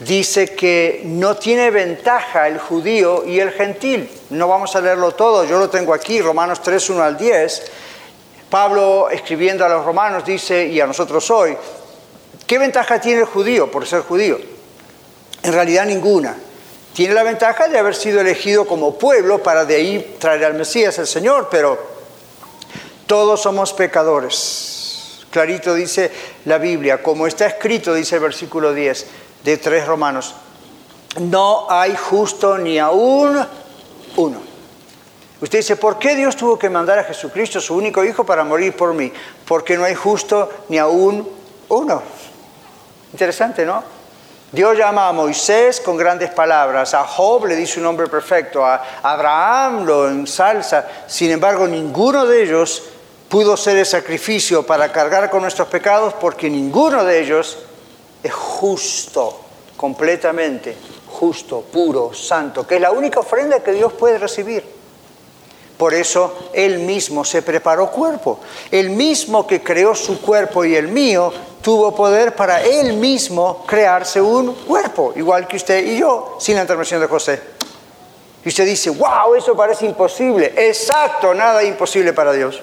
dice 0.00 0.54
que 0.54 1.02
no 1.04 1.36
tiene 1.36 1.70
ventaja 1.70 2.48
el 2.48 2.58
judío 2.58 3.24
y 3.24 3.40
el 3.40 3.50
gentil. 3.52 4.10
No 4.30 4.48
vamos 4.48 4.76
a 4.76 4.80
leerlo 4.80 5.12
todo, 5.12 5.44
yo 5.44 5.58
lo 5.58 5.70
tengo 5.70 5.94
aquí, 5.94 6.20
Romanos 6.20 6.62
3, 6.62 6.90
1 6.90 7.02
al 7.02 7.16
10. 7.16 7.62
Pablo 8.50 9.08
escribiendo 9.10 9.64
a 9.64 9.68
los 9.68 9.84
romanos 9.84 10.24
dice, 10.24 10.66
y 10.66 10.80
a 10.80 10.86
nosotros 10.86 11.30
hoy, 11.30 11.56
¿qué 12.46 12.58
ventaja 12.58 13.00
tiene 13.00 13.20
el 13.20 13.26
judío 13.26 13.70
por 13.70 13.86
ser 13.86 14.02
judío? 14.02 14.38
En 15.42 15.52
realidad 15.52 15.86
ninguna. 15.86 16.36
Tiene 16.92 17.14
la 17.14 17.24
ventaja 17.24 17.68
de 17.68 17.78
haber 17.78 17.94
sido 17.94 18.20
elegido 18.20 18.66
como 18.66 18.98
pueblo 18.98 19.42
para 19.42 19.64
de 19.64 19.76
ahí 19.76 20.16
traer 20.18 20.44
al 20.44 20.54
Mesías, 20.54 20.98
el 20.98 21.06
Señor, 21.06 21.48
pero 21.50 21.95
todos 23.06 23.42
somos 23.42 23.72
pecadores. 23.72 25.26
Clarito 25.30 25.74
dice 25.74 26.10
la 26.44 26.58
Biblia, 26.58 27.02
como 27.02 27.26
está 27.26 27.46
escrito, 27.46 27.92
dice 27.94 28.16
el 28.16 28.22
versículo 28.22 28.72
10 28.72 29.06
de 29.44 29.58
tres 29.58 29.86
Romanos, 29.86 30.34
no 31.20 31.66
hay 31.70 31.94
justo 31.94 32.58
ni 32.58 32.78
aún 32.78 33.46
uno. 34.16 34.40
Usted 35.40 35.58
dice, 35.58 35.76
¿por 35.76 35.98
qué 35.98 36.16
Dios 36.16 36.34
tuvo 36.36 36.58
que 36.58 36.70
mandar 36.70 36.98
a 36.98 37.04
Jesucristo, 37.04 37.60
su 37.60 37.76
único 37.76 38.02
hijo, 38.02 38.24
para 38.24 38.44
morir 38.44 38.74
por 38.74 38.94
mí? 38.94 39.12
Porque 39.46 39.76
no 39.76 39.84
hay 39.84 39.94
justo 39.94 40.50
ni 40.70 40.78
aún 40.78 41.28
uno. 41.68 42.02
Interesante, 43.12 43.66
¿no? 43.66 43.84
Dios 44.50 44.78
llama 44.78 45.08
a 45.08 45.12
Moisés 45.12 45.80
con 45.80 45.96
grandes 45.96 46.30
palabras, 46.30 46.94
a 46.94 47.04
Job 47.04 47.46
le 47.46 47.56
dice 47.56 47.78
un 47.78 47.84
nombre 47.84 48.06
perfecto, 48.06 48.64
a 48.64 48.82
Abraham 49.02 49.84
lo 49.84 50.08
ensalza, 50.08 50.86
sin 51.06 51.32
embargo 51.32 51.66
ninguno 51.66 52.24
de 52.24 52.44
ellos 52.44 52.82
pudo 53.28 53.56
ser 53.56 53.76
el 53.76 53.86
sacrificio 53.86 54.64
para 54.64 54.92
cargar 54.92 55.30
con 55.30 55.42
nuestros 55.42 55.68
pecados 55.68 56.14
porque 56.14 56.48
ninguno 56.48 57.04
de 57.04 57.20
ellos 57.20 57.58
es 58.22 58.32
justo, 58.32 59.40
completamente 59.76 60.76
justo, 61.18 61.62
puro, 61.62 62.12
santo, 62.12 62.66
que 62.66 62.76
es 62.76 62.80
la 62.80 62.90
única 62.90 63.20
ofrenda 63.20 63.60
que 63.60 63.72
Dios 63.72 63.92
puede 63.94 64.18
recibir. 64.18 64.76
Por 65.78 65.94
eso 65.94 66.50
Él 66.52 66.80
mismo 66.80 67.24
se 67.24 67.42
preparó 67.42 67.90
cuerpo. 67.90 68.40
El 68.70 68.90
mismo 68.90 69.46
que 69.46 69.62
creó 69.62 69.94
su 69.94 70.20
cuerpo 70.20 70.64
y 70.64 70.74
el 70.74 70.88
mío 70.88 71.32
tuvo 71.62 71.94
poder 71.94 72.34
para 72.34 72.62
Él 72.62 72.94
mismo 72.94 73.64
crearse 73.66 74.20
un 74.20 74.54
cuerpo, 74.54 75.12
igual 75.16 75.46
que 75.46 75.56
usted 75.56 75.84
y 75.84 75.98
yo, 75.98 76.36
sin 76.38 76.56
la 76.56 76.62
intervención 76.62 77.00
de 77.00 77.06
José. 77.06 77.40
Y 78.44 78.48
usted 78.48 78.64
dice, 78.64 78.90
wow, 78.90 79.34
eso 79.34 79.56
parece 79.56 79.86
imposible. 79.86 80.54
Exacto, 80.56 81.34
nada 81.34 81.64
imposible 81.64 82.12
para 82.12 82.32
Dios. 82.32 82.62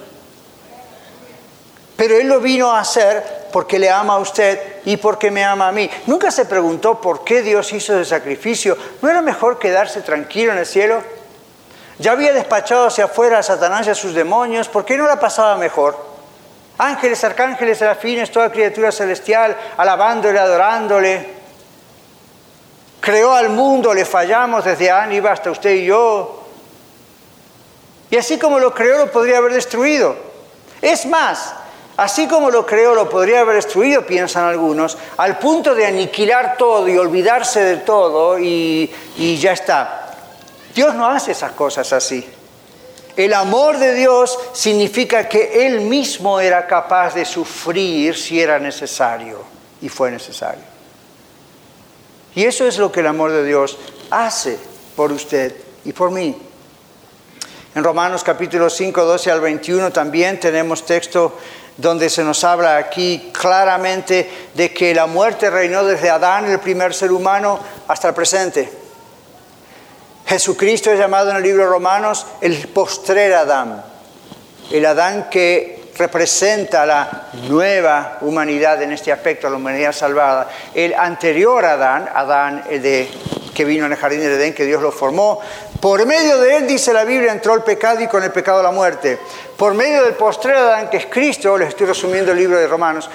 Pero 2.04 2.18
Él 2.18 2.28
lo 2.28 2.42
vino 2.42 2.70
a 2.70 2.82
hacer 2.82 3.48
porque 3.50 3.80
le 3.80 3.90
ama 3.90 4.16
a 4.16 4.18
usted 4.18 4.82
y 4.84 4.98
porque 4.98 5.32
me 5.32 5.46
ama 5.46 5.70
a 5.70 5.72
mí. 5.72 5.90
Nunca 6.06 6.32
se 6.32 6.44
preguntó 6.44 7.00
por 7.00 7.24
qué 7.24 7.42
Dios 7.42 7.72
hizo 7.72 7.98
ese 7.98 8.10
sacrificio. 8.10 8.78
¿No 9.02 9.10
era 9.10 9.22
mejor 9.22 9.58
quedarse 9.58 10.02
tranquilo 10.02 10.52
en 10.52 10.58
el 10.58 10.66
cielo? 10.66 11.02
Ya 12.00 12.12
había 12.12 12.34
despachado 12.34 12.88
hacia 12.88 13.06
afuera 13.06 13.40
a 13.40 13.44
Satanás 13.44 13.88
y 13.88 13.92
a 13.92 13.96
sus 13.96 14.14
demonios. 14.14 14.68
¿Por 14.68 14.84
qué 14.84 14.98
no 14.98 15.08
la 15.08 15.18
pasaba 15.18 15.56
mejor? 15.56 15.98
Ángeles, 16.78 17.24
arcángeles, 17.24 17.78
serafines, 17.78 18.30
toda 18.30 18.52
criatura 18.52 18.92
celestial, 18.92 19.56
alabándole, 19.78 20.40
adorándole. 20.40 21.26
Creó 23.00 23.32
al 23.32 23.48
mundo, 23.48 23.94
le 23.94 24.04
fallamos 24.04 24.66
desde 24.66 24.92
Aníbal 24.92 25.32
hasta 25.32 25.52
usted 25.52 25.72
y 25.72 25.86
yo. 25.86 26.44
Y 28.10 28.18
así 28.18 28.38
como 28.38 28.60
lo 28.60 28.74
creó, 28.74 28.98
lo 28.98 29.10
podría 29.10 29.38
haber 29.38 29.54
destruido. 29.54 30.18
Es 30.82 31.06
más, 31.06 31.63
Así 31.96 32.28
como 32.28 32.50
lo 32.50 32.66
creó, 32.66 32.96
lo 32.96 33.08
podría 33.08 33.42
haber 33.42 33.56
destruido, 33.56 34.06
piensan 34.06 34.46
algunos, 34.46 34.98
al 35.18 35.38
punto 35.38 35.76
de 35.76 35.86
aniquilar 35.86 36.58
todo 36.58 36.88
y 36.88 36.98
olvidarse 36.98 37.62
de 37.62 37.78
todo 37.78 38.40
y, 38.40 38.90
ya 39.40 39.52
está. 39.52 40.16
Dios 40.74 40.96
no 40.96 41.08
hace 41.08 41.34
esas 41.34 41.52
cosas 41.52 41.94
así. 41.94 42.28
El 43.16 43.34
amor 43.36 43.78
de 43.78 43.94
Dios 43.94 44.40
significa 44.54 45.30
que 45.30 45.68
Él 45.68 45.82
mismo 45.82 46.40
era 46.40 46.66
capaz 46.66 47.14
de 47.14 47.26
sufrir 47.26 48.18
si 48.18 48.42
era 48.42 48.58
necesario 48.58 49.44
y 49.80 49.88
fue 49.88 50.10
necesario. 50.10 50.64
Y 52.34 52.44
eso 52.46 52.66
es 52.66 52.80
lo 52.80 52.92
que 52.92 53.02
el 53.02 53.08
amor 53.08 53.32
de 53.32 53.46
Dios 53.46 53.78
hace 54.10 54.58
por 54.96 55.12
usted 55.12 55.56
y 55.86 55.94
por 55.94 56.10
mí. 56.10 56.36
En 57.76 57.84
Romanos 57.84 58.24
capítulo 58.24 58.70
5, 58.70 59.04
12 59.04 59.32
al 59.32 59.42
21 59.42 59.92
también 59.92 60.40
tenemos 60.40 60.86
texto 60.86 61.38
donde 61.78 62.10
se 62.10 62.24
nos 62.24 62.44
habla 62.44 62.78
aquí 62.78 63.32
claramente 63.34 64.30
de 64.54 64.74
que 64.74 64.94
la 64.94 65.08
muerte 65.08 65.50
reinó 65.50 65.84
desde 65.84 66.10
Adán, 66.10 66.46
el 66.46 66.60
primer 66.60 66.94
ser 66.94 67.12
humano, 67.12 67.60
hasta 67.88 68.10
el 68.10 68.14
presente. 68.14 68.70
Jesucristo 70.26 70.92
es 70.92 71.00
llamado 71.00 71.32
en 71.32 71.38
el 71.38 71.44
libro 71.44 71.64
de 71.64 71.70
Romanos 71.70 72.26
el 72.42 72.68
postrer 72.70 73.34
Adán, 73.34 73.84
el 74.72 74.86
Adán 74.86 75.30
que 75.30 75.84
representa 75.98 76.86
la 76.86 77.28
nueva 77.48 78.18
humanidad 78.22 78.82
en 78.82 78.94
este 78.94 79.12
aspecto, 79.12 79.50
la 79.50 79.58
humanidad 79.58 79.92
salvada. 79.92 80.50
El 80.74 80.94
anterior 80.94 81.64
Adán, 81.66 82.10
Adán 82.14 82.64
de 82.70 83.10
que 83.54 83.66
vino 83.66 83.86
en 83.86 83.92
el 83.92 83.98
jardín 83.98 84.22
de 84.22 84.34
Edén, 84.34 84.54
que 84.54 84.66
Dios 84.66 84.82
lo 84.82 84.92
formó. 84.92 85.40
Por 85.84 86.06
medio 86.06 86.38
de 86.38 86.56
él, 86.56 86.66
dice 86.66 86.94
la 86.94 87.04
Biblia, 87.04 87.34
entró 87.34 87.54
el 87.56 87.62
pecado 87.62 88.00
y 88.00 88.08
con 88.08 88.24
el 88.24 88.32
pecado 88.32 88.64
la 88.64 88.72
muerte. 88.72 89.20
Por 89.58 89.74
medio 89.74 90.06
del 90.06 90.14
postrer 90.14 90.56
Adán, 90.56 90.90
que 90.90 90.96
es 90.96 91.08
Cristo, 91.08 91.58
les 91.58 91.68
estoy 91.68 91.88
resumiendo 91.88 92.32
el 92.32 92.38
libro 92.38 92.58
de 92.58 92.68
Romanos, 92.68 93.10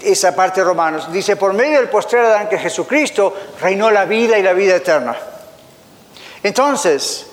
esa 0.00 0.34
parte 0.34 0.62
de 0.62 0.66
Romanos, 0.66 1.12
dice, 1.12 1.36
por 1.36 1.52
medio 1.52 1.78
del 1.78 1.90
postrer 1.90 2.24
Adán, 2.24 2.48
que 2.48 2.56
es 2.56 2.62
Jesucristo, 2.62 3.34
reinó 3.60 3.90
la 3.90 4.06
vida 4.06 4.38
y 4.38 4.42
la 4.42 4.54
vida 4.54 4.76
eterna. 4.76 5.14
Entonces, 6.42 7.26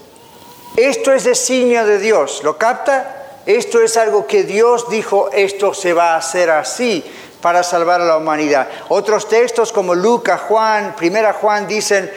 esto 0.76 1.14
es 1.14 1.24
designio 1.24 1.86
de 1.86 2.00
Dios, 2.00 2.42
¿lo 2.44 2.58
capta? 2.58 3.40
Esto 3.46 3.80
es 3.82 3.96
algo 3.96 4.28
que 4.28 4.44
Dios 4.44 4.90
dijo, 4.90 5.30
esto 5.32 5.74
se 5.74 5.94
va 5.94 6.16
a 6.16 6.18
hacer 6.18 6.50
así 6.50 7.06
para 7.42 7.64
salvar 7.64 8.02
a 8.02 8.06
la 8.06 8.18
humanidad. 8.18 8.68
Otros 8.90 9.30
textos 9.30 9.72
como 9.72 9.96
Lucas, 9.96 10.42
Juan, 10.42 10.94
Primera 10.98 11.32
Juan 11.32 11.70
dicen, 11.70 12.12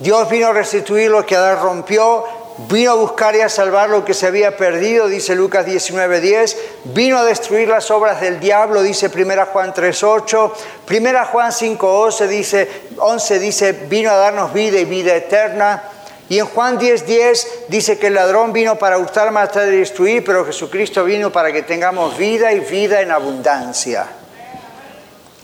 Dios 0.00 0.30
vino 0.30 0.48
a 0.48 0.52
restituir 0.54 1.10
lo 1.10 1.26
que 1.26 1.36
Adán 1.36 1.60
rompió, 1.60 2.24
vino 2.68 2.92
a 2.92 2.94
buscar 2.94 3.36
y 3.36 3.42
a 3.42 3.50
salvar 3.50 3.90
lo 3.90 4.02
que 4.02 4.14
se 4.14 4.26
había 4.26 4.56
perdido, 4.56 5.08
dice 5.08 5.34
Lucas 5.34 5.66
19:10, 5.66 6.56
vino 6.84 7.18
a 7.18 7.24
destruir 7.24 7.68
las 7.68 7.90
obras 7.90 8.18
del 8.18 8.40
diablo, 8.40 8.82
dice 8.82 9.10
Primera 9.10 9.44
Juan 9.44 9.74
3:8, 9.74 10.52
Primera 10.86 11.26
Juan 11.26 11.52
5:11 11.52 12.26
dice, 12.28 12.68
11 12.96 13.38
dice, 13.38 13.72
vino 13.72 14.10
a 14.10 14.16
darnos 14.16 14.54
vida 14.54 14.78
y 14.78 14.86
vida 14.86 15.14
eterna. 15.14 15.82
Y 16.30 16.38
en 16.38 16.46
Juan 16.46 16.78
10:10 16.78 17.04
10 17.04 17.48
dice 17.68 17.98
que 17.98 18.06
el 18.06 18.14
ladrón 18.14 18.54
vino 18.54 18.76
para 18.76 18.96
hurtar, 18.96 19.30
matar 19.32 19.68
y 19.68 19.76
destruir, 19.76 20.24
pero 20.24 20.46
Jesucristo 20.46 21.04
vino 21.04 21.30
para 21.30 21.52
que 21.52 21.62
tengamos 21.62 22.16
vida 22.16 22.52
y 22.52 22.60
vida 22.60 23.02
en 23.02 23.10
abundancia. 23.10 24.06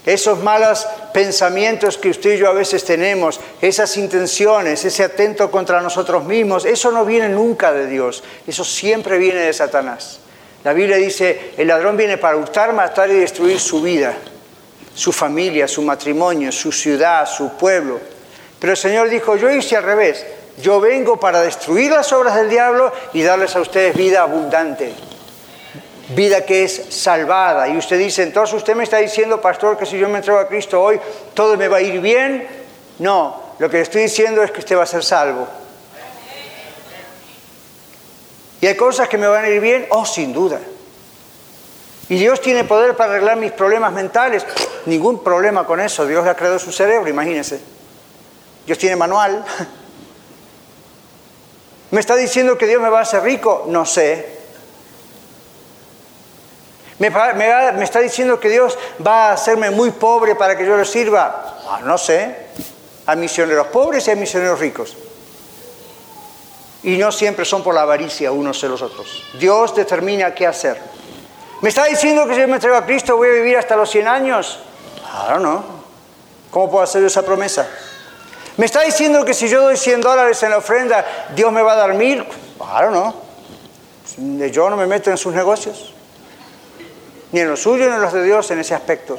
Esos 0.07 0.39
malos 0.39 0.87
pensamientos 1.17 1.97
que 1.97 2.11
usted 2.11 2.35
y 2.35 2.37
yo 2.37 2.47
a 2.47 2.53
veces 2.53 2.85
tenemos, 2.85 3.41
esas 3.63 3.97
intenciones, 3.97 4.85
ese 4.85 5.03
atento 5.03 5.51
contra 5.51 5.81
nosotros 5.81 6.27
mismos, 6.27 6.67
eso 6.67 6.93
no 6.93 7.07
viene 7.07 7.31
nunca 7.31 7.73
de 7.73 7.87
Dios, 7.87 8.23
eso 8.47 8.63
siempre 8.65 9.17
viene 9.17 9.41
de 9.41 9.55
Satanás. 9.55 10.21
La 10.63 10.75
Biblia 10.75 10.99
dice, 10.99 11.53
el 11.57 11.69
ladrón 11.69 11.97
viene 11.97 12.19
para 12.19 12.37
hurtar, 12.37 12.75
matar 12.75 13.09
y 13.09 13.15
destruir 13.15 13.59
su 13.59 13.81
vida, 13.81 14.15
su 14.95 15.11
familia, 15.11 15.67
su 15.67 15.81
matrimonio, 15.81 16.53
su 16.53 16.71
ciudad, 16.71 17.27
su 17.27 17.57
pueblo. 17.57 17.99
Pero 18.59 18.73
el 18.73 18.77
Señor 18.77 19.09
dijo, 19.09 19.37
yo 19.37 19.51
hice 19.51 19.75
al 19.75 19.85
revés, 19.85 20.23
yo 20.61 20.83
vengo 20.83 21.19
para 21.19 21.41
destruir 21.41 21.93
las 21.93 22.13
obras 22.13 22.37
del 22.37 22.51
diablo 22.51 22.93
y 23.15 23.23
darles 23.23 23.57
a 23.57 23.63
ustedes 23.63 23.97
vida 23.97 24.21
abundante 24.21 24.93
vida 26.11 26.45
que 26.45 26.65
es 26.65 26.87
salvada. 26.91 27.69
Y 27.69 27.77
usted 27.77 27.99
dice, 27.99 28.23
entonces 28.23 28.55
usted 28.55 28.75
me 28.75 28.85
está 28.85 28.99
diciendo, 28.99 29.41
pastor, 29.41 29.77
que 29.77 29.87
si 29.87 29.99
yo 29.99 30.09
me 30.09 30.19
entrego 30.19 30.39
a 30.39 30.49
Cristo 30.49 30.83
hoy, 30.83 31.01
todo 31.35 31.57
me 31.57 31.69
va 31.69 31.79
a 31.79 31.83
ir 31.83 32.01
bien. 32.01 32.47
No, 32.99 33.43
lo 33.59 33.69
que 33.69 33.79
le 33.79 33.83
estoy 33.83 34.03
diciendo 34.03 34.43
es 34.43 34.51
que 34.51 34.61
usted 34.61 34.77
va 34.77 34.85
a 34.85 34.87
ser 34.87 35.03
salvo. 35.03 35.47
¿Y 38.61 38.67
hay 38.67 38.77
cosas 38.77 39.09
que 39.09 39.19
me 39.19 39.27
van 39.27 39.45
a 39.45 39.49
ir 39.49 39.61
bien? 39.61 39.87
Oh, 39.91 40.07
sin 40.07 40.33
duda. 40.33 40.61
¿Y 42.09 42.17
Dios 42.17 42.41
tiene 42.41 42.65
poder 42.65 42.97
para 42.97 43.13
arreglar 43.13 43.37
mis 43.37 43.53
problemas 43.53 43.93
mentales? 43.93 44.47
Ningún 44.87 45.23
problema 45.23 45.67
con 45.67 45.81
eso. 45.81 46.07
Dios 46.07 46.25
le 46.25 46.31
ha 46.31 46.37
creado 46.37 46.59
su 46.59 46.73
cerebro, 46.73 47.09
imagínense. 47.09 47.61
Dios 48.65 48.79
tiene 48.79 48.97
manual. 48.97 49.45
¿Me 51.91 52.01
está 52.01 52.17
diciendo 52.17 52.57
que 52.57 52.67
Dios 52.67 52.81
me 52.81 52.89
va 52.89 53.01
a 53.01 53.03
hacer 53.03 53.23
rico? 53.23 53.65
No 53.69 53.85
sé. 53.85 54.36
Me, 56.99 57.09
está 57.83 58.01
diciendo 58.01 58.41
que 58.41 58.49
Dios 58.49 58.79
va 59.07 59.29
a 59.29 59.33
hacerme 59.33 59.71
muy 59.71 59.91
pobre 59.91 60.35
para 60.35 60.57
que 60.57 60.65
yo 60.65 60.77
le 60.77 60.85
sirva. 60.85 61.59
Ah, 61.69 61.81
no 61.85 61.99
sé. 61.99 62.47
Hay 63.05 63.17
misioneros 63.17 63.67
pobres 63.69 64.07
y 64.07 64.11
hay 64.11 64.17
misioneros 64.17 64.59
ricos. 64.59 64.97
Y 66.83 66.97
no 66.97 67.13
siempre 67.13 67.45
son 67.45 67.63
por 67.63 67.75
la 67.75 67.83
avaricia 67.83 68.33
unos 68.33 68.61
de 68.63 68.69
los 68.69 68.81
otros. 68.81 69.25
Dios 69.39 69.75
determina 69.75 70.35
qué 70.35 70.47
hacer. 70.47 70.81
¿Me 71.61 71.69
está 71.69 71.85
diciendo 71.85 72.27
que 72.27 72.35
si 72.35 72.41
yo 72.41 72.49
me 72.49 72.55
entrego 72.55 72.77
a 72.77 72.87
Cristo 72.87 73.17
voy 73.17 73.29
a 73.29 73.33
vivir 73.33 73.57
hasta 73.59 73.77
los 73.77 73.91
100 73.91 74.09
años? 74.09 74.61
Claro, 75.11 75.41
no. 75.41 75.65
¿Cómo 76.51 76.71
puedo 76.71 76.85
hacer 76.85 77.05
esa 77.05 77.23
promesa? 77.23 77.67
¿Me 78.57 78.65
está 78.65 78.83
diciendo 78.83 79.25
que 79.25 79.35
si 79.35 79.49
yo 79.49 79.61
doy 79.63 79.77
100 79.77 80.01
dólares 80.01 80.43
en 80.43 80.51
la 80.51 80.59
ofrenda, 80.59 81.05
Dios 81.35 81.53
me 81.53 81.61
va 81.61 81.73
a 81.73 81.77
dar 81.77 81.95
mil? 81.95 82.25
Claro, 82.57 82.91
no. 82.91 83.15
Yo 84.51 84.71
no 84.71 84.77
me 84.77 84.87
meto 84.87 85.11
en 85.11 85.19
sus 85.19 85.35
negocios 85.35 85.93
ni 87.33 87.41
en 87.41 87.49
los 87.49 87.61
suyos 87.63 87.89
ni 87.89 87.95
en 87.95 88.01
los 88.01 88.13
de 88.13 88.25
Dios 88.25 88.51
en 88.51 88.61
ese 88.61 88.75
aspecto. 88.75 89.19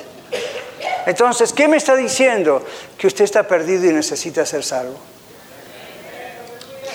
Entonces, 1.05 1.53
¿qué 1.53 1.67
me 1.67 1.77
está 1.77 1.95
diciendo? 1.95 2.61
Que 2.97 3.07
usted 3.07 3.23
está 3.23 3.43
perdido 3.43 3.89
y 3.89 3.93
necesita 3.93 4.45
ser 4.45 4.63
salvo. 4.63 4.97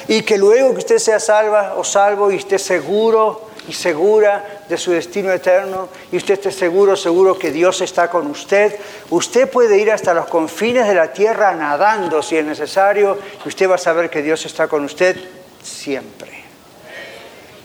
Y 0.08 0.22
que 0.22 0.36
luego 0.36 0.72
que 0.72 0.78
usted 0.78 0.98
sea 0.98 1.18
salva 1.18 1.74
o 1.76 1.84
salvo 1.84 2.30
y 2.30 2.36
esté 2.36 2.58
seguro 2.58 3.48
y 3.68 3.72
segura 3.72 4.64
de 4.68 4.76
su 4.76 4.90
destino 4.90 5.32
eterno 5.32 5.88
y 6.10 6.16
usted 6.16 6.34
esté 6.34 6.50
seguro, 6.50 6.96
seguro 6.96 7.38
que 7.38 7.52
Dios 7.52 7.80
está 7.80 8.10
con 8.10 8.26
usted, 8.26 8.76
usted 9.10 9.48
puede 9.48 9.78
ir 9.78 9.90
hasta 9.90 10.12
los 10.12 10.26
confines 10.26 10.88
de 10.88 10.94
la 10.94 11.12
tierra 11.12 11.54
nadando 11.54 12.22
si 12.22 12.36
es 12.36 12.44
necesario 12.44 13.18
y 13.44 13.48
usted 13.48 13.70
va 13.70 13.76
a 13.76 13.78
saber 13.78 14.10
que 14.10 14.22
Dios 14.22 14.44
está 14.44 14.66
con 14.66 14.84
usted 14.84 15.16
siempre. 15.62 16.41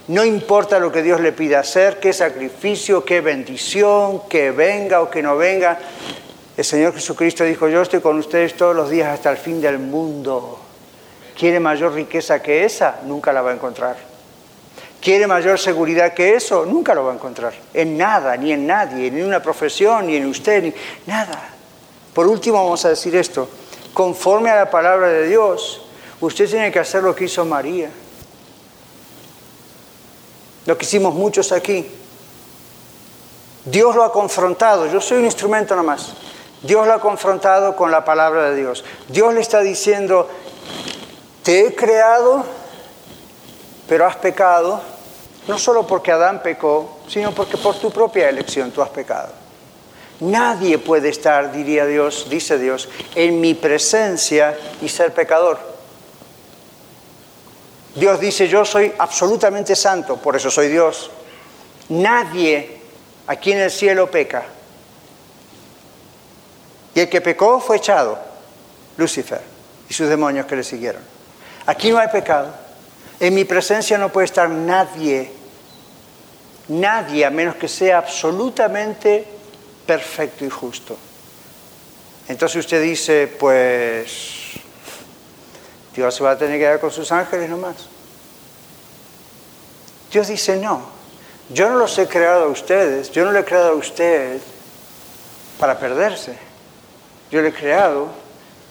No 0.08 0.24
importa 0.24 0.80
lo 0.80 0.90
que 0.90 1.04
Dios 1.04 1.20
le 1.20 1.34
pida 1.34 1.60
hacer, 1.60 2.00
qué 2.00 2.14
sacrificio, 2.14 3.04
qué 3.04 3.20
bendición, 3.20 4.22
que 4.30 4.52
venga 4.52 5.02
o 5.02 5.10
que 5.10 5.22
no 5.22 5.36
venga. 5.36 5.78
El 6.56 6.64
Señor 6.64 6.94
Jesucristo 6.94 7.44
dijo, 7.44 7.68
yo 7.68 7.82
estoy 7.82 8.00
con 8.00 8.18
ustedes 8.18 8.56
todos 8.56 8.74
los 8.74 8.90
días 8.90 9.10
hasta 9.14 9.30
el 9.30 9.38
fin 9.38 9.60
del 9.60 9.80
mundo. 9.80 10.60
¿Quiere 11.38 11.60
mayor 11.60 11.94
riqueza 11.94 12.42
que 12.42 12.64
esa? 12.64 13.02
Nunca 13.04 13.34
la 13.34 13.42
va 13.42 13.52
a 13.52 13.56
encontrar. 13.56 13.98
¿Quiere 15.02 15.28
mayor 15.28 15.60
seguridad 15.60 16.14
que 16.14 16.36
eso? 16.36 16.66
Nunca 16.66 16.96
lo 16.96 17.04
va 17.04 17.12
a 17.12 17.16
encontrar. 17.16 17.54
En 17.74 17.98
nada, 17.98 18.38
ni 18.38 18.54
en 18.54 18.66
nadie, 18.66 19.12
ni 19.12 19.20
en 19.20 19.26
una 19.26 19.42
profesión, 19.42 20.08
ni 20.08 20.16
en 20.16 20.26
usted, 20.26 20.64
ni 20.64 20.74
nada. 21.06 21.50
Por 22.14 22.28
último 22.28 22.64
vamos 22.64 22.86
a 22.86 22.90
decir 22.90 23.14
esto. 23.16 23.50
Conforme 23.94 24.52
a 24.52 24.56
la 24.56 24.70
palabra 24.70 25.10
de 25.10 25.28
Dios, 25.28 25.82
usted 26.22 26.50
tiene 26.50 26.72
que 26.72 26.80
hacer 26.80 27.04
lo 27.04 27.14
que 27.14 27.26
hizo 27.26 27.44
María 27.44 27.90
lo 30.68 30.78
que 30.78 30.86
hicimos 30.86 31.16
muchos 31.16 31.52
aquí. 31.52 31.88
Dios 33.66 33.96
lo 33.96 34.04
ha 34.04 34.12
confrontado, 34.12 34.86
yo 34.86 35.02
soy 35.02 35.18
un 35.18 35.26
instrumento 35.26 35.76
nomás. 35.76 36.14
Dios 36.62 36.86
lo 36.86 36.94
ha 36.94 37.00
confrontado 37.00 37.76
con 37.76 37.90
la 37.90 38.06
palabra 38.06 38.50
de 38.50 38.58
Dios. 38.58 38.84
Dios 39.08 39.34
le 39.34 39.42
está 39.42 39.62
diciendo, 39.62 40.30
te 41.44 41.68
he 41.68 41.76
creado, 41.76 42.44
pero 43.88 44.06
has 44.06 44.18
pecado, 44.18 44.82
no 45.48 45.58
solo 45.58 45.88
porque 45.88 46.12
Adán 46.12 46.42
pecó, 46.44 47.00
sino 47.08 47.32
porque 47.32 47.58
por 47.58 47.76
tu 47.76 47.90
propia 47.90 48.28
elección 48.28 48.72
tú 48.72 48.82
has 48.82 48.90
pecado. 48.90 49.30
Nadie 50.20 50.80
puede 50.80 51.10
estar, 51.10 51.52
diría 51.54 51.86
Dios, 51.86 52.28
dice 52.30 52.58
Dios, 52.58 52.90
en 53.16 53.40
mi 53.40 53.54
presencia 53.54 54.58
y 54.82 54.90
ser 54.90 55.14
pecador. 55.14 55.77
Dios 57.98 58.20
dice, 58.20 58.48
yo 58.48 58.64
soy 58.64 58.94
absolutamente 58.98 59.76
santo, 59.76 60.18
por 60.18 60.36
eso 60.36 60.52
soy 60.52 60.68
Dios. 60.68 61.10
Nadie 61.90 62.78
aquí 63.26 63.52
en 63.54 63.60
el 63.60 63.72
cielo 63.72 64.10
peca. 64.12 64.46
Y 66.94 67.00
el 67.00 67.10
que 67.10 67.22
pecó 67.22 67.60
fue 67.60 67.78
echado, 67.78 68.20
Lucifer 68.98 69.42
y 69.90 69.94
sus 69.94 70.10
demonios 70.10 70.46
que 70.46 70.56
le 70.56 70.64
siguieron. 70.64 71.02
Aquí 71.66 71.92
no 71.92 71.98
hay 71.98 72.08
pecado. 72.10 72.54
En 73.20 73.34
mi 73.34 73.46
presencia 73.46 73.98
no 73.98 74.12
puede 74.12 74.26
estar 74.26 74.48
nadie, 74.48 75.32
nadie, 76.68 77.26
a 77.26 77.30
menos 77.32 77.56
que 77.56 77.68
sea 77.68 77.98
absolutamente 77.98 79.26
perfecto 79.88 80.46
y 80.46 80.50
justo. 80.50 80.96
Entonces 82.28 82.58
usted 82.58 82.82
dice, 82.82 83.28
pues 83.40 84.37
Dios 85.98 86.14
se 86.14 86.24
va 86.24 86.30
a 86.30 86.38
tener 86.38 86.60
que 86.60 86.66
dar 86.66 86.80
con 86.80 86.92
sus 86.92 87.12
ángeles 87.12 87.50
nomás. 87.50 87.76
Dios 90.12 90.28
dice, 90.28 90.56
no, 90.58 90.84
yo 91.50 91.70
no 91.70 91.78
los 91.78 91.98
he 91.98 92.08
creado 92.08 92.44
a 92.44 92.48
ustedes, 92.50 93.10
yo 93.12 93.26
no 93.26 93.32
le 93.32 93.40
he 93.40 93.44
creado 93.44 93.70
a 93.70 93.74
usted 93.74 94.40
para 95.60 95.80
perderse. 95.80 96.38
Yo 97.32 97.42
le 97.42 97.48
he 97.48 97.54
creado 97.54 98.10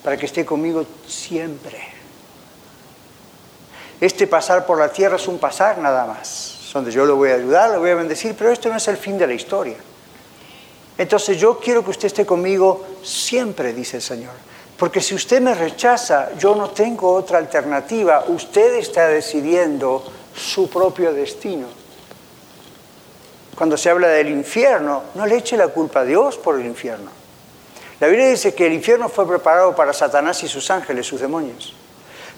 para 0.05 0.17
que 0.17 0.27
esté 0.27 0.45
conmigo 0.45 0.87
siempre. 1.09 1.77
Este 4.01 4.29
pasar 4.29 4.65
por 4.65 4.79
la 4.79 4.89
tierra 4.89 5.17
es 5.17 5.27
un 5.27 5.41
pasar 5.41 5.79
nada 5.79 6.07
más, 6.07 6.71
donde 6.73 6.93
yo 6.93 7.05
le 7.05 7.13
voy 7.13 7.31
a 7.31 7.35
ayudar, 7.35 7.71
le 7.71 7.79
voy 7.79 7.91
a 7.91 7.97
bendecir, 7.97 8.37
pero 8.39 8.53
esto 8.53 8.69
no 8.69 8.77
es 8.77 8.87
el 8.87 8.99
fin 8.99 9.19
de 9.19 9.27
la 9.27 9.35
historia. 9.35 9.79
Entonces 10.97 11.41
yo 11.41 11.59
quiero 11.59 11.83
que 11.83 11.91
usted 11.91 12.07
esté 12.07 12.25
conmigo 12.25 12.87
siempre, 13.03 13.73
dice 13.73 13.97
el 13.97 14.03
Señor. 14.03 14.47
Porque 14.79 15.01
si 15.01 15.15
usted 15.15 15.41
me 15.41 15.55
rechaza, 15.55 16.31
yo 16.39 16.55
no 16.55 16.71
tengo 16.71 17.13
otra 17.13 17.39
alternativa. 17.39 18.25
Usted 18.29 18.75
está 18.75 19.09
decidiendo 19.09 20.05
su 20.35 20.69
propio 20.69 21.13
destino. 21.13 21.67
Cuando 23.55 23.79
se 23.79 23.89
habla 23.89 24.09
del 24.09 24.29
infierno, 24.29 25.05
no 25.15 25.25
le 25.25 25.37
eche 25.37 25.57
la 25.57 25.69
culpa 25.69 26.01
a 26.01 26.05
Dios 26.05 26.37
por 26.37 26.61
el 26.61 26.67
infierno. 26.67 27.11
La 28.01 28.09
Biblia 28.09 28.29
dice 28.29 28.55
que 28.55 28.67
el 28.67 28.75
infierno 28.75 29.09
fue 29.09 29.27
preparado 29.27 29.75
para 29.75 29.95
Satanás 29.95 30.43
y 30.43 30.49
sus 30.49 30.71
ángeles, 30.71 31.07
sus 31.07 31.23
demonios. 31.23 31.75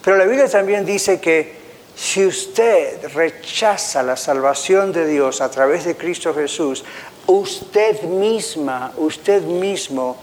Pero 0.04 0.16
la 0.16 0.24
Biblia 0.24 0.48
también 0.48 0.86
dice 0.86 1.20
que 1.20 1.58
si 1.96 2.24
usted 2.24 3.12
rechaza 3.12 4.04
la 4.04 4.16
salvación 4.16 4.92
de 4.92 5.04
Dios 5.04 5.40
a 5.40 5.50
través 5.50 5.84
de 5.84 5.96
Cristo 5.96 6.32
Jesús, 6.32 6.84
usted 7.26 8.02
misma, 8.02 8.92
usted 8.96 9.42
mismo 9.42 10.16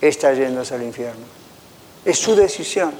está 0.00 0.32
yéndose 0.32 0.74
al 0.74 0.82
infierno. 0.82 1.26
Es 2.04 2.18
su 2.18 2.34
decisión. 2.34 2.92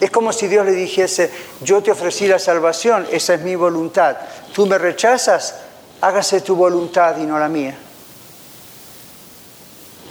Es 0.00 0.10
como 0.10 0.32
si 0.32 0.48
Dios 0.48 0.66
le 0.66 0.72
dijese, 0.72 1.30
yo 1.62 1.82
te 1.82 1.90
ofrecí 1.90 2.26
la 2.26 2.38
salvación, 2.38 3.06
esa 3.10 3.34
es 3.34 3.40
mi 3.42 3.54
voluntad. 3.54 4.16
Tú 4.52 4.66
me 4.66 4.76
rechazas, 4.76 5.56
hágase 6.00 6.40
tu 6.40 6.56
voluntad 6.56 7.16
y 7.18 7.22
no 7.22 7.38
la 7.38 7.48
mía. 7.48 7.76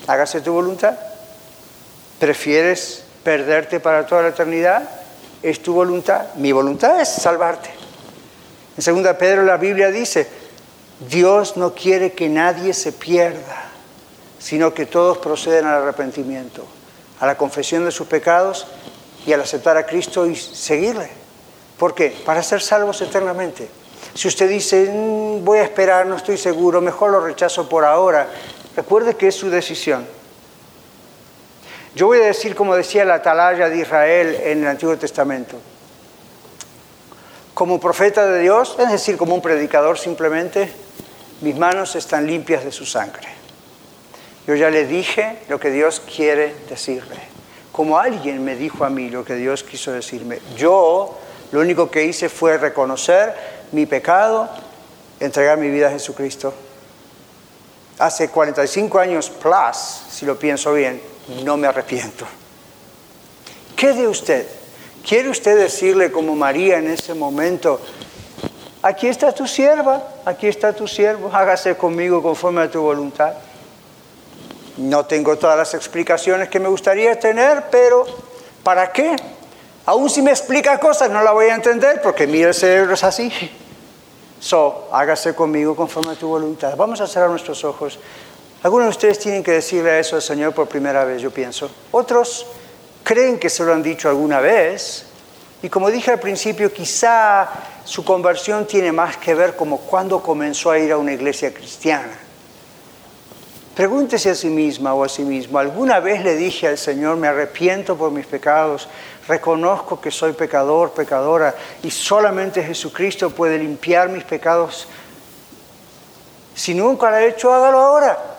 Hágase 0.07 0.41
tu 0.41 0.53
voluntad. 0.53 0.97
¿Prefieres 2.19 3.03
perderte 3.23 3.79
para 3.79 4.05
toda 4.05 4.23
la 4.23 4.29
eternidad? 4.29 4.89
Es 5.41 5.61
tu 5.61 5.73
voluntad. 5.73 6.33
Mi 6.35 6.51
voluntad 6.51 6.99
es 6.99 7.09
salvarte. 7.09 7.69
En 8.77 9.03
2 9.03 9.15
Pedro 9.17 9.43
la 9.43 9.57
Biblia 9.57 9.91
dice, 9.91 10.27
Dios 11.09 11.57
no 11.57 11.73
quiere 11.73 12.13
que 12.13 12.29
nadie 12.29 12.73
se 12.73 12.91
pierda, 12.91 13.69
sino 14.43 14.73
que 14.73 14.85
todos 14.85 15.19
proceden 15.19 15.65
al 15.65 15.83
arrepentimiento, 15.83 16.65
a 17.21 17.25
la 17.25 17.37
confesión 17.37 17.85
de 17.85 17.91
sus 17.91 18.07
pecados 18.07 18.67
y 19.25 19.31
al 19.31 19.39
aceptar 19.39 19.77
a 19.77 19.85
Cristo 19.85 20.25
y 20.25 20.35
seguirle. 20.35 21.09
¿Por 21.77 21.95
qué? 21.95 22.13
Para 22.25 22.43
ser 22.43 22.61
salvos 22.61 23.01
eternamente. 23.01 23.69
Si 24.13 24.27
usted 24.27 24.49
dice, 24.49 24.91
mm, 24.93 25.45
voy 25.45 25.59
a 25.59 25.63
esperar, 25.63 26.05
no 26.05 26.17
estoy 26.17 26.37
seguro, 26.37 26.81
mejor 26.81 27.11
lo 27.11 27.21
rechazo 27.21 27.69
por 27.69 27.85
ahora, 27.85 28.27
recuerde 28.75 29.15
que 29.15 29.29
es 29.29 29.35
su 29.35 29.49
decisión. 29.49 30.05
Yo 31.95 32.07
voy 32.07 32.17
a 32.17 32.25
decir 32.25 32.53
como 32.53 32.75
decía 32.75 33.05
la 33.05 33.15
atalaya 33.15 33.69
de 33.69 33.77
Israel 33.77 34.35
en 34.43 34.63
el 34.63 34.67
Antiguo 34.67 34.97
Testamento. 34.97 35.55
Como 37.53 37.79
profeta 37.79 38.27
de 38.27 38.41
Dios, 38.41 38.75
es 38.77 38.91
decir, 38.91 39.15
como 39.15 39.35
un 39.35 39.41
predicador 39.41 39.97
simplemente, 39.97 40.69
mis 41.39 41.55
manos 41.55 41.95
están 41.95 42.27
limpias 42.27 42.65
de 42.65 42.73
su 42.73 42.85
sangre. 42.85 43.42
Yo 44.45 44.55
ya 44.55 44.69
le 44.69 44.85
dije 44.85 45.39
lo 45.47 45.59
que 45.59 45.71
Dios 45.71 46.01
quiere 46.01 46.53
decirle. 46.69 47.17
Como 47.71 47.97
alguien 47.97 48.43
me 48.43 48.55
dijo 48.55 48.83
a 48.85 48.89
mí 48.89 49.09
lo 49.09 49.23
que 49.23 49.35
Dios 49.35 49.63
quiso 49.63 49.91
decirme. 49.91 50.39
Yo 50.57 51.17
lo 51.51 51.61
único 51.61 51.89
que 51.89 52.03
hice 52.03 52.29
fue 52.29 52.57
reconocer 52.57 53.33
mi 53.71 53.85
pecado, 53.85 54.49
entregar 55.19 55.57
mi 55.57 55.69
vida 55.69 55.87
a 55.87 55.91
Jesucristo. 55.91 56.53
Hace 57.99 58.29
45 58.29 58.99
años 58.99 59.29
plus, 59.29 59.77
si 60.11 60.25
lo 60.25 60.37
pienso 60.37 60.73
bien, 60.73 61.01
no 61.43 61.57
me 61.57 61.67
arrepiento. 61.67 62.25
¿Qué 63.75 63.93
de 63.93 64.07
usted? 64.07 64.45
¿Quiere 65.07 65.29
usted 65.29 65.57
decirle 65.57 66.11
como 66.11 66.35
María 66.35 66.77
en 66.77 66.89
ese 66.89 67.13
momento, 67.13 67.79
aquí 68.81 69.07
está 69.07 69.31
tu 69.31 69.47
sierva, 69.47 70.07
aquí 70.25 70.47
está 70.47 70.73
tu 70.73 70.87
siervo, 70.87 71.29
hágase 71.33 71.75
conmigo 71.75 72.21
conforme 72.21 72.61
a 72.61 72.71
tu 72.71 72.81
voluntad? 72.81 73.33
No 74.77 75.05
tengo 75.05 75.37
todas 75.37 75.57
las 75.57 75.73
explicaciones 75.73 76.49
que 76.49 76.59
me 76.59 76.67
gustaría 76.67 77.19
tener, 77.19 77.65
pero 77.69 78.05
¿para 78.63 78.91
qué? 78.91 79.15
Aún 79.85 80.09
si 80.09 80.21
me 80.21 80.31
explica 80.31 80.79
cosas 80.79 81.09
no 81.09 81.21
la 81.21 81.31
voy 81.31 81.47
a 81.47 81.55
entender 81.55 82.01
porque 82.01 82.25
mi 82.25 82.41
cerebro 82.53 82.93
es 82.93 83.03
así. 83.03 83.31
So, 84.39 84.89
hágase 84.91 85.35
conmigo 85.35 85.75
conforme 85.75 86.13
a 86.13 86.15
tu 86.15 86.27
voluntad. 86.27 86.75
Vamos 86.75 86.99
a 87.01 87.07
cerrar 87.07 87.29
nuestros 87.29 87.63
ojos. 87.63 87.99
Algunos 88.63 88.87
de 88.87 88.89
ustedes 88.91 89.19
tienen 89.19 89.43
que 89.43 89.51
decirle 89.51 89.99
eso 89.99 90.15
al 90.15 90.21
Señor 90.21 90.53
por 90.53 90.67
primera 90.67 91.03
vez, 91.03 91.21
yo 91.21 91.31
pienso. 91.31 91.69
Otros 91.91 92.45
creen 93.03 93.37
que 93.37 93.49
se 93.49 93.63
lo 93.63 93.73
han 93.73 93.83
dicho 93.83 94.09
alguna 94.09 94.39
vez. 94.39 95.05
Y 95.61 95.69
como 95.69 95.89
dije 95.91 96.11
al 96.11 96.19
principio, 96.19 96.73
quizá 96.73 97.49
su 97.85 98.03
conversión 98.03 98.65
tiene 98.65 98.91
más 98.91 99.17
que 99.17 99.33
ver 99.33 99.55
como 99.55 99.79
cuando 99.79 100.21
comenzó 100.21 100.71
a 100.71 100.79
ir 100.79 100.91
a 100.91 100.97
una 100.97 101.13
iglesia 101.13 101.53
cristiana. 101.53 102.19
Pregúntese 103.75 104.29
a 104.29 104.35
sí 104.35 104.49
misma 104.49 104.93
o 104.93 105.03
a 105.03 105.09
sí 105.09 105.23
mismo, 105.23 105.57
¿alguna 105.57 105.99
vez 105.99 106.23
le 106.23 106.35
dije 106.35 106.67
al 106.67 106.77
Señor, 106.77 107.17
me 107.17 107.27
arrepiento 107.27 107.97
por 107.97 108.11
mis 108.11 108.27
pecados, 108.27 108.87
reconozco 109.27 109.99
que 109.99 110.11
soy 110.11 110.33
pecador, 110.33 110.91
pecadora, 110.91 111.55
y 111.81 111.89
solamente 111.89 112.61
Jesucristo 112.61 113.31
puede 113.31 113.57
limpiar 113.57 114.09
mis 114.09 114.23
pecados? 114.25 114.87
Si 116.53 116.75
nunca 116.75 117.09
lo 117.09 117.15
ha 117.15 117.23
hecho, 117.23 117.51
hágalo 117.51 117.79
ahora. 117.79 118.33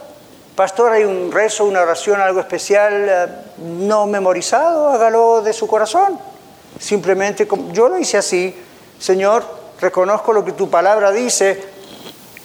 Pastor, 0.54 0.92
hay 0.92 1.02
un 1.02 1.32
rezo, 1.32 1.64
una 1.64 1.82
oración, 1.82 2.20
algo 2.20 2.38
especial 2.38 3.06
eh, 3.08 3.26
no 3.58 4.06
memorizado, 4.06 4.90
hágalo 4.90 5.42
de 5.42 5.52
su 5.52 5.66
corazón. 5.66 6.16
Simplemente, 6.78 7.48
yo 7.72 7.88
lo 7.88 7.98
hice 7.98 8.18
así, 8.18 8.54
Señor, 9.00 9.44
reconozco 9.80 10.32
lo 10.32 10.44
que 10.44 10.52
tu 10.52 10.70
palabra 10.70 11.10
dice, 11.10 11.73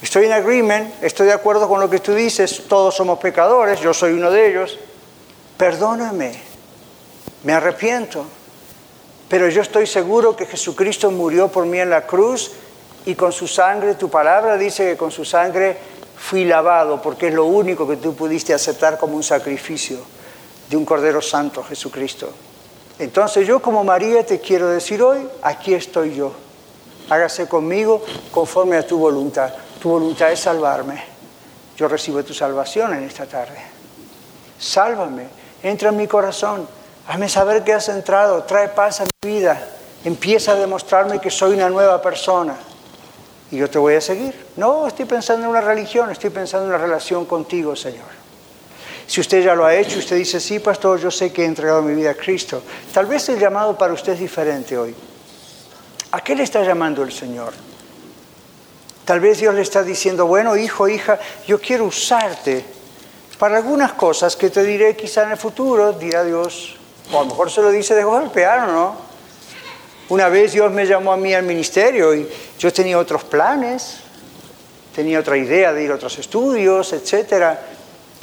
Estoy 0.01 0.25
en 0.25 0.31
agreement, 0.31 1.03
estoy 1.03 1.27
de 1.27 1.33
acuerdo 1.33 1.67
con 1.67 1.81
lo 1.81 1.89
que 1.89 1.99
tú 1.99 2.13
dices, 2.13 2.63
todos 2.69 2.95
somos 2.95 3.19
pecadores, 3.19 3.81
yo 3.81 3.93
soy 3.93 4.13
uno 4.13 4.31
de 4.31 4.49
ellos. 4.49 4.79
Perdóname, 5.57 6.31
me 7.43 7.51
arrepiento, 7.51 8.23
pero 9.27 9.49
yo 9.49 9.61
estoy 9.61 9.85
seguro 9.85 10.37
que 10.37 10.45
Jesucristo 10.45 11.11
murió 11.11 11.49
por 11.49 11.65
mí 11.65 11.79
en 11.79 11.89
la 11.89 12.07
cruz 12.07 12.51
y 13.05 13.15
con 13.15 13.33
su 13.33 13.45
sangre, 13.45 13.95
tu 13.95 14.09
palabra 14.09 14.55
dice 14.55 14.91
que 14.91 14.97
con 14.97 15.11
su 15.11 15.25
sangre 15.25 15.77
fui 16.15 16.45
lavado, 16.45 17.01
porque 17.01 17.27
es 17.27 17.33
lo 17.33 17.45
único 17.45 17.85
que 17.85 17.97
tú 17.97 18.15
pudiste 18.15 18.53
aceptar 18.53 18.97
como 18.97 19.17
un 19.17 19.23
sacrificio 19.23 19.97
de 20.69 20.77
un 20.77 20.85
Cordero 20.85 21.21
Santo, 21.21 21.61
Jesucristo. 21.61 22.29
Entonces 22.99 23.45
yo 23.45 23.61
como 23.61 23.83
María 23.83 24.25
te 24.25 24.39
quiero 24.39 24.69
decir 24.69 25.03
hoy, 25.03 25.27
aquí 25.41 25.73
estoy 25.73 26.15
yo. 26.15 26.31
Hágase 27.09 27.47
conmigo 27.47 28.01
conforme 28.31 28.77
a 28.77 28.87
tu 28.87 28.97
voluntad 28.97 29.51
tu 29.81 29.89
voluntad 29.89 30.31
es 30.31 30.39
salvarme. 30.39 31.03
Yo 31.77 31.87
recibo 31.87 32.23
tu 32.23 32.33
salvación 32.33 32.93
en 32.93 33.03
esta 33.03 33.25
tarde. 33.25 33.57
Sálvame, 34.59 35.27
entra 35.63 35.89
en 35.89 35.97
mi 35.97 36.07
corazón, 36.07 36.67
hazme 37.07 37.29
saber 37.29 37.63
que 37.63 37.73
has 37.73 37.87
entrado, 37.89 38.43
trae 38.43 38.69
paz 38.69 39.01
a 39.01 39.05
mi 39.05 39.31
vida, 39.31 39.61
empieza 40.03 40.51
a 40.51 40.55
demostrarme 40.55 41.19
que 41.19 41.31
soy 41.31 41.53
una 41.53 41.69
nueva 41.69 42.01
persona 42.01 42.55
y 43.51 43.57
yo 43.57 43.69
te 43.69 43.79
voy 43.79 43.95
a 43.95 44.01
seguir. 44.01 44.33
No 44.57 44.87
estoy 44.87 45.05
pensando 45.05 45.45
en 45.45 45.51
una 45.51 45.61
religión, 45.61 46.09
estoy 46.11 46.29
pensando 46.29 46.65
en 46.65 46.73
una 46.73 46.83
relación 46.83 47.25
contigo, 47.25 47.75
Señor. 47.75 48.19
Si 49.07 49.21
usted 49.21 49.43
ya 49.43 49.55
lo 49.55 49.65
ha 49.65 49.73
hecho, 49.73 49.97
usted 49.97 50.17
dice, 50.17 50.39
sí, 50.39 50.59
pastor, 50.59 50.99
yo 50.99 51.09
sé 51.09 51.33
que 51.33 51.43
he 51.43 51.45
entregado 51.45 51.81
mi 51.81 51.95
vida 51.95 52.11
a 52.11 52.13
Cristo. 52.13 52.61
Tal 52.93 53.07
vez 53.07 53.27
el 53.29 53.39
llamado 53.39 53.75
para 53.75 53.93
usted 53.93 54.13
es 54.13 54.19
diferente 54.19 54.77
hoy. 54.77 54.93
¿A 56.11 56.21
qué 56.21 56.35
le 56.35 56.43
está 56.43 56.61
llamando 56.61 57.01
el 57.01 57.11
Señor? 57.11 57.53
Tal 59.09 59.21
vez 59.21 59.39
Dios 59.39 59.55
le 59.55 59.63
está 59.63 59.81
diciendo, 59.81 60.27
bueno, 60.27 60.55
hijo, 60.55 60.87
hija, 60.87 61.17
yo 61.47 61.59
quiero 61.59 61.85
usarte 61.85 62.63
para 63.39 63.57
algunas 63.57 63.93
cosas 63.93 64.35
que 64.35 64.51
te 64.51 64.61
diré 64.61 64.95
quizá 64.95 65.23
en 65.23 65.31
el 65.31 65.37
futuro, 65.37 65.93
dirá 65.93 66.23
Dios. 66.23 66.75
O 67.11 67.17
a 67.17 67.21
lo 67.21 67.25
mejor 67.25 67.49
se 67.49 67.63
lo 67.63 67.71
dice 67.71 67.95
de 67.95 68.03
golpear, 68.03 68.67
¿no? 68.67 68.95
Una 70.09 70.29
vez 70.29 70.51
Dios 70.51 70.71
me 70.71 70.85
llamó 70.85 71.11
a 71.11 71.17
mí 71.17 71.33
al 71.33 71.41
ministerio 71.41 72.13
y 72.13 72.29
yo 72.59 72.71
tenía 72.71 72.99
otros 72.99 73.23
planes, 73.23 73.97
tenía 74.93 75.19
otra 75.21 75.37
idea 75.37 75.73
de 75.73 75.85
ir 75.85 75.89
a 75.89 75.95
otros 75.95 76.19
estudios, 76.19 76.93
etc. 76.93 77.57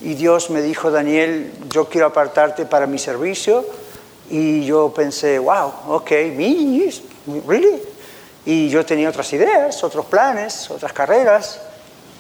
Y 0.03 0.15
Dios 0.15 0.51
me 0.51 0.63
dijo, 0.63 0.93
Daniel, 0.93 1.53
yo 1.69 1.89
quiero 1.89 2.07
apartarte 2.07 2.65
para 2.65 2.87
mi 2.87 3.01
servicio. 3.01 3.67
Y 4.31 4.65
yo 4.65 4.95
pensé, 4.95 5.41
wow, 5.41 5.73
ok, 5.89 6.13
me, 6.37 6.93
really? 7.45 7.96
Y 8.47 8.69
yo 8.69 8.87
tenía 8.87 9.09
otras 9.09 9.33
ideas, 9.33 9.83
otros 9.83 10.07
planes, 10.07 10.71
otras 10.71 10.93
carreras. 10.93 11.61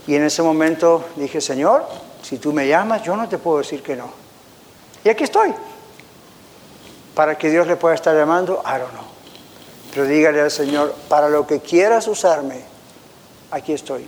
Y 0.08 0.16
en 0.16 0.24
ese 0.24 0.42
momento 0.42 1.04
dije, 1.14 1.40
Señor, 1.40 1.86
si 2.20 2.38
tú 2.38 2.52
me 2.52 2.66
llamas, 2.66 3.02
yo 3.04 3.16
no 3.16 3.28
te 3.28 3.38
puedo 3.38 3.58
decir 3.58 3.82
que 3.82 3.94
no. 3.94 4.10
Y 5.04 5.08
aquí 5.08 5.22
estoy. 5.22 5.54
Para 7.14 7.38
que 7.38 7.48
Dios 7.48 7.68
le 7.68 7.76
pueda 7.76 7.94
estar 7.94 8.14
llamando, 8.14 8.60
I 8.66 8.78
don't 8.78 8.90
know. 8.90 9.04
Pero 9.94 10.04
dígale 10.06 10.40
al 10.40 10.50
Señor, 10.50 10.94
para 11.08 11.28
lo 11.28 11.46
que 11.46 11.60
quieras 11.60 12.08
usarme, 12.08 12.60
aquí 13.52 13.72
estoy. 13.72 14.06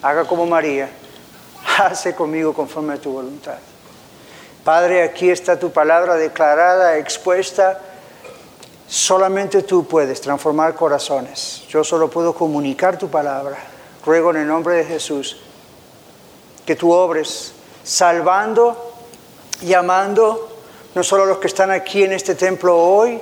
Haga 0.00 0.24
como 0.24 0.46
María, 0.46 0.88
hace 1.78 2.14
conmigo 2.14 2.54
conforme 2.54 2.94
a 2.94 2.96
tu 2.96 3.12
voluntad. 3.12 3.58
Padre, 4.64 5.02
aquí 5.02 5.28
está 5.30 5.58
tu 5.58 5.70
palabra 5.70 6.14
declarada, 6.14 6.96
expuesta 6.96 7.78
Solamente 8.92 9.62
tú 9.62 9.86
puedes 9.86 10.20
transformar 10.20 10.74
corazones. 10.74 11.62
Yo 11.66 11.82
solo 11.82 12.10
puedo 12.10 12.34
comunicar 12.34 12.98
tu 12.98 13.08
palabra. 13.08 13.56
Ruego 14.04 14.32
en 14.32 14.36
el 14.36 14.46
nombre 14.46 14.74
de 14.74 14.84
Jesús 14.84 15.38
que 16.66 16.76
tú 16.76 16.92
obres 16.92 17.54
salvando 17.82 18.92
y 19.62 19.72
amando 19.72 20.46
no 20.94 21.02
solo 21.02 21.22
a 21.22 21.26
los 21.26 21.38
que 21.38 21.46
están 21.46 21.70
aquí 21.70 22.02
en 22.02 22.12
este 22.12 22.34
templo 22.34 22.76
hoy, 22.76 23.18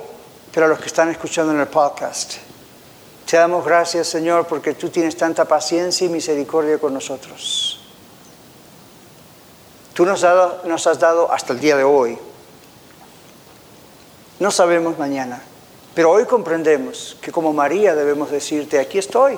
pero 0.53 0.65
a 0.65 0.69
los 0.69 0.77
que 0.77 0.87
están 0.87 1.07
escuchando 1.07 1.53
en 1.53 1.61
el 1.61 1.67
podcast. 1.67 2.33
Te 3.25 3.37
damos 3.37 3.63
gracias, 3.63 4.09
Señor, 4.09 4.47
porque 4.47 4.73
tú 4.73 4.89
tienes 4.89 5.15
tanta 5.15 5.45
paciencia 5.45 6.05
y 6.05 6.09
misericordia 6.09 6.79
con 6.79 6.93
nosotros. 6.93 7.79
Tú 9.93 10.03
nos, 10.03 10.21
nos 10.65 10.85
has 10.85 10.99
dado 10.99 11.31
hasta 11.31 11.53
el 11.53 11.61
día 11.61 11.77
de 11.77 11.85
hoy. 11.85 12.19
No 14.37 14.51
sabemos 14.51 14.99
mañana, 14.99 15.41
pero 15.93 16.11
hoy 16.11 16.25
comprendemos 16.25 17.17
que 17.21 17.31
como 17.31 17.51
María 17.51 17.93
debemos 17.95 18.31
decirte, 18.31 18.79
aquí 18.79 18.97
estoy. 18.97 19.37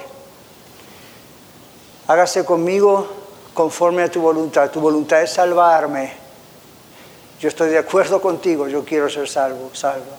Hágase 2.08 2.46
conmigo 2.46 3.08
conforme 3.54 4.04
a 4.04 4.12
tu 4.12 4.22
voluntad. 4.22 4.70
Tu 4.70 4.80
voluntad 4.80 5.22
es 5.22 5.32
salvarme. 5.32 6.14
Yo 7.40 7.50
estoy 7.50 7.70
de 7.70 7.78
acuerdo 7.78 8.22
contigo, 8.22 8.68
yo 8.68 8.86
quiero 8.86 9.10
ser 9.10 9.28
salvo, 9.28 9.72
salva. 9.74 10.18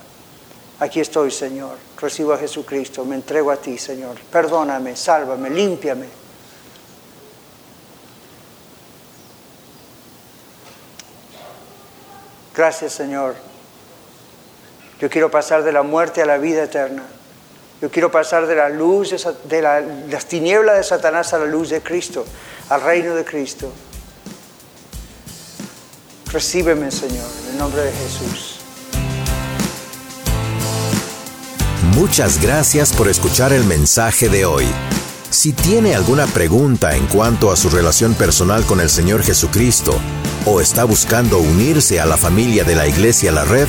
Aquí 0.81 1.01
estoy, 1.01 1.31
Señor. 1.31 1.79
Recibo 2.01 2.33
a 2.33 2.39
Jesucristo, 2.39 3.05
me 3.05 3.15
entrego 3.15 3.51
a 3.51 3.57
ti, 3.57 3.79
Señor. 3.79 4.17
Perdóname, 4.31 4.97
sálvame, 4.97 5.49
límpiame. 5.49 6.07
Gracias, 12.55 12.93
Señor. 12.93 13.35
Yo 15.05 15.11
quiero 15.11 15.31
pasar 15.31 15.63
de 15.63 15.71
la 15.71 15.83
muerte 15.83 16.23
a 16.23 16.25
la 16.25 16.39
vida 16.39 16.63
eterna. 16.63 17.03
Yo 17.83 17.91
quiero 17.91 18.11
pasar 18.11 18.47
de 18.47 18.55
la 18.57 18.71
luz, 18.71 19.15
de, 19.45 19.61
las 19.61 20.25
tinieblas 20.25 20.79
de 20.79 20.83
Satanás 20.83 21.35
a 21.35 21.39
la 21.41 21.45
luz 21.45 21.69
de 21.69 21.83
Cristo, 21.83 22.25
al 22.71 22.81
reino 22.81 23.15
de 23.15 23.23
Cristo. 23.23 23.71
Recíbeme, 26.33 26.91
Señor, 26.91 27.27
en 27.43 27.51
el 27.51 27.59
nombre 27.59 27.83
de 27.83 27.93
Jesús. 27.93 28.61
Muchas 31.95 32.41
gracias 32.41 32.95
por 32.95 33.07
escuchar 33.07 33.53
el 33.53 33.65
mensaje 33.65 34.31
de 34.31 34.47
hoy. 34.47 34.65
Si 35.29 35.53
tiene 35.53 35.95
alguna 35.95 36.27
pregunta 36.29 36.97
en 36.97 37.07
cuanto 37.09 37.53
a 37.53 37.57
su 37.57 37.69
relación 37.69 38.15
personal 38.15 38.65
con 38.65 38.81
el 38.81 38.89
Señor 38.89 39.23
Jesucristo 39.23 40.01
o 40.47 40.63
está 40.63 40.85
buscando 40.85 41.41
unirse 41.41 42.01
a 42.01 42.07
la 42.07 42.17
familia 42.17 42.65
de 42.65 42.75
la 42.75 42.87
Iglesia 42.87 43.33
La 43.33 43.45
Red, 43.45 43.69